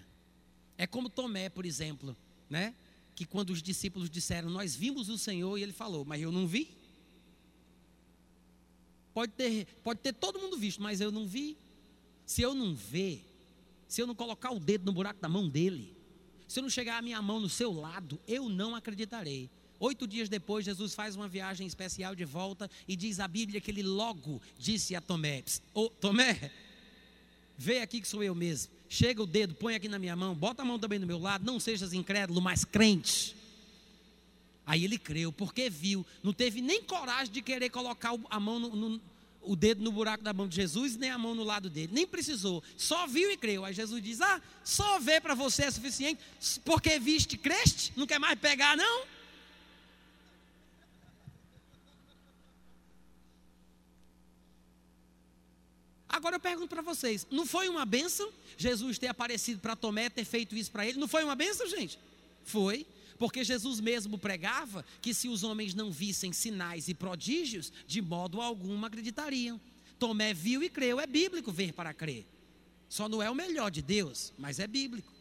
É 0.83 0.87
como 0.89 1.09
Tomé, 1.09 1.49
por 1.49 1.65
exemplo, 1.65 2.17
né? 2.51 2.75
Que 3.15 3.25
quando 3.25 3.51
os 3.51 3.63
discípulos 3.63 4.11
disseram, 4.11 4.51
nós 4.51 4.75
vimos 4.75 5.09
o 5.09 5.17
Senhor, 5.17 5.57
e 5.57 5.63
ele 5.63 5.73
falou, 5.73 6.05
mas 6.05 6.21
eu 6.21 6.33
não 6.33 6.45
vi. 6.45 6.77
Pode 9.15 9.31
ter, 9.31 9.65
pode 9.85 10.01
ter 10.01 10.13
todo 10.13 10.41
mundo 10.41 10.59
visto, 10.59 10.83
mas 10.83 11.01
eu 11.01 11.13
não 11.13 11.25
vi. 11.25 11.57
Se 12.27 12.43
eu 12.43 12.53
não 12.53 12.75
ver, 12.75 13.25
se 13.87 14.03
eu 14.03 14.09
não 14.09 14.15
colocar 14.17 14.51
o 14.51 14.59
dedo 14.59 14.85
no 14.85 14.93
buraco 14.93 15.21
da 15.21 15.29
mão 15.29 15.49
dele, 15.49 15.95
se 16.49 16.59
eu 16.59 16.65
não 16.65 16.71
chegar 16.71 16.99
a 16.99 17.03
minha 17.03 17.23
mão 17.23 17.39
no 17.39 17.49
seu 17.49 17.73
lado, 17.73 18.19
eu 18.27 18.49
não 18.49 18.75
acreditarei. 18.75 19.49
Oito 19.79 20.05
dias 20.05 20.29
depois, 20.29 20.65
Jesus 20.65 20.97
faz 20.97 21.15
uma 21.15 21.29
viagem 21.29 21.65
especial 21.65 22.17
de 22.17 22.25
volta 22.25 22.69
e 22.89 22.97
diz 22.97 23.21
a 23.21 23.29
Bíblia 23.29 23.61
que 23.61 23.71
ele 23.71 23.85
logo 23.85 24.43
disse 24.59 24.97
a 24.97 25.01
Tomé: 25.01 25.45
Ô 25.73 25.89
Tomé, 25.89 26.51
vê 27.57 27.79
aqui 27.79 28.01
que 28.01 28.09
sou 28.09 28.21
eu 28.21 28.35
mesmo 28.35 28.82
chega 28.93 29.23
o 29.23 29.27
dedo, 29.27 29.55
põe 29.55 29.75
aqui 29.75 29.89
na 29.89 29.99
minha 29.99 30.15
mão, 30.15 30.35
bota 30.35 30.61
a 30.61 30.65
mão 30.67 30.79
também 30.79 31.01
do 31.01 31.07
meu 31.07 31.19
lado, 31.19 31.47
não 31.47 31.59
sejas 31.59 31.95
incrédulo, 31.95 32.43
mas 32.43 32.63
crente. 32.63 33.35
Aí 34.67 34.85
ele 34.85 34.99
creu, 34.99 35.33
porque 35.33 35.71
viu, 35.71 36.05
não 36.23 36.31
teve 36.31 36.61
nem 36.61 36.83
coragem 36.83 37.33
de 37.33 37.41
querer 37.41 37.71
colocar 37.71 38.13
a 38.29 38.39
mão 38.39 38.59
no, 38.59 38.77
no, 38.77 39.01
o 39.41 39.57
dedo 39.57 39.83
no 39.83 39.91
buraco 39.91 40.23
da 40.23 40.35
mão 40.35 40.47
de 40.47 40.57
Jesus, 40.57 40.95
nem 40.95 41.09
a 41.09 41.17
mão 41.17 41.35
no 41.35 41.43
lado 41.43 41.71
dele, 41.71 41.91
nem 41.91 42.07
precisou, 42.07 42.63
só 42.77 43.07
viu 43.07 43.31
e 43.31 43.37
creu. 43.39 43.65
Aí 43.65 43.73
Jesus 43.73 44.03
diz: 44.03 44.21
Ah, 44.21 44.43
só 44.63 44.99
ver 44.99 45.23
para 45.23 45.35
você 45.35 45.65
é 45.65 45.71
suficiente, 45.71 46.21
porque 46.63 46.99
viste, 46.99 47.39
creste, 47.39 47.95
não 47.97 48.07
quer 48.07 48.19
mais 48.19 48.39
pegar, 48.39 48.77
não? 48.77 49.05
Agora 56.13 56.37
eu 56.37 56.41
pergunto 56.41 56.69
para 56.69 56.83
vocês: 56.83 57.27
não 57.31 57.47
foi 57.47 57.71
uma 57.71 57.87
bênção 57.87 58.31
Jesus 58.59 58.99
ter 58.99 59.07
aparecido 59.09 59.61
para 59.61 59.75
Tomé, 59.75 60.11
ter 60.11 60.27
feito 60.27 60.55
isso 60.55 60.71
para 60.71 60.87
ele? 60.87 60.99
Não 60.99 61.09
foi 61.09 61.25
uma 61.25 61.35
bênção, 61.35 61.67
gente? 61.67 61.99
Foi. 62.45 62.87
Porque 63.19 63.45
Jesus 63.45 63.81
mesmo 63.81 64.19
pregava 64.19 64.85
que 65.01 65.15
se 65.15 65.29
os 65.29 65.43
homens 65.43 65.75
não 65.75 65.91
vissem 65.91 66.33
sinais 66.33 66.89
e 66.89 66.95
prodígios, 66.95 67.73
de 67.87 68.03
modo 68.03 68.41
algum 68.41 68.85
acreditariam. 68.85 69.61
Tomé 69.99 70.35
viu 70.35 70.63
e 70.63 70.69
creu, 70.69 70.99
é 70.99 71.07
bíblico 71.07 71.53
ver 71.53 71.73
para 71.73 71.95
crer. 71.95 72.27
Só 72.89 73.09
não 73.09 73.23
é 73.23 73.31
o 73.31 73.35
melhor 73.35 73.71
de 73.71 73.81
Deus, 73.81 74.33
mas 74.37 74.59
é 74.59 74.67
bíblico. 74.67 75.13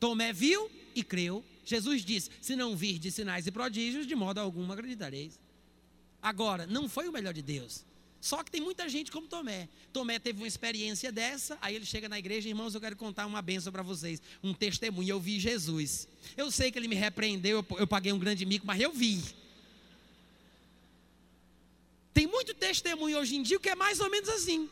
Tomé 0.00 0.32
viu 0.32 0.68
e 0.94 1.02
creu. 1.02 1.44
Jesus 1.64 2.04
disse: 2.04 2.28
Se 2.40 2.56
não 2.56 2.76
vir 2.76 2.98
de 2.98 3.10
sinais 3.10 3.46
e 3.46 3.52
prodígios, 3.52 4.06
de 4.06 4.14
modo 4.16 4.40
algum 4.40 4.70
acreditareis. 4.72 5.38
Agora, 6.20 6.66
não 6.66 6.88
foi 6.88 7.08
o 7.08 7.12
melhor 7.12 7.32
de 7.32 7.40
Deus. 7.40 7.84
Só 8.22 8.44
que 8.44 8.52
tem 8.52 8.60
muita 8.60 8.88
gente 8.88 9.10
como 9.10 9.26
Tomé. 9.26 9.68
Tomé 9.92 10.16
teve 10.16 10.40
uma 10.40 10.46
experiência 10.46 11.10
dessa, 11.10 11.58
aí 11.60 11.74
ele 11.74 11.84
chega 11.84 12.08
na 12.08 12.20
igreja, 12.20 12.48
irmãos, 12.48 12.72
eu 12.72 12.80
quero 12.80 12.94
contar 12.94 13.26
uma 13.26 13.42
benção 13.42 13.72
para 13.72 13.82
vocês, 13.82 14.22
um 14.40 14.54
testemunho. 14.54 15.08
Eu 15.08 15.18
vi 15.18 15.40
Jesus. 15.40 16.06
Eu 16.36 16.48
sei 16.48 16.70
que 16.70 16.78
ele 16.78 16.86
me 16.86 16.94
repreendeu, 16.94 17.66
eu 17.76 17.86
paguei 17.86 18.12
um 18.12 18.18
grande 18.20 18.46
mico, 18.46 18.64
mas 18.64 18.80
eu 18.80 18.92
vi. 18.92 19.20
Tem 22.14 22.28
muito 22.28 22.54
testemunho 22.54 23.18
hoje 23.18 23.34
em 23.34 23.42
dia 23.42 23.58
que 23.58 23.68
é 23.68 23.74
mais 23.74 23.98
ou 23.98 24.08
menos 24.08 24.28
assim. 24.28 24.70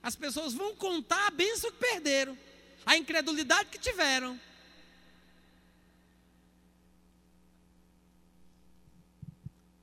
As 0.00 0.14
pessoas 0.14 0.54
vão 0.54 0.76
contar 0.76 1.26
a 1.26 1.32
bênção 1.32 1.72
que 1.72 1.78
perderam, 1.78 2.38
a 2.86 2.96
incredulidade 2.96 3.68
que 3.68 3.80
tiveram. 3.80 4.40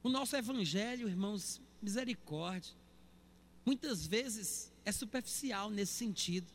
O 0.02 0.08
nosso 0.08 0.38
evangelho, 0.38 1.10
irmãos, 1.10 1.60
misericórdia, 1.82 2.74
muitas 3.66 4.06
vezes 4.06 4.72
é 4.86 4.92
superficial 4.92 5.70
nesse 5.70 5.94
sentido. 5.94 6.48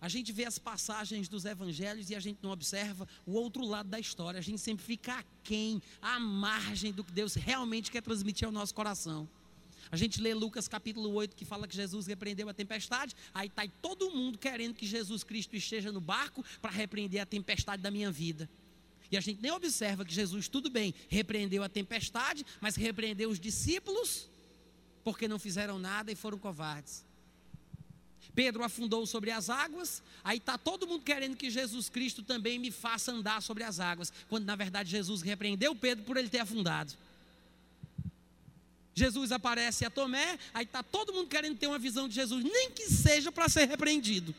A 0.00 0.08
gente 0.08 0.32
vê 0.32 0.44
as 0.44 0.58
passagens 0.58 1.28
dos 1.28 1.46
evangelhos 1.46 2.10
e 2.10 2.14
a 2.14 2.20
gente 2.20 2.38
não 2.42 2.50
observa 2.50 3.08
o 3.26 3.32
outro 3.32 3.64
lado 3.64 3.88
da 3.88 3.98
história. 3.98 4.38
A 4.38 4.42
gente 4.42 4.60
sempre 4.60 4.84
fica 4.84 5.14
aquém, 5.14 5.80
à 6.02 6.20
margem 6.20 6.92
do 6.92 7.02
que 7.02 7.10
Deus 7.10 7.34
realmente 7.34 7.90
quer 7.90 8.02
transmitir 8.02 8.44
ao 8.44 8.52
nosso 8.52 8.74
coração. 8.74 9.26
A 9.90 9.96
gente 9.96 10.20
lê 10.20 10.34
Lucas 10.34 10.68
capítulo 10.68 11.10
8 11.12 11.34
que 11.34 11.44
fala 11.44 11.66
que 11.66 11.74
Jesus 11.74 12.06
repreendeu 12.06 12.48
a 12.48 12.52
tempestade. 12.52 13.14
Aí 13.32 13.46
está 13.46 13.66
todo 13.80 14.10
mundo 14.10 14.36
querendo 14.36 14.74
que 14.74 14.86
Jesus 14.86 15.24
Cristo 15.24 15.56
esteja 15.56 15.90
no 15.90 16.00
barco 16.00 16.44
para 16.60 16.70
repreender 16.70 17.22
a 17.22 17.26
tempestade 17.26 17.82
da 17.82 17.90
minha 17.90 18.10
vida. 18.10 18.48
E 19.10 19.16
a 19.16 19.20
gente 19.20 19.40
nem 19.40 19.52
observa 19.52 20.04
que 20.04 20.12
Jesus, 20.12 20.48
tudo 20.48 20.68
bem, 20.68 20.94
repreendeu 21.08 21.62
a 21.62 21.68
tempestade, 21.68 22.44
mas 22.60 22.76
repreendeu 22.76 23.30
os 23.30 23.38
discípulos 23.38 24.28
porque 25.04 25.28
não 25.28 25.38
fizeram 25.38 25.78
nada 25.78 26.10
e 26.10 26.16
foram 26.16 26.38
covardes. 26.38 27.04
Pedro 28.34 28.64
afundou 28.64 29.06
sobre 29.06 29.30
as 29.30 29.48
águas, 29.48 30.02
aí 30.24 30.38
está 30.38 30.58
todo 30.58 30.86
mundo 30.86 31.04
querendo 31.04 31.36
que 31.36 31.48
Jesus 31.50 31.88
Cristo 31.88 32.22
também 32.22 32.58
me 32.58 32.72
faça 32.72 33.12
andar 33.12 33.40
sobre 33.40 33.62
as 33.62 33.78
águas, 33.78 34.12
quando 34.28 34.44
na 34.44 34.56
verdade 34.56 34.90
Jesus 34.90 35.22
repreendeu 35.22 35.74
Pedro 35.76 36.04
por 36.04 36.16
ele 36.16 36.28
ter 36.28 36.40
afundado. 36.40 36.92
Jesus 38.94 39.30
aparece 39.30 39.84
a 39.84 39.90
Tomé, 39.90 40.38
aí 40.52 40.64
está 40.64 40.82
todo 40.82 41.12
mundo 41.12 41.28
querendo 41.28 41.58
ter 41.58 41.66
uma 41.66 41.78
visão 41.78 42.08
de 42.08 42.14
Jesus, 42.14 42.42
nem 42.42 42.70
que 42.70 42.88
seja 42.88 43.30
para 43.30 43.48
ser 43.48 43.66
repreendido. 43.66 44.34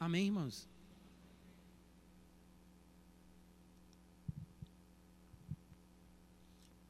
Amém, 0.00 0.26
irmãos? 0.26 0.71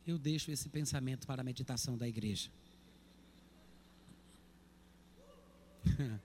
Eu 0.07 0.18
deixo 0.18 0.50
esse 0.50 0.68
pensamento 0.68 1.26
para 1.26 1.40
a 1.42 1.44
meditação 1.44 1.96
da 1.96 2.09
igreja. 2.09 2.50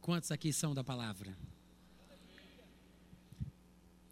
Quantos 0.00 0.30
aqui 0.30 0.52
são 0.52 0.74
da 0.74 0.84
palavra? 0.84 1.36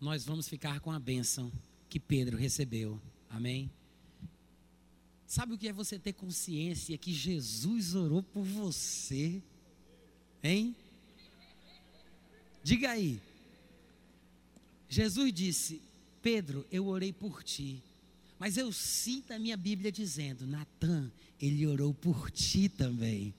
Nós 0.00 0.24
vamos 0.24 0.48
ficar 0.48 0.80
com 0.80 0.90
a 0.90 0.98
bênção 0.98 1.52
que 1.88 2.00
Pedro 2.00 2.36
recebeu. 2.36 3.00
Amém? 3.28 3.70
Sabe 5.26 5.54
o 5.54 5.58
que 5.58 5.68
é 5.68 5.72
você 5.72 5.98
ter 5.98 6.12
consciência 6.12 6.98
que 6.98 7.12
Jesus 7.12 7.94
orou 7.94 8.22
por 8.22 8.44
você? 8.44 9.42
Hein? 10.42 10.76
Diga 12.62 12.90
aí. 12.90 13.20
Jesus 14.92 15.32
disse: 15.32 15.80
Pedro, 16.20 16.66
eu 16.70 16.86
orei 16.86 17.14
por 17.14 17.42
ti. 17.42 17.82
Mas 18.38 18.58
eu 18.58 18.70
sinto 18.70 19.32
a 19.32 19.38
minha 19.38 19.56
Bíblia 19.56 19.90
dizendo: 19.90 20.46
Natan, 20.46 21.10
ele 21.40 21.66
orou 21.66 21.94
por 21.94 22.30
ti 22.30 22.68
também. 22.68 23.32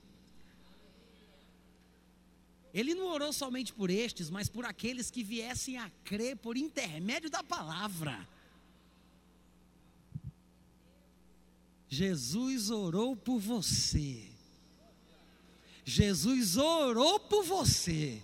Ele 2.74 2.96
não 2.96 3.06
orou 3.06 3.32
somente 3.32 3.72
por 3.72 3.92
estes, 3.92 4.32
mas 4.32 4.50
por 4.50 4.66
aqueles 4.66 5.12
que 5.12 5.24
viessem 5.24 5.78
a 5.78 5.92
crer 6.04 6.38
por 6.38 6.58
intermédio 6.58 7.30
da 7.30 7.44
palavra. 7.44 8.28
Jesus 11.88 12.72
orou 12.72 13.16
por 13.16 13.38
você. 13.38 14.28
Jesus 15.86 16.58
orou 16.58 17.20
por 17.20 17.44
você 17.44 18.20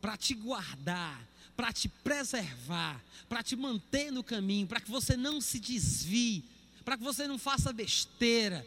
para 0.00 0.16
te 0.16 0.32
guardar, 0.32 1.25
para 1.56 1.72
te 1.72 1.88
preservar, 1.88 3.00
para 3.28 3.42
te 3.42 3.56
manter 3.56 4.12
no 4.12 4.22
caminho, 4.22 4.66
para 4.66 4.80
que 4.80 4.90
você 4.90 5.16
não 5.16 5.40
se 5.40 5.58
desvie, 5.58 6.44
para 6.84 6.96
que 6.96 7.02
você 7.02 7.26
não 7.26 7.38
faça 7.38 7.72
besteira, 7.72 8.66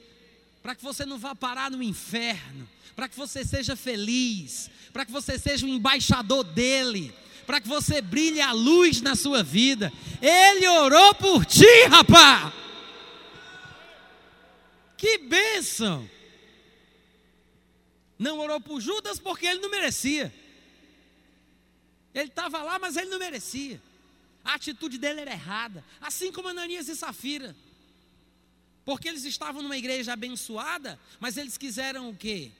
para 0.61 0.75
que 0.75 0.83
você 0.83 1.05
não 1.05 1.17
vá 1.17 1.35
parar 1.35 1.69
no 1.69 1.83
inferno, 1.83 2.67
para 2.95 3.07
que 3.07 3.15
você 3.15 3.45
seja 3.45 3.75
feliz, 3.75 4.69
para 4.91 5.05
que 5.05 5.11
você 5.11 5.37
seja 5.37 5.65
um 5.65 5.69
embaixador 5.69 6.43
dele, 6.43 7.13
para 7.45 7.61
que 7.61 7.67
você 7.67 8.01
brilhe 8.01 8.41
a 8.41 8.51
luz 8.51 9.01
na 9.01 9.15
sua 9.15 9.41
vida. 9.41 9.93
Ele 10.21 10.67
orou 10.67 11.15
por 11.15 11.45
ti, 11.45 11.85
rapaz. 11.89 12.53
Que 14.97 15.17
bênção! 15.19 16.09
Não 18.17 18.37
orou 18.39 18.59
por 18.59 18.81
Judas 18.81 19.17
porque 19.17 19.45
ele 19.45 19.61
não 19.61 19.69
merecia. 19.69 20.33
Ele 22.13 22.29
estava 22.29 22.61
lá, 22.63 22.79
mas 22.79 22.95
ele 22.95 23.09
não 23.09 23.19
merecia. 23.19 23.81
A 24.43 24.55
atitude 24.55 24.97
dele 24.97 25.21
era 25.21 25.31
errada, 25.31 25.83
assim 26.01 26.31
como 26.31 26.47
Ananias 26.47 26.87
e 26.87 26.95
Safira. 26.95 27.55
Porque 28.85 29.07
eles 29.07 29.23
estavam 29.25 29.61
numa 29.61 29.77
igreja 29.77 30.13
abençoada, 30.13 30.99
mas 31.19 31.37
eles 31.37 31.57
quiseram 31.57 32.09
o 32.09 32.15
quê? 32.15 32.51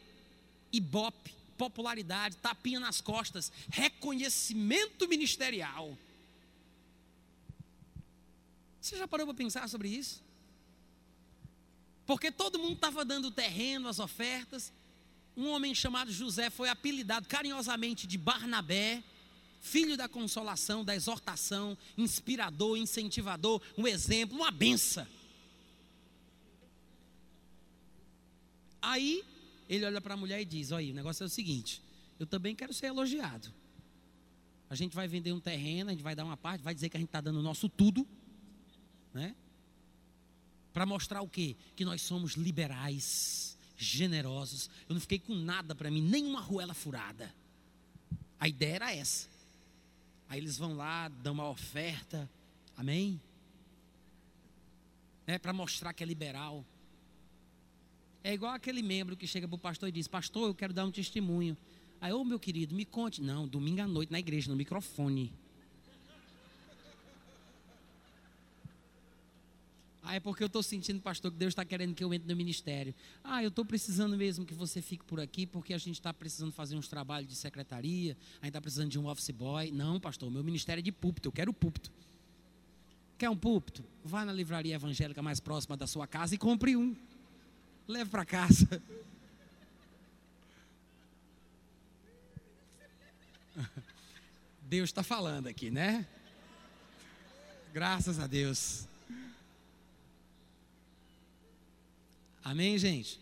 Ibope, 0.72 1.34
popularidade, 1.58 2.38
tapinha 2.38 2.80
nas 2.80 3.02
costas, 3.02 3.52
reconhecimento 3.70 5.08
ministerial. 5.08 5.98
Você 8.80 8.98
já 8.98 9.08
parou 9.08 9.26
para 9.26 9.36
pensar 9.36 9.68
sobre 9.68 9.90
isso? 9.90 10.22
Porque 12.06 12.32
todo 12.32 12.58
mundo 12.58 12.74
estava 12.74 13.04
dando 13.04 13.30
terreno, 13.30 13.88
as 13.88 14.00
ofertas. 14.00 14.72
Um 15.36 15.50
homem 15.50 15.76
chamado 15.76 16.12
José 16.12 16.50
foi 16.50 16.70
apelidado 16.70 17.28
carinhosamente 17.28 18.08
de 18.08 18.18
Barnabé, 18.18 19.04
filho 19.60 19.98
da 19.98 20.08
consolação, 20.08 20.84
da 20.84 20.96
exortação, 20.96 21.78
inspirador, 21.98 22.78
incentivador, 22.78 23.62
um 23.78 23.88
exemplo, 23.88 24.38
uma 24.38 24.52
benção. 24.52 25.06
Aí 28.82 29.24
ele 29.68 29.86
olha 29.86 30.02
para 30.02 30.14
a 30.14 30.18
mulher 30.18 30.42
e 30.42 30.46
diz: 30.46 30.72
Olha, 30.72 30.92
o 30.92 30.96
negócio 30.96 31.24
é 31.24 31.26
o 31.28 31.30
seguinte, 31.30 31.82
eu 32.20 32.26
também 32.26 32.56
quero 32.56 32.74
ser 32.74 32.88
elogiado. 32.88 33.54
A 34.70 34.76
gente 34.76 34.96
vai 34.96 35.08
vender 35.08 35.34
um 35.34 35.40
terreno, 35.40 35.90
a 35.90 35.94
gente 35.94 36.04
vai 36.04 36.16
dar 36.16 36.24
uma 36.24 36.38
parte, 36.38 36.62
vai 36.62 36.74
dizer 36.74 36.90
que 36.90 36.98
a 36.98 37.00
gente 37.00 37.10
está 37.10 37.20
dando 37.20 37.40
o 37.40 37.44
nosso 37.44 37.68
tudo, 37.68 38.08
né? 39.14 39.36
Para 40.72 40.86
mostrar 40.86 41.22
o 41.22 41.28
quê? 41.28 41.56
Que 41.76 41.84
nós 41.84 42.02
somos 42.02 42.34
liberais, 42.34 43.58
generosos. 43.76 44.70
Eu 44.88 44.94
não 44.94 45.02
fiquei 45.02 45.18
com 45.18 45.34
nada 45.34 45.74
para 45.74 45.90
mim, 45.90 46.02
nem 46.02 46.24
uma 46.24 46.40
ruela 46.40 46.76
furada. 46.76 47.34
A 48.40 48.48
ideia 48.48 48.76
era 48.76 48.94
essa. 48.94 49.28
Aí 50.30 50.40
eles 50.40 50.58
vão 50.60 50.76
lá, 50.76 51.08
dão 51.08 51.34
uma 51.34 51.50
oferta, 51.50 52.30
amém? 52.78 53.20
É 55.26 55.40
para 55.40 55.52
mostrar 55.52 55.92
que 55.92 56.04
é 56.04 56.06
liberal. 56.06 56.64
É 58.24 58.32
igual 58.32 58.54
aquele 58.54 58.84
membro 58.84 59.18
que 59.18 59.26
chega 59.26 59.48
para 59.48 59.56
o 59.56 59.60
pastor 59.60 59.90
e 59.90 59.92
diz: 59.92 60.08
Pastor, 60.08 60.48
eu 60.48 60.54
quero 60.54 60.72
dar 60.72 60.86
um 60.86 60.92
testemunho. 60.92 61.58
Aí, 62.00 62.14
ô 62.14 62.22
oh, 62.22 62.24
meu 62.24 62.40
querido, 62.40 62.76
me 62.76 62.86
conte. 62.86 63.22
Não, 63.22 63.48
domingo 63.48 63.82
à 63.82 63.88
noite 63.88 64.12
na 64.12 64.20
igreja, 64.20 64.50
no 64.50 64.56
microfone. 64.56 65.34
Ah, 70.10 70.16
é 70.16 70.20
porque 70.20 70.42
eu 70.42 70.48
estou 70.48 70.64
sentindo, 70.64 71.00
pastor, 71.00 71.32
que 71.32 71.38
Deus 71.38 71.52
está 71.52 71.64
querendo 71.64 71.94
que 71.94 72.04
eu 72.04 72.12
entre 72.12 72.28
no 72.28 72.36
ministério. 72.36 72.96
Ah, 73.24 73.44
eu 73.44 73.50
estou 73.50 73.64
precisando 73.64 74.18
mesmo 74.18 74.44
que 74.44 74.56
você 74.56 74.82
fique 74.82 75.06
por 75.06 75.20
aqui, 75.20 75.46
porque 75.46 75.72
a 75.72 75.78
gente 75.78 76.00
está 76.00 76.12
precisando 76.12 76.52
fazer 76.52 76.76
uns 76.76 76.88
trabalhos 76.88 77.30
de 77.30 77.36
secretaria, 77.36 78.18
a 78.42 78.46
gente 78.46 78.50
está 78.50 78.60
precisando 78.60 78.90
de 78.90 78.98
um 78.98 79.06
office 79.06 79.30
boy. 79.30 79.70
Não, 79.70 80.00
pastor, 80.00 80.32
meu 80.32 80.44
ministério 80.44 80.82
é 80.82 80.82
de 80.82 80.92
púlpito, 80.92 81.28
eu 81.28 81.32
quero 81.32 81.54
púlpito. 81.54 81.92
Quer 83.20 83.30
um 83.30 83.38
púlpito? 83.38 83.84
Vá 84.04 84.26
na 84.26 84.34
livraria 84.34 84.74
evangélica 84.74 85.22
mais 85.22 85.40
próxima 85.40 85.78
da 85.78 85.86
sua 85.86 86.08
casa 86.08 86.34
e 86.34 86.40
compre 86.40 86.76
um 86.76 86.96
leve 87.88 88.10
para 88.10 88.26
casa. 88.26 88.82
Deus 94.64 94.90
está 94.90 95.04
falando 95.04 95.46
aqui, 95.46 95.70
né? 95.70 96.08
Graças 97.72 98.18
a 98.18 98.26
Deus. 98.26 98.89
Amém, 102.44 102.78
gente? 102.78 103.20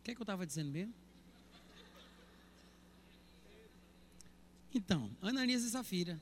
O 0.00 0.04
que, 0.04 0.10
é 0.10 0.14
que 0.14 0.20
eu 0.20 0.24
estava 0.24 0.46
dizendo 0.46 0.70
mesmo? 0.70 0.92
Então, 4.74 5.10
Ananias 5.22 5.62
e 5.62 5.70
Safira. 5.70 6.20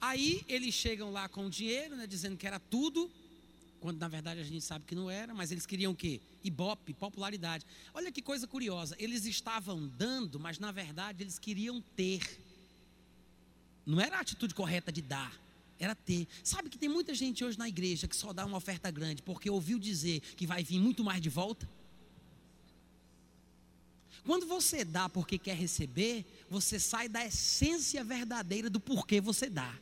Aí 0.00 0.44
eles 0.48 0.74
chegam 0.74 1.10
lá 1.10 1.28
com 1.28 1.46
o 1.46 1.50
dinheiro, 1.50 1.96
né, 1.96 2.06
dizendo 2.06 2.36
que 2.36 2.46
era 2.46 2.58
tudo, 2.58 3.10
quando 3.80 3.98
na 3.98 4.08
verdade 4.08 4.40
a 4.40 4.44
gente 4.44 4.64
sabe 4.64 4.84
que 4.84 4.94
não 4.94 5.10
era, 5.10 5.34
mas 5.34 5.50
eles 5.50 5.66
queriam 5.66 5.92
o 5.92 5.96
quê? 5.96 6.20
Ibope, 6.44 6.94
popularidade. 6.94 7.66
Olha 7.92 8.12
que 8.12 8.22
coisa 8.22 8.46
curiosa, 8.46 8.94
eles 8.98 9.24
estavam 9.24 9.88
dando, 9.88 10.38
mas 10.38 10.58
na 10.58 10.70
verdade 10.70 11.22
eles 11.22 11.38
queriam 11.38 11.80
ter. 11.96 12.20
Não 13.84 14.00
era 14.00 14.18
a 14.18 14.20
atitude 14.20 14.54
correta 14.54 14.92
de 14.92 15.02
dar, 15.02 15.32
era 15.80 15.94
ter. 15.94 16.28
Sabe 16.44 16.68
que 16.68 16.78
tem 16.78 16.88
muita 16.88 17.14
gente 17.14 17.42
hoje 17.42 17.58
na 17.58 17.68
igreja 17.68 18.06
que 18.06 18.14
só 18.14 18.32
dá 18.32 18.44
uma 18.44 18.58
oferta 18.58 18.90
grande 18.90 19.22
porque 19.22 19.50
ouviu 19.50 19.78
dizer 19.78 20.20
que 20.36 20.46
vai 20.46 20.62
vir 20.62 20.78
muito 20.78 21.02
mais 21.02 21.20
de 21.20 21.30
volta? 21.30 21.68
Quando 24.24 24.46
você 24.46 24.84
dá 24.84 25.08
porque 25.08 25.38
quer 25.38 25.56
receber, 25.56 26.24
você 26.48 26.78
sai 26.78 27.08
da 27.08 27.24
essência 27.24 28.04
verdadeira 28.04 28.68
do 28.68 28.78
porquê 28.78 29.20
você 29.20 29.48
dá. 29.48 29.74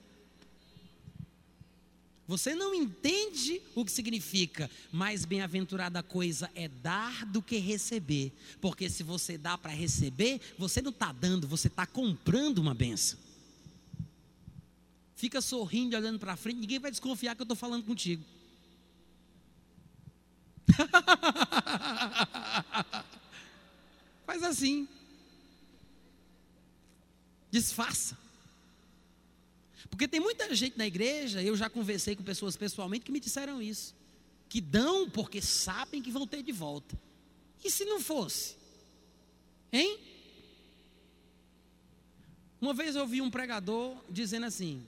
Você 2.28 2.54
não 2.54 2.74
entende 2.74 3.60
o 3.74 3.84
que 3.86 3.90
significa, 3.90 4.70
mais 4.92 5.24
bem-aventurada 5.24 6.02
coisa 6.02 6.50
é 6.54 6.68
dar 6.68 7.24
do 7.24 7.40
que 7.40 7.56
receber. 7.56 8.30
Porque 8.60 8.88
se 8.90 9.02
você 9.02 9.38
dá 9.38 9.56
para 9.56 9.72
receber, 9.72 10.38
você 10.58 10.82
não 10.82 10.90
está 10.90 11.10
dando, 11.10 11.48
você 11.48 11.68
está 11.68 11.86
comprando 11.86 12.58
uma 12.58 12.74
benção. 12.74 13.18
Fica 15.18 15.40
sorrindo, 15.40 15.96
olhando 15.96 16.16
para 16.16 16.36
frente, 16.36 16.60
ninguém 16.60 16.78
vai 16.78 16.92
desconfiar 16.92 17.34
que 17.34 17.42
eu 17.42 17.44
estou 17.44 17.56
falando 17.56 17.82
contigo. 17.82 18.24
Faz 24.24 24.44
assim. 24.44 24.86
Disfarça. 27.50 28.16
Porque 29.90 30.06
tem 30.06 30.20
muita 30.20 30.54
gente 30.54 30.78
na 30.78 30.86
igreja, 30.86 31.42
eu 31.42 31.56
já 31.56 31.68
conversei 31.68 32.14
com 32.14 32.22
pessoas 32.22 32.56
pessoalmente 32.56 33.04
que 33.04 33.10
me 33.10 33.18
disseram 33.18 33.60
isso. 33.60 33.96
Que 34.48 34.60
dão 34.60 35.10
porque 35.10 35.42
sabem 35.42 36.00
que 36.00 36.12
vão 36.12 36.28
ter 36.28 36.44
de 36.44 36.52
volta. 36.52 36.96
E 37.64 37.72
se 37.72 37.84
não 37.84 38.00
fosse? 38.00 38.54
Hein? 39.72 39.98
Uma 42.60 42.72
vez 42.72 42.94
eu 42.94 43.02
ouvi 43.02 43.20
um 43.20 43.32
pregador 43.32 43.96
dizendo 44.08 44.46
assim: 44.46 44.86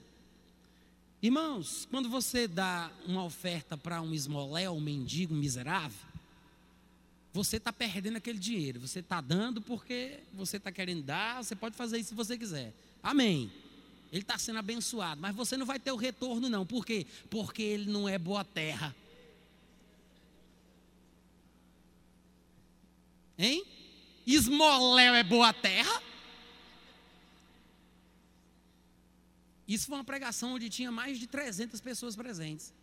Irmãos, 1.21 1.87
quando 1.91 2.09
você 2.09 2.47
dá 2.47 2.91
uma 3.05 3.23
oferta 3.23 3.77
para 3.77 4.01
um 4.01 4.11
esmolé, 4.11 4.67
um 4.69 4.79
mendigo, 4.79 5.35
um 5.35 5.37
miserável, 5.37 5.99
você 7.31 7.57
está 7.57 7.71
perdendo 7.71 8.17
aquele 8.17 8.39
dinheiro. 8.39 8.79
Você 8.79 8.99
está 8.99 9.21
dando 9.21 9.61
porque 9.61 10.19
você 10.33 10.57
está 10.57 10.71
querendo 10.71 11.03
dar, 11.03 11.43
você 11.43 11.55
pode 11.55 11.75
fazer 11.75 11.99
isso 11.99 12.09
se 12.09 12.15
você 12.15 12.35
quiser. 12.37 12.73
Amém. 13.03 13.51
Ele 14.11 14.23
está 14.23 14.37
sendo 14.37 14.59
abençoado, 14.59 15.21
mas 15.21 15.35
você 15.35 15.55
não 15.55 15.65
vai 15.65 15.79
ter 15.79 15.91
o 15.91 15.95
retorno, 15.95 16.49
não. 16.49 16.65
Por 16.65 16.85
quê? 16.85 17.05
Porque 17.29 17.61
ele 17.61 17.89
não 17.89 18.09
é 18.09 18.17
boa 18.17 18.43
terra. 18.43 18.93
Hein? 23.37 23.63
Esmoléu 24.25 25.13
é 25.13 25.23
boa 25.23 25.53
terra? 25.53 26.03
Isso 29.73 29.87
foi 29.87 29.97
uma 29.97 30.03
pregação 30.03 30.55
onde 30.55 30.69
tinha 30.69 30.91
mais 30.91 31.19
de 31.19 31.27
300 31.27 31.79
pessoas 31.79 32.15
presentes. 32.15 32.73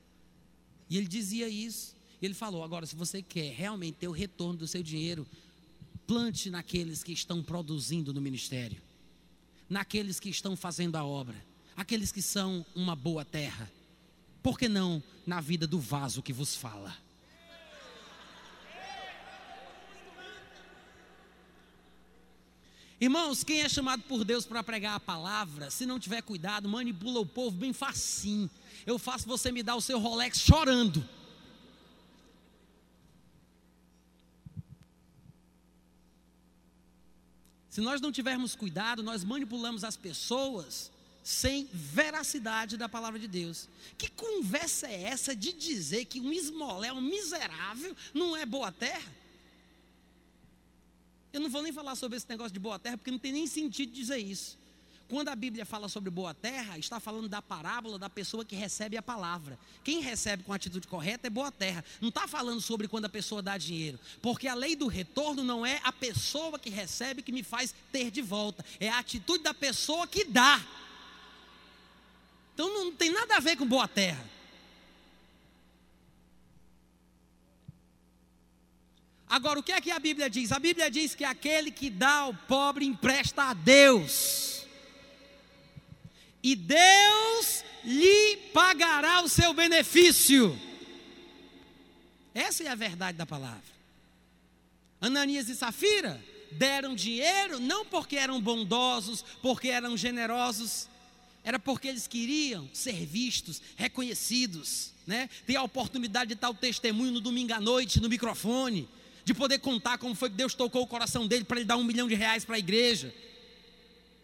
E 0.89 0.97
ele 0.97 1.07
dizia 1.07 1.49
isso. 1.49 1.95
Ele 2.21 2.35
falou: 2.35 2.63
agora, 2.65 2.87
se 2.87 2.97
você 2.97 3.23
quer 3.23 3.53
realmente 3.53 3.97
ter 3.97 4.09
o 4.09 4.13
retorno 4.13 4.59
do 4.59 4.67
seu 4.67 4.83
dinheiro, 4.83 5.27
plante 6.07 6.51
naqueles 6.51 7.03
que 7.03 7.13
estão 7.13 7.43
produzindo 7.43 8.13
no 8.13 8.21
ministério 8.21 8.81
naqueles 9.69 10.19
que 10.19 10.31
estão 10.31 10.57
fazendo 10.57 10.97
a 10.97 11.05
obra, 11.05 11.37
aqueles 11.77 12.11
que 12.11 12.23
são 12.23 12.65
uma 12.75 12.97
boa 12.97 13.25
terra. 13.25 13.71
Por 14.43 14.59
que 14.59 14.69
não 14.69 15.03
na 15.27 15.41
vida 15.41 15.67
do 15.67 15.79
vaso 15.79 16.23
que 16.23 16.33
vos 16.33 16.55
fala? 16.55 16.97
Irmãos, 23.01 23.45
quem 23.45 23.63
é 23.63 23.69
chamado 23.69 24.03
por 24.03 24.25
Deus 24.25 24.45
para 24.45 24.63
pregar 24.63 24.97
a 24.97 25.01
palavra, 25.01 25.71
se 25.71 25.87
não 25.87 26.01
tiver 26.01 26.21
cuidado, 26.21 26.69
manipula 26.69 27.21
o 27.21 27.27
povo 27.27 27.57
bem 27.57 27.73
facinho. 27.73 28.51
Eu 28.85 28.99
faço 28.99 29.27
você 29.27 29.53
me 29.53 29.63
dar 29.63 29.77
o 29.77 29.81
seu 29.81 30.01
Rolex 30.01 30.41
chorando. 30.41 31.07
Se 37.71 37.81
nós 37.81 38.01
não 38.01 38.11
tivermos 38.11 38.57
cuidado, 38.57 39.05
nós 39.05 39.23
manipulamos 39.23 39.85
as 39.85 39.97
pessoas 39.97 40.91
sem 41.23 41.69
veracidade 41.73 42.77
da 42.77 42.89
palavra 42.89 43.21
de 43.21 43.29
Deus. 43.29 43.69
Que 43.97 44.11
conversa 44.11 44.89
é 44.89 45.03
essa 45.03 45.37
de 45.37 45.53
dizer 45.53 46.07
que 46.07 46.21
um 46.21 46.33
esmolé, 46.33 46.93
um 46.93 47.01
miserável, 47.01 47.95
não 48.13 48.37
é 48.37 48.45
boa 48.45 48.73
terra? 48.73 49.13
Eu 51.33 51.41
não 51.41 51.51
vou 51.51 51.63
nem 51.63 51.73
falar 51.73 51.95
sobre 51.95 52.17
esse 52.17 52.29
negócio 52.29 52.53
de 52.53 52.59
boa 52.59 52.79
terra, 52.79 52.97
porque 52.97 53.11
não 53.11 53.19
tem 53.19 53.33
nem 53.33 53.47
sentido 53.47 53.93
dizer 53.93 54.19
isso. 54.19 54.59
Quando 55.09 55.29
a 55.29 55.35
Bíblia 55.35 55.65
fala 55.65 55.89
sobre 55.89 56.11
boa 56.11 56.35
terra, 56.35 56.79
está 56.79 57.01
falando 57.01 57.31
da 57.31 57.41
parábola 57.41 57.99
da 57.99 58.11
pessoa 58.11 58.45
que 58.45 58.55
recebe 58.55 58.95
a 58.95 59.03
palavra. 59.03 59.59
Quem 59.83 60.03
recebe 60.03 60.43
com 60.43 60.53
atitude 60.53 60.87
correta 60.87 61.27
é 61.27 61.31
boa 61.31 61.51
terra. 61.51 61.83
Não 61.99 62.11
está 62.11 62.29
falando 62.29 62.61
sobre 62.61 62.87
quando 62.87 63.07
a 63.07 63.09
pessoa 63.09 63.41
dá 63.41 63.57
dinheiro. 63.57 63.99
Porque 64.21 64.47
a 64.47 64.55
lei 64.55 64.77
do 64.77 64.87
retorno 64.87 65.43
não 65.43 65.65
é 65.65 65.81
a 65.83 65.91
pessoa 65.91 66.59
que 66.59 66.69
recebe 66.69 67.23
que 67.23 67.33
me 67.33 67.43
faz 67.43 67.75
ter 67.91 68.11
de 68.11 68.21
volta. 68.21 68.63
É 68.79 68.91
a 68.91 68.99
atitude 68.99 69.43
da 69.43 69.55
pessoa 69.55 70.07
que 70.07 70.25
dá. 70.25 70.63
Então 72.53 72.69
não 72.75 72.93
tem 72.93 73.11
nada 73.11 73.37
a 73.37 73.41
ver 73.41 73.57
com 73.57 73.67
boa 73.67 73.89
terra. 73.89 74.23
Agora, 79.29 79.61
o 79.61 79.63
que 79.63 79.73
é 79.73 79.81
que 79.81 79.91
a 79.91 79.99
Bíblia 79.99 80.31
diz? 80.31 80.53
A 80.53 80.59
Bíblia 80.59 80.91
diz 80.91 81.15
que 81.15 81.25
aquele 81.25 81.71
que 81.71 81.91
dá 81.91 82.21
ao 82.21 82.35
pobre 82.35 82.87
empresta 82.87 83.45
a 83.45 83.55
Deus 83.55 84.49
e 86.43 86.57
Deus 86.57 87.65
lhe 87.85 88.37
pagará 88.55 89.23
o 89.23 89.29
seu 89.29 89.53
benefício. 89.53 90.59
Essa 92.35 92.65
é 92.65 92.69
a 92.69 92.75
verdade 92.75 93.19
da 93.19 93.27
palavra. 93.27 93.79
Ananias 95.01 95.49
e 95.49 95.55
Safira 95.55 96.23
deram 96.53 96.95
dinheiro 96.95 97.61
não 97.61 97.85
porque 97.85 98.17
eram 98.17 98.41
bondosos, 98.41 99.25
porque 99.43 99.69
eram 99.69 99.97
generosos, 99.97 100.89
era 101.45 101.59
porque 101.59 101.89
eles 101.89 102.07
queriam 102.07 102.69
ser 102.73 103.05
vistos, 103.05 103.61
reconhecidos, 103.77 104.93
né? 105.07 105.29
Ter 105.47 105.57
a 105.57 105.63
oportunidade 105.63 106.31
de 106.31 106.35
dar 106.35 106.51
o 106.51 106.55
testemunho 106.55 107.13
no 107.13 107.21
domingo 107.21 107.53
à 107.53 107.61
noite, 107.61 108.01
no 108.01 108.09
microfone, 108.09 108.89
de 109.29 109.35
poder 109.35 109.59
contar 109.59 109.99
como 109.99 110.15
foi 110.15 110.31
que 110.31 110.37
Deus 110.37 110.55
tocou 110.55 110.83
o 110.83 110.87
coração 110.87 111.29
dele 111.29 111.45
para 111.45 111.59
ele 111.59 111.67
dar 111.67 111.77
um 111.77 111.85
milhão 111.85 112.09
de 112.09 112.15
reais 112.15 112.47
para 112.47 112.57
a 112.57 112.59
igreja. 112.59 113.15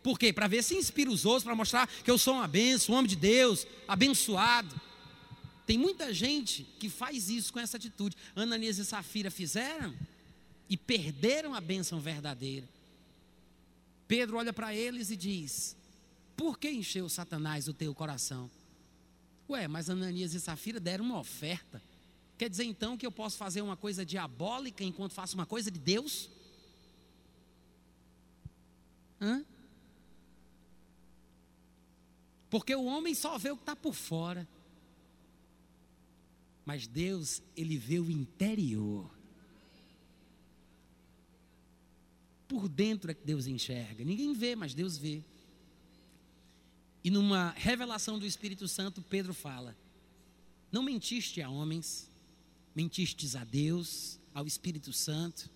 Por 0.03 0.19
quê? 0.19 0.33
Para 0.33 0.49
ver 0.49 0.65
se 0.65 0.75
inspira 0.75 1.11
os 1.11 1.27
outros, 1.27 1.45
para 1.45 1.55
mostrar 1.55 1.87
que 1.87 2.11
eu 2.11 2.17
sou 2.17 2.35
uma 2.35 2.49
benção, 2.49 2.95
um 2.95 2.99
homem 2.99 3.09
de 3.11 3.17
Deus, 3.17 3.67
abençoado. 3.87 4.75
Tem 5.67 5.77
muita 5.77 6.13
gente 6.15 6.67
que 6.79 6.89
faz 6.89 7.29
isso 7.29 7.53
com 7.53 7.61
essa 7.61 7.77
atitude. 7.77 8.17
Ananias 8.35 8.79
e 8.79 8.85
Safira 8.85 9.31
fizeram 9.31 9.95
e 10.71 10.77
perderam 10.77 11.55
a 11.55 11.61
bênção 11.61 12.01
verdadeira. 12.01 12.67
Pedro 14.09 14.39
olha 14.39 14.55
para 14.55 14.75
eles 14.75 15.11
e 15.11 15.17
diz: 15.17 15.77
Por 16.35 16.59
que 16.59 16.71
encheu 16.71 17.11
Satanás 17.11 17.69
o 17.69 17.75
teu 17.75 17.95
coração? 17.95 18.51
Ué, 19.51 19.69
mas 19.69 19.91
Ananias 19.91 20.33
e 20.33 20.41
Safira 20.41 20.81
deram 20.81 21.05
uma 21.05 21.19
oferta. 21.19 21.83
Quer 22.37 22.51
dizer 22.51 22.65
então 22.65 22.97
que 22.97 23.07
eu 23.07 23.13
posso 23.13 23.37
fazer 23.37 23.63
uma 23.63 23.77
coisa 23.77 24.05
diabólica 24.05 24.83
enquanto 24.83 25.13
faço 25.13 25.35
uma 25.35 25.47
coisa 25.47 25.71
de 25.71 25.79
Deus? 25.79 26.29
Hã? 29.21 29.45
Porque 32.51 32.75
o 32.75 32.85
homem 32.85 33.15
só 33.15 33.39
vê 33.39 33.51
o 33.51 33.57
que 33.57 33.63
está 33.63 33.75
por 33.75 33.95
fora. 33.95 34.49
Mas 36.65 36.87
Deus, 36.87 37.43
ele 37.57 37.77
vê 37.77 37.99
o 37.99 38.11
interior. 38.11 39.11
Por 42.49 42.69
dentro 42.69 43.11
é 43.11 43.15
que 43.15 43.25
Deus 43.25 43.47
enxerga. 43.47 44.05
Ninguém 44.05 44.33
vê, 44.33 44.57
mas 44.57 44.75
Deus 44.75 44.97
vê. 44.97 45.23
E 47.03 47.11
numa 47.11 47.51
revelação 47.51 48.19
do 48.19 48.27
Espírito 48.27 48.67
Santo, 48.67 49.03
Pedro 49.03 49.35
fala: 49.35 49.77
Não 50.73 50.83
mentiste 50.83 51.43
a 51.43 51.51
homens, 51.51 52.09
mentistes 52.75 53.37
a 53.37 53.45
Deus, 53.45 54.19
ao 54.35 54.47
Espírito 54.47 54.93
Santo. 54.93 55.49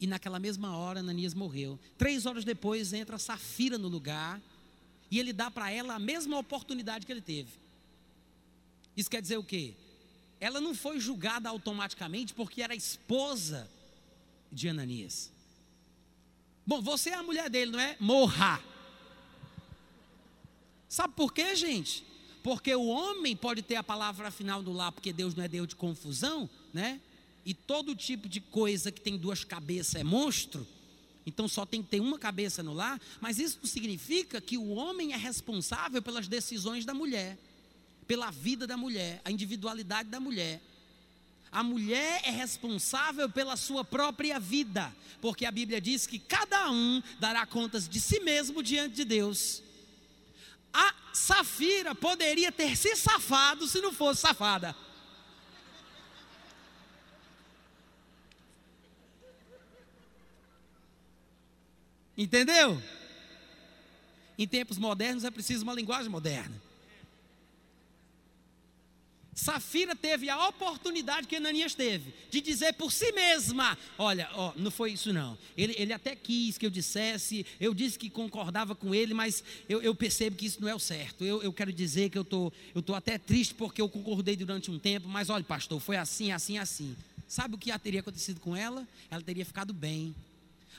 E 0.00 0.06
naquela 0.06 0.38
mesma 0.38 0.76
hora, 0.76 1.00
Ananias 1.00 1.34
morreu. 1.34 1.78
Três 1.96 2.24
horas 2.24 2.44
depois, 2.44 2.92
entra 2.92 3.18
Safira 3.18 3.76
no 3.76 3.88
lugar 3.88 4.40
e 5.10 5.18
ele 5.18 5.32
dá 5.32 5.50
para 5.50 5.70
ela 5.70 5.94
a 5.94 5.98
mesma 5.98 6.38
oportunidade 6.38 7.04
que 7.04 7.12
ele 7.12 7.20
teve. 7.20 7.50
Isso 8.96 9.10
quer 9.10 9.22
dizer 9.22 9.36
o 9.36 9.44
quê? 9.44 9.74
Ela 10.40 10.60
não 10.60 10.74
foi 10.74 11.00
julgada 11.00 11.48
automaticamente 11.48 12.32
porque 12.32 12.62
era 12.62 12.74
esposa 12.74 13.68
de 14.52 14.68
Ananias. 14.68 15.30
Bom, 16.66 16.80
você 16.80 17.10
é 17.10 17.14
a 17.14 17.22
mulher 17.22 17.48
dele, 17.48 17.72
não 17.72 17.80
é? 17.80 17.96
Morra. 17.98 18.62
Sabe 20.88 21.14
por 21.14 21.32
quê, 21.32 21.56
gente? 21.56 22.04
Porque 22.42 22.74
o 22.74 22.86
homem 22.86 23.36
pode 23.36 23.62
ter 23.62 23.76
a 23.76 23.82
palavra 23.82 24.30
final 24.30 24.62
do 24.62 24.72
lar, 24.72 24.92
porque 24.92 25.12
Deus 25.12 25.34
não 25.34 25.44
é 25.44 25.48
Deus 25.48 25.68
de 25.68 25.76
confusão, 25.76 26.48
né? 26.72 27.00
E 27.44 27.54
todo 27.54 27.94
tipo 27.94 28.28
de 28.28 28.40
coisa 28.40 28.92
que 28.92 29.00
tem 29.00 29.16
duas 29.16 29.44
cabeças 29.44 29.94
é 29.96 30.04
monstro. 30.04 30.66
Então 31.24 31.46
só 31.46 31.66
tem 31.66 31.82
que 31.82 31.88
ter 31.90 32.00
uma 32.00 32.18
cabeça 32.18 32.62
no 32.62 32.72
lar, 32.72 33.00
mas 33.20 33.38
isso 33.38 33.58
não 33.62 33.68
significa 33.68 34.40
que 34.40 34.56
o 34.56 34.70
homem 34.70 35.12
é 35.12 35.16
responsável 35.16 36.00
pelas 36.00 36.26
decisões 36.26 36.84
da 36.86 36.94
mulher, 36.94 37.38
pela 38.06 38.30
vida 38.30 38.66
da 38.66 38.76
mulher, 38.76 39.20
a 39.24 39.30
individualidade 39.30 40.08
da 40.08 40.18
mulher. 40.18 40.62
A 41.50 41.62
mulher 41.62 42.20
é 42.24 42.30
responsável 42.30 43.28
pela 43.28 43.56
sua 43.56 43.84
própria 43.84 44.38
vida, 44.38 44.94
porque 45.20 45.44
a 45.44 45.50
Bíblia 45.50 45.80
diz 45.80 46.06
que 46.06 46.18
cada 46.18 46.70
um 46.70 47.02
dará 47.18 47.44
contas 47.46 47.88
de 47.88 48.00
si 48.00 48.20
mesmo 48.20 48.62
diante 48.62 48.96
de 48.96 49.04
Deus. 49.04 49.62
A 50.72 50.94
Safira 51.12 51.94
poderia 51.94 52.52
ter 52.52 52.76
se 52.76 52.94
safado 52.96 53.66
se 53.66 53.80
não 53.80 53.92
fosse 53.92 54.20
safada. 54.20 54.74
Entendeu? 62.16 62.82
Em 64.36 64.46
tempos 64.46 64.76
modernos 64.76 65.24
é 65.24 65.30
preciso 65.30 65.62
uma 65.62 65.74
linguagem 65.74 66.10
moderna. 66.10 66.67
Safira 69.38 69.94
teve 69.94 70.28
a 70.28 70.48
oportunidade 70.48 71.28
que 71.28 71.36
Ananias 71.36 71.72
teve 71.72 72.12
de 72.28 72.40
dizer 72.40 72.72
por 72.72 72.90
si 72.90 73.12
mesma: 73.12 73.78
Olha, 73.96 74.28
ó, 74.34 74.52
não 74.56 74.68
foi 74.68 74.92
isso 74.92 75.12
não. 75.12 75.38
Ele, 75.56 75.76
ele 75.78 75.92
até 75.92 76.16
quis 76.16 76.58
que 76.58 76.66
eu 76.66 76.70
dissesse, 76.70 77.46
eu 77.60 77.72
disse 77.72 77.96
que 77.96 78.10
concordava 78.10 78.74
com 78.74 78.92
ele, 78.92 79.14
mas 79.14 79.44
eu, 79.68 79.80
eu 79.80 79.94
percebo 79.94 80.34
que 80.34 80.44
isso 80.44 80.60
não 80.60 80.68
é 80.68 80.74
o 80.74 80.80
certo. 80.80 81.24
Eu, 81.24 81.40
eu 81.40 81.52
quero 81.52 81.72
dizer 81.72 82.10
que 82.10 82.18
eu 82.18 82.24
tô, 82.24 82.52
estou 82.66 82.82
tô 82.82 82.94
até 82.96 83.16
triste 83.16 83.54
porque 83.54 83.80
eu 83.80 83.88
concordei 83.88 84.34
durante 84.34 84.72
um 84.72 84.78
tempo, 84.78 85.06
mas 85.08 85.30
olha, 85.30 85.44
pastor, 85.44 85.78
foi 85.78 85.96
assim, 85.96 86.32
assim, 86.32 86.58
assim. 86.58 86.96
Sabe 87.28 87.54
o 87.54 87.58
que 87.58 87.76
teria 87.78 88.00
acontecido 88.00 88.40
com 88.40 88.56
ela? 88.56 88.88
Ela 89.08 89.22
teria 89.22 89.44
ficado 89.44 89.72
bem. 89.72 90.16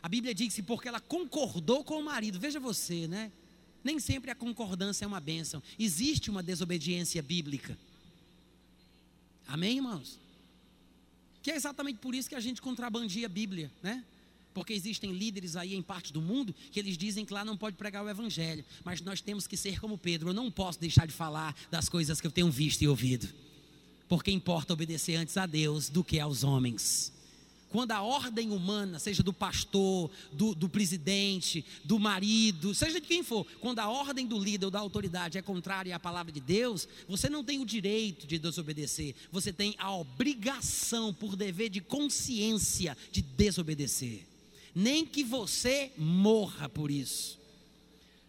A 0.04 0.10
Bíblia 0.10 0.36
diz 0.36 0.54
que 0.54 0.62
porque 0.62 0.90
ela 0.90 1.00
concordou 1.00 1.82
com 1.82 1.98
o 1.98 2.04
marido, 2.04 2.38
veja 2.38 2.60
você, 2.60 3.08
né? 3.08 3.32
Nem 3.82 4.00
sempre 4.00 4.30
a 4.30 4.36
concordância 4.36 5.06
é 5.06 5.08
uma 5.08 5.22
bênção. 5.22 5.64
Existe 5.80 6.30
uma 6.30 6.44
desobediência 6.44 7.22
bíblica. 7.22 7.78
Amém, 9.50 9.78
irmãos? 9.78 10.20
Que 11.42 11.52
é 11.52 11.56
exatamente 11.56 11.98
por 11.98 12.14
isso 12.14 12.30
que 12.30 12.36
a 12.36 12.40
gente 12.40 12.62
contrabandia 12.62 13.26
a 13.26 13.30
Bíblia, 13.30 13.72
né? 13.82 14.04
Porque 14.54 14.74
existem 14.74 15.12
líderes 15.12 15.56
aí 15.56 15.76
em 15.76 15.82
parte 15.82 16.14
do 16.14 16.22
mundo 16.22 16.54
que 16.72 16.80
eles 16.80 16.98
dizem 16.98 17.26
que 17.26 17.34
lá 17.34 17.44
não 17.44 17.58
pode 17.58 17.76
pregar 17.76 18.04
o 18.04 18.10
Evangelho, 18.10 18.64
mas 18.84 19.02
nós 19.02 19.22
temos 19.22 19.48
que 19.48 19.58
ser 19.58 19.80
como 19.80 19.98
Pedro. 19.98 20.30
Eu 20.30 20.34
não 20.34 20.52
posso 20.52 20.80
deixar 20.80 21.08
de 21.08 21.14
falar 21.14 21.56
das 21.72 21.90
coisas 21.90 22.22
que 22.22 22.28
eu 22.28 22.32
tenho 22.32 22.52
visto 22.52 22.82
e 22.84 22.88
ouvido, 22.88 23.28
porque 24.08 24.32
importa 24.32 24.74
obedecer 24.74 25.16
antes 25.16 25.36
a 25.38 25.46
Deus 25.46 25.90
do 25.90 26.04
que 26.04 26.20
aos 26.20 26.44
homens 26.44 27.12
quando 27.70 27.92
a 27.92 28.02
ordem 28.02 28.52
humana, 28.52 28.98
seja 29.00 29.22
do 29.22 29.32
pastor, 29.32 30.10
do, 30.32 30.56
do, 30.56 30.68
presidente, 30.68 31.64
do 31.84 32.00
marido, 32.00 32.74
seja 32.74 33.00
de 33.00 33.08
quem 33.08 33.24
for, 33.24 33.46
quando 33.60 33.80
a 33.80 33.88
ordem 33.88 34.26
do 34.26 34.40
líder 34.40 34.66
ou 34.66 34.72
da 34.72 34.80
autoridade 34.80 35.38
é 35.38 35.42
contrária 35.42 35.96
à 35.96 36.00
palavra 36.00 36.32
de 36.32 36.40
Deus, 36.40 36.88
você 37.08 37.30
não 37.30 37.44
tem 37.44 37.60
o 37.60 37.66
direito 37.66 38.26
de 38.26 38.40
desobedecer, 38.40 39.16
você 39.32 39.54
tem 39.54 39.76
a 39.78 39.96
obrigação, 39.96 41.14
por 41.14 41.36
dever 41.36 41.70
de 41.70 41.82
consciência, 41.82 42.98
de 43.12 43.22
desobedecer. 43.22 44.26
Nem 44.74 45.06
que 45.06 45.24
você 45.24 45.92
morra 45.98 46.68
por 46.70 46.90
isso. 46.90 47.40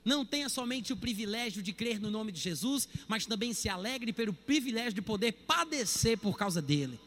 Não 0.05 0.25
tenha 0.25 0.49
somente 0.49 0.93
o 0.93 0.97
privilégio 0.97 1.63
de 1.63 1.73
crer 1.73 2.01
no 2.01 2.11
nome 2.11 2.33
de 2.33 2.41
Jesus, 2.41 2.89
mas 3.07 3.27
também 3.27 3.53
se 3.53 3.69
alegre 3.69 4.13
pelo 4.13 4.33
privilégio 4.33 4.95
de 4.95 5.03
poder 5.03 5.33
padecer 5.33 6.19
por 6.19 6.37
causa 6.37 6.61
dele. 6.63 6.99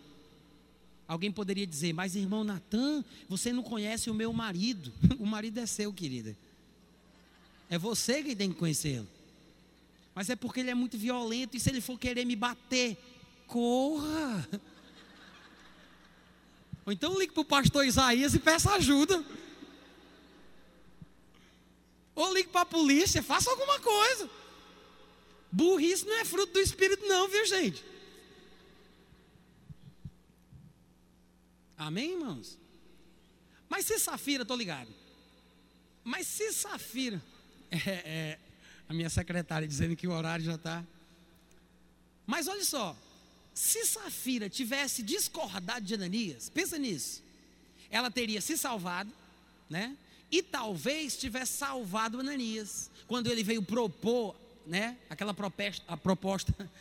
Alguém 1.08 1.32
poderia 1.32 1.68
dizer, 1.68 1.94
mas 1.94 2.16
irmão 2.16 2.44
Natan, 2.44 3.04
você 3.28 3.52
não 3.52 3.62
conhece 3.62 4.10
o 4.10 4.14
meu 4.14 4.32
marido. 4.32 4.92
o 5.20 5.26
marido 5.26 5.60
é 5.60 5.66
seu, 5.66 5.92
querida. 5.94 6.36
É 7.70 7.78
você 7.78 8.24
quem 8.24 8.36
tem 8.36 8.52
que 8.52 8.58
conhecê-lo. 8.60 9.08
Mas 10.16 10.30
é 10.30 10.36
porque 10.36 10.60
ele 10.60 10.70
é 10.70 10.76
muito 10.76 10.98
violento 10.98 11.58
e 11.58 11.60
se 11.60 11.70
ele 11.70 11.82
for 11.82 12.00
querer 12.00 12.26
me 12.26 12.36
bater, 12.36 12.98
corra. 13.48 14.48
Ou 16.86 16.94
então 16.94 17.18
ligue 17.18 17.34
para 17.34 17.42
o 17.42 17.46
pastor 17.46 17.86
Isaías 17.86 18.34
e 18.34 18.40
peça 18.40 18.74
ajuda. 18.74 19.24
Ou 22.16 22.34
ligue 22.34 22.50
para 22.50 22.62
a 22.62 22.66
polícia, 22.66 23.24
faça 23.24 23.50
alguma 23.50 23.80
coisa. 23.80 24.30
Burrice 25.52 26.06
não 26.06 26.20
é 26.20 26.26
fruto 26.26 26.54
do 26.54 26.60
Espírito, 26.60 27.06
não, 27.06 27.28
viu 27.28 27.46
gente? 27.46 27.84
Amém, 31.86 32.14
irmãos? 32.14 32.58
Mas 33.68 33.86
se 33.86 34.00
Safira, 34.00 34.44
estou 34.44 34.56
ligado. 34.56 34.90
Mas 36.02 36.28
se 36.28 36.54
Safira, 36.54 37.22
é, 37.70 37.90
é, 37.90 38.40
a 38.88 38.94
minha 38.94 39.10
secretária 39.10 39.68
dizendo 39.68 39.94
que 39.94 40.08
o 40.08 40.12
horário 40.12 40.46
já 40.46 40.56
está. 40.56 40.82
Mas 42.26 42.48
olha 42.48 42.64
só, 42.64 42.96
se 43.54 43.86
Safira 43.86 44.50
tivesse 44.50 45.04
discordado 45.04 45.86
de 45.86 45.94
Ananias, 45.96 46.50
pensa 46.50 46.78
nisso, 46.78 47.22
ela 47.90 48.10
teria 48.10 48.40
se 48.40 48.58
salvado, 48.58 49.12
né? 49.70 49.98
E 50.32 50.42
talvez 50.42 51.18
tivesse 51.18 51.52
salvado 51.52 52.18
Ananias, 52.18 52.90
quando 53.08 53.28
ele 53.28 53.44
veio 53.44 53.62
propor, 53.62 54.36
né? 54.66 54.98
Aquela 55.10 55.34
proposta, 55.34 55.84
a 55.86 55.98
proposta, 55.98 56.72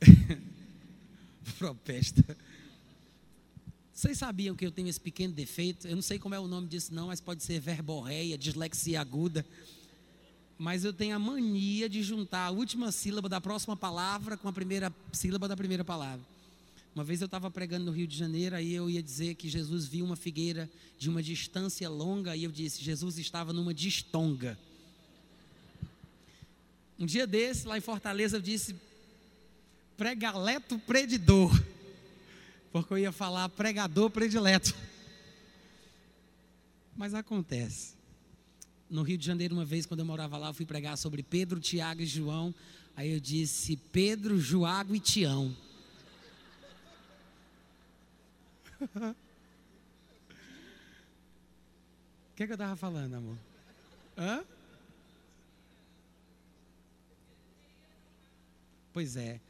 proposta 1.58 2.24
vocês 3.94 4.18
sabiam 4.18 4.56
que 4.56 4.66
eu 4.66 4.72
tenho 4.72 4.88
esse 4.88 5.00
pequeno 5.00 5.32
defeito? 5.32 5.86
Eu 5.86 5.94
não 5.94 6.02
sei 6.02 6.18
como 6.18 6.34
é 6.34 6.40
o 6.40 6.48
nome 6.48 6.66
disso, 6.66 6.92
não, 6.92 7.06
mas 7.06 7.20
pode 7.20 7.44
ser 7.44 7.60
verborreia, 7.60 8.36
dislexia 8.36 9.00
aguda. 9.00 9.46
Mas 10.58 10.84
eu 10.84 10.92
tenho 10.92 11.14
a 11.14 11.18
mania 11.18 11.88
de 11.88 12.02
juntar 12.02 12.46
a 12.46 12.50
última 12.50 12.90
sílaba 12.90 13.28
da 13.28 13.40
próxima 13.40 13.76
palavra 13.76 14.36
com 14.36 14.48
a 14.48 14.52
primeira 14.52 14.92
sílaba 15.12 15.46
da 15.46 15.56
primeira 15.56 15.84
palavra. 15.84 16.26
Uma 16.92 17.04
vez 17.04 17.20
eu 17.20 17.26
estava 17.26 17.48
pregando 17.52 17.84
no 17.86 17.92
Rio 17.92 18.06
de 18.06 18.16
Janeiro, 18.16 18.56
aí 18.56 18.74
eu 18.74 18.90
ia 18.90 19.02
dizer 19.02 19.36
que 19.36 19.48
Jesus 19.48 19.86
viu 19.86 20.04
uma 20.04 20.16
figueira 20.16 20.68
de 20.98 21.08
uma 21.08 21.22
distância 21.22 21.88
longa, 21.88 22.36
e 22.36 22.42
eu 22.42 22.50
disse: 22.50 22.82
Jesus 22.82 23.16
estava 23.16 23.52
numa 23.52 23.72
distonga. 23.72 24.58
Um 26.98 27.06
dia 27.06 27.28
desse, 27.28 27.64
lá 27.64 27.78
em 27.78 27.80
Fortaleza, 27.80 28.38
eu 28.38 28.42
disse: 28.42 28.74
pregaleto 29.96 30.80
predidor 30.80 31.52
porque 32.74 32.92
eu 32.92 32.98
ia 32.98 33.12
falar 33.12 33.48
pregador 33.50 34.10
predileto. 34.10 34.74
Mas 36.96 37.14
acontece. 37.14 37.94
No 38.90 39.04
Rio 39.04 39.16
de 39.16 39.24
Janeiro, 39.24 39.54
uma 39.54 39.64
vez, 39.64 39.86
quando 39.86 40.00
eu 40.00 40.06
morava 40.06 40.36
lá, 40.36 40.48
eu 40.48 40.54
fui 40.54 40.66
pregar 40.66 40.98
sobre 40.98 41.22
Pedro, 41.22 41.60
Tiago 41.60 42.02
e 42.02 42.06
João. 42.06 42.52
Aí 42.96 43.12
eu 43.12 43.20
disse 43.20 43.76
Pedro, 43.76 44.40
Joago 44.40 44.92
e 44.92 44.98
Tião. 44.98 45.56
O 48.80 48.88
que, 52.34 52.42
é 52.42 52.46
que 52.46 52.52
eu 52.52 52.56
estava 52.56 52.74
falando, 52.74 53.14
amor? 53.14 53.38
Hã? 54.18 54.44
Pois 58.92 59.14
é 59.14 59.40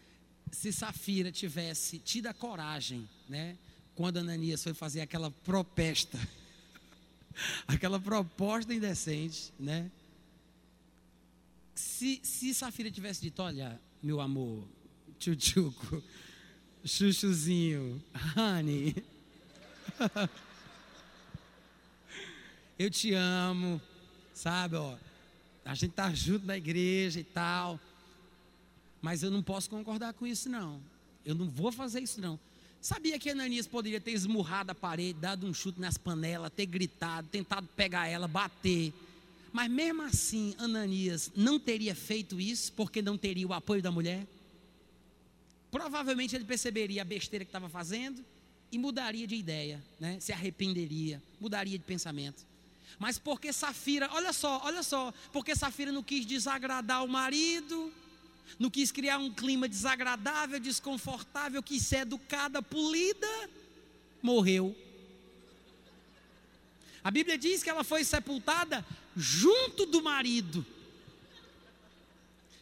se 0.54 0.72
Safira 0.72 1.30
tivesse 1.32 1.98
tido 1.98 2.28
a 2.28 2.34
coragem, 2.34 3.08
né, 3.28 3.56
quando 3.94 4.18
Ananias 4.18 4.62
foi 4.62 4.74
fazer 4.74 5.00
aquela 5.00 5.30
propesta, 5.30 6.18
aquela 7.66 8.00
proposta 8.00 8.74
indecente, 8.74 9.52
né? 9.58 9.90
Se, 11.74 12.20
se 12.22 12.54
Safira 12.54 12.90
tivesse 12.90 13.20
dito, 13.20 13.42
olha, 13.42 13.80
meu 14.02 14.20
amor, 14.20 14.64
tchutchuco, 15.18 16.02
chuchuzinho, 16.84 18.02
honey, 18.36 18.94
eu 22.78 22.90
te 22.90 23.12
amo, 23.14 23.80
sabe, 24.32 24.76
ó, 24.76 24.96
a 25.64 25.74
gente 25.74 25.92
tá 25.92 26.12
junto 26.12 26.46
na 26.46 26.56
igreja 26.56 27.18
e 27.18 27.24
tal, 27.24 27.80
mas 29.00 29.22
eu 29.22 29.30
não 29.30 29.42
posso 29.42 29.70
concordar 29.70 30.12
com 30.14 30.26
isso, 30.26 30.48
não. 30.48 30.80
Eu 31.24 31.34
não 31.34 31.48
vou 31.48 31.72
fazer 31.72 32.00
isso, 32.00 32.20
não. 32.20 32.38
Sabia 32.84 33.18
que 33.18 33.30
Ananias 33.30 33.66
poderia 33.66 33.98
ter 33.98 34.10
esmurrado 34.10 34.72
a 34.72 34.74
parede, 34.74 35.18
dado 35.18 35.46
um 35.46 35.54
chute 35.54 35.80
nas 35.80 35.96
panelas, 35.96 36.52
ter 36.54 36.66
gritado, 36.66 37.26
tentado 37.28 37.66
pegar 37.74 38.08
ela, 38.08 38.28
bater. 38.28 38.92
Mas 39.50 39.70
mesmo 39.70 40.02
assim, 40.02 40.54
Ananias 40.58 41.32
não 41.34 41.58
teria 41.58 41.94
feito 41.94 42.38
isso 42.38 42.70
porque 42.74 43.00
não 43.00 43.16
teria 43.16 43.48
o 43.48 43.54
apoio 43.54 43.80
da 43.80 43.90
mulher? 43.90 44.26
Provavelmente 45.70 46.36
ele 46.36 46.44
perceberia 46.44 47.00
a 47.00 47.06
besteira 47.06 47.42
que 47.42 47.48
estava 47.48 47.70
fazendo 47.70 48.22
e 48.70 48.76
mudaria 48.76 49.26
de 49.26 49.34
ideia, 49.34 49.82
né? 49.98 50.20
se 50.20 50.30
arrependeria, 50.30 51.22
mudaria 51.40 51.78
de 51.78 51.84
pensamento. 51.84 52.44
Mas 52.98 53.18
porque 53.18 53.50
Safira, 53.50 54.10
olha 54.12 54.34
só, 54.34 54.60
olha 54.62 54.82
só, 54.82 55.10
porque 55.32 55.56
Safira 55.56 55.90
não 55.90 56.02
quis 56.02 56.26
desagradar 56.26 57.02
o 57.02 57.08
marido, 57.08 57.90
não 58.58 58.70
quis 58.70 58.92
criar 58.92 59.18
um 59.18 59.32
clima 59.32 59.68
desagradável, 59.68 60.60
desconfortável, 60.60 61.62
quis 61.62 61.82
ser 61.82 61.98
educada, 61.98 62.62
polida, 62.62 63.50
morreu. 64.22 64.76
A 67.02 67.10
Bíblia 67.10 67.36
diz 67.36 67.62
que 67.62 67.68
ela 67.68 67.84
foi 67.84 68.04
sepultada 68.04 68.84
junto 69.16 69.86
do 69.86 70.02
marido. 70.02 70.64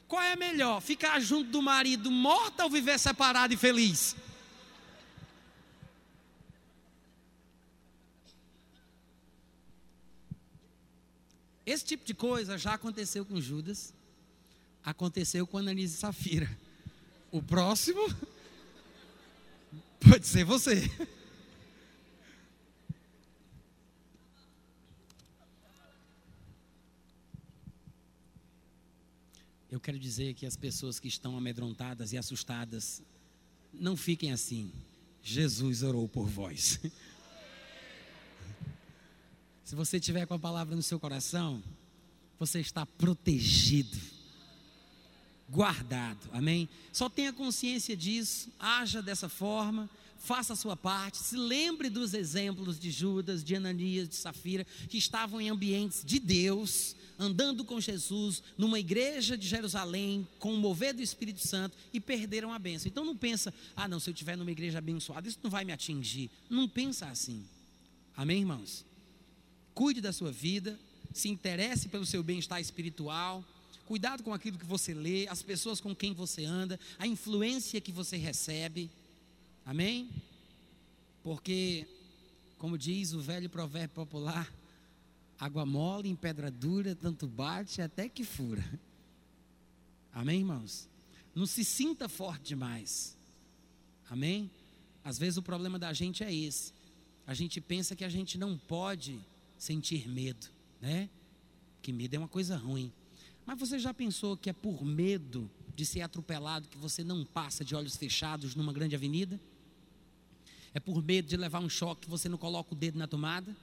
Qual 0.08 0.22
é 0.22 0.36
melhor, 0.36 0.80
ficar 0.80 1.20
junto 1.20 1.50
do 1.50 1.62
marido 1.62 2.10
morta 2.10 2.64
ou 2.64 2.70
viver 2.70 2.98
separado 2.98 3.54
e 3.54 3.56
feliz? 3.56 4.16
Esse 11.64 11.84
tipo 11.84 12.04
de 12.04 12.12
coisa 12.12 12.58
já 12.58 12.74
aconteceu 12.74 13.24
com 13.24 13.40
Judas, 13.40 13.94
aconteceu 14.84 15.46
com 15.46 15.58
Ananias 15.58 15.92
e 15.92 15.96
Safira. 15.96 16.50
O 17.30 17.42
próximo 17.42 18.02
pode 20.00 20.26
ser 20.26 20.44
você. 20.44 20.90
Eu 29.70 29.80
quero 29.80 29.98
dizer 29.98 30.34
que 30.34 30.44
as 30.44 30.54
pessoas 30.54 31.00
que 31.00 31.08
estão 31.08 31.34
amedrontadas 31.34 32.12
e 32.12 32.18
assustadas, 32.18 33.00
não 33.72 33.96
fiquem 33.96 34.30
assim. 34.30 34.70
Jesus 35.22 35.82
orou 35.82 36.06
por 36.06 36.28
vós. 36.28 36.78
Se 39.64 39.74
você 39.74 39.98
tiver 39.98 40.26
com 40.26 40.34
a 40.34 40.38
palavra 40.38 40.76
no 40.76 40.82
seu 40.82 41.00
coração, 41.00 41.62
você 42.38 42.60
está 42.60 42.84
protegido, 42.84 43.98
guardado, 45.52 46.30
amém? 46.32 46.66
Só 46.92 47.10
tenha 47.10 47.32
consciência 47.32 47.94
disso, 47.94 48.48
haja 48.58 49.02
dessa 49.02 49.28
forma, 49.28 49.88
faça 50.18 50.54
a 50.54 50.56
sua 50.56 50.74
parte, 50.74 51.18
se 51.18 51.36
lembre 51.36 51.90
dos 51.90 52.14
exemplos 52.14 52.80
de 52.80 52.90
Judas, 52.90 53.44
de 53.44 53.54
Ananias, 53.54 54.08
de 54.08 54.14
Safira, 54.14 54.66
que 54.88 54.96
estavam 54.96 55.40
em 55.42 55.50
ambientes 55.50 56.02
de 56.04 56.18
Deus, 56.18 56.96
andando 57.18 57.64
com 57.64 57.78
Jesus, 57.78 58.42
numa 58.56 58.78
igreja 58.78 59.36
de 59.36 59.46
Jerusalém, 59.46 60.26
com 60.38 60.54
o 60.54 60.58
mover 60.58 60.94
do 60.94 61.02
Espírito 61.02 61.46
Santo, 61.46 61.76
e 61.92 62.00
perderam 62.00 62.50
a 62.50 62.58
bênção. 62.58 62.88
Então 62.88 63.04
não 63.04 63.16
pensa, 63.16 63.52
ah 63.76 63.86
não, 63.86 64.00
se 64.00 64.08
eu 64.08 64.12
estiver 64.12 64.36
numa 64.36 64.50
igreja 64.50 64.78
abençoada, 64.78 65.28
isso 65.28 65.38
não 65.42 65.50
vai 65.50 65.66
me 65.66 65.72
atingir. 65.72 66.30
Não 66.48 66.66
pensa 66.66 67.06
assim. 67.08 67.44
Amém, 68.16 68.40
irmãos? 68.40 68.86
Cuide 69.74 70.00
da 70.00 70.12
sua 70.12 70.32
vida, 70.32 70.78
se 71.12 71.28
interesse 71.28 71.88
pelo 71.88 72.06
seu 72.06 72.22
bem-estar 72.22 72.60
espiritual. 72.60 73.44
Cuidado 73.86 74.22
com 74.22 74.32
aquilo 74.32 74.58
que 74.58 74.64
você 74.64 74.94
lê, 74.94 75.26
as 75.28 75.42
pessoas 75.42 75.80
com 75.80 75.94
quem 75.94 76.12
você 76.12 76.44
anda, 76.44 76.78
a 76.98 77.06
influência 77.06 77.80
que 77.80 77.92
você 77.92 78.16
recebe. 78.16 78.90
Amém? 79.64 80.10
Porque, 81.22 81.86
como 82.58 82.78
diz 82.78 83.12
o 83.12 83.20
velho 83.20 83.50
provérbio 83.50 83.94
popular, 83.94 84.52
água 85.38 85.66
mole 85.66 86.08
em 86.08 86.16
pedra 86.16 86.50
dura, 86.50 86.94
tanto 86.94 87.26
bate 87.26 87.82
até 87.82 88.08
que 88.08 88.24
fura. 88.24 88.64
Amém, 90.12 90.40
irmãos? 90.40 90.88
Não 91.34 91.46
se 91.46 91.64
sinta 91.64 92.08
forte 92.08 92.48
demais. 92.48 93.16
Amém? 94.08 94.50
Às 95.04 95.18
vezes 95.18 95.36
o 95.36 95.42
problema 95.42 95.78
da 95.78 95.92
gente 95.92 96.22
é 96.22 96.32
esse. 96.32 96.72
A 97.26 97.34
gente 97.34 97.60
pensa 97.60 97.96
que 97.96 98.04
a 98.04 98.08
gente 98.08 98.36
não 98.36 98.56
pode 98.56 99.18
sentir 99.58 100.08
medo, 100.08 100.48
né? 100.80 101.08
Que 101.80 101.92
medo 101.92 102.14
é 102.14 102.18
uma 102.18 102.28
coisa 102.28 102.56
ruim. 102.56 102.92
Mas 103.46 103.58
você 103.58 103.78
já 103.78 103.92
pensou 103.92 104.36
que 104.36 104.50
é 104.50 104.52
por 104.52 104.84
medo 104.84 105.50
de 105.74 105.84
ser 105.84 106.00
atropelado 106.00 106.68
que 106.68 106.78
você 106.78 107.02
não 107.02 107.24
passa 107.24 107.64
de 107.64 107.74
olhos 107.74 107.96
fechados 107.96 108.54
numa 108.54 108.72
grande 108.72 108.94
avenida? 108.94 109.40
É 110.74 110.80
por 110.80 111.02
medo 111.02 111.28
de 111.28 111.36
levar 111.36 111.60
um 111.60 111.68
choque 111.68 112.02
que 112.02 112.10
você 112.10 112.28
não 112.28 112.38
coloca 112.38 112.72
o 112.72 112.76
dedo 112.76 112.98
na 112.98 113.06
tomada? 113.06 113.54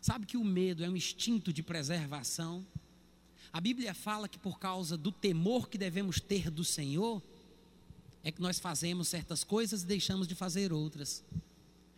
Sabe 0.00 0.26
que 0.26 0.36
o 0.36 0.44
medo 0.44 0.84
é 0.84 0.88
um 0.88 0.96
instinto 0.96 1.52
de 1.52 1.62
preservação? 1.62 2.64
A 3.52 3.60
Bíblia 3.60 3.94
fala 3.94 4.28
que 4.28 4.38
por 4.38 4.58
causa 4.58 4.96
do 4.96 5.10
temor 5.10 5.68
que 5.68 5.78
devemos 5.78 6.20
ter 6.20 6.50
do 6.50 6.64
Senhor, 6.64 7.22
é 8.22 8.30
que 8.32 8.42
nós 8.42 8.58
fazemos 8.58 9.08
certas 9.08 9.44
coisas 9.44 9.82
e 9.82 9.86
deixamos 9.86 10.26
de 10.26 10.34
fazer 10.34 10.72
outras. 10.72 11.24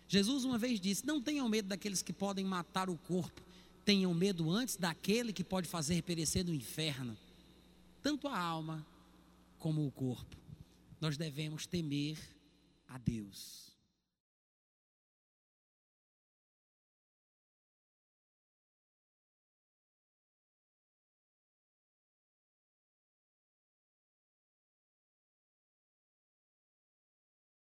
Jesus 0.06 0.44
uma 0.44 0.58
vez 0.58 0.78
disse: 0.78 1.06
Não 1.06 1.20
tenham 1.20 1.48
medo 1.48 1.68
daqueles 1.68 2.02
que 2.02 2.12
podem 2.12 2.44
matar 2.44 2.90
o 2.90 2.96
corpo, 2.96 3.42
tenham 3.88 4.12
medo 4.12 4.50
antes 4.50 4.76
daquele 4.76 5.32
que 5.32 5.42
pode 5.42 5.66
fazer 5.66 6.02
perecer 6.02 6.44
no 6.44 6.52
inferno, 6.52 7.16
tanto 8.02 8.28
a 8.28 8.38
alma 8.38 8.86
como 9.58 9.86
o 9.86 9.90
corpo. 9.90 10.36
Nós 11.00 11.16
devemos 11.16 11.66
temer 11.66 12.18
a 12.86 12.98
Deus. 12.98 13.67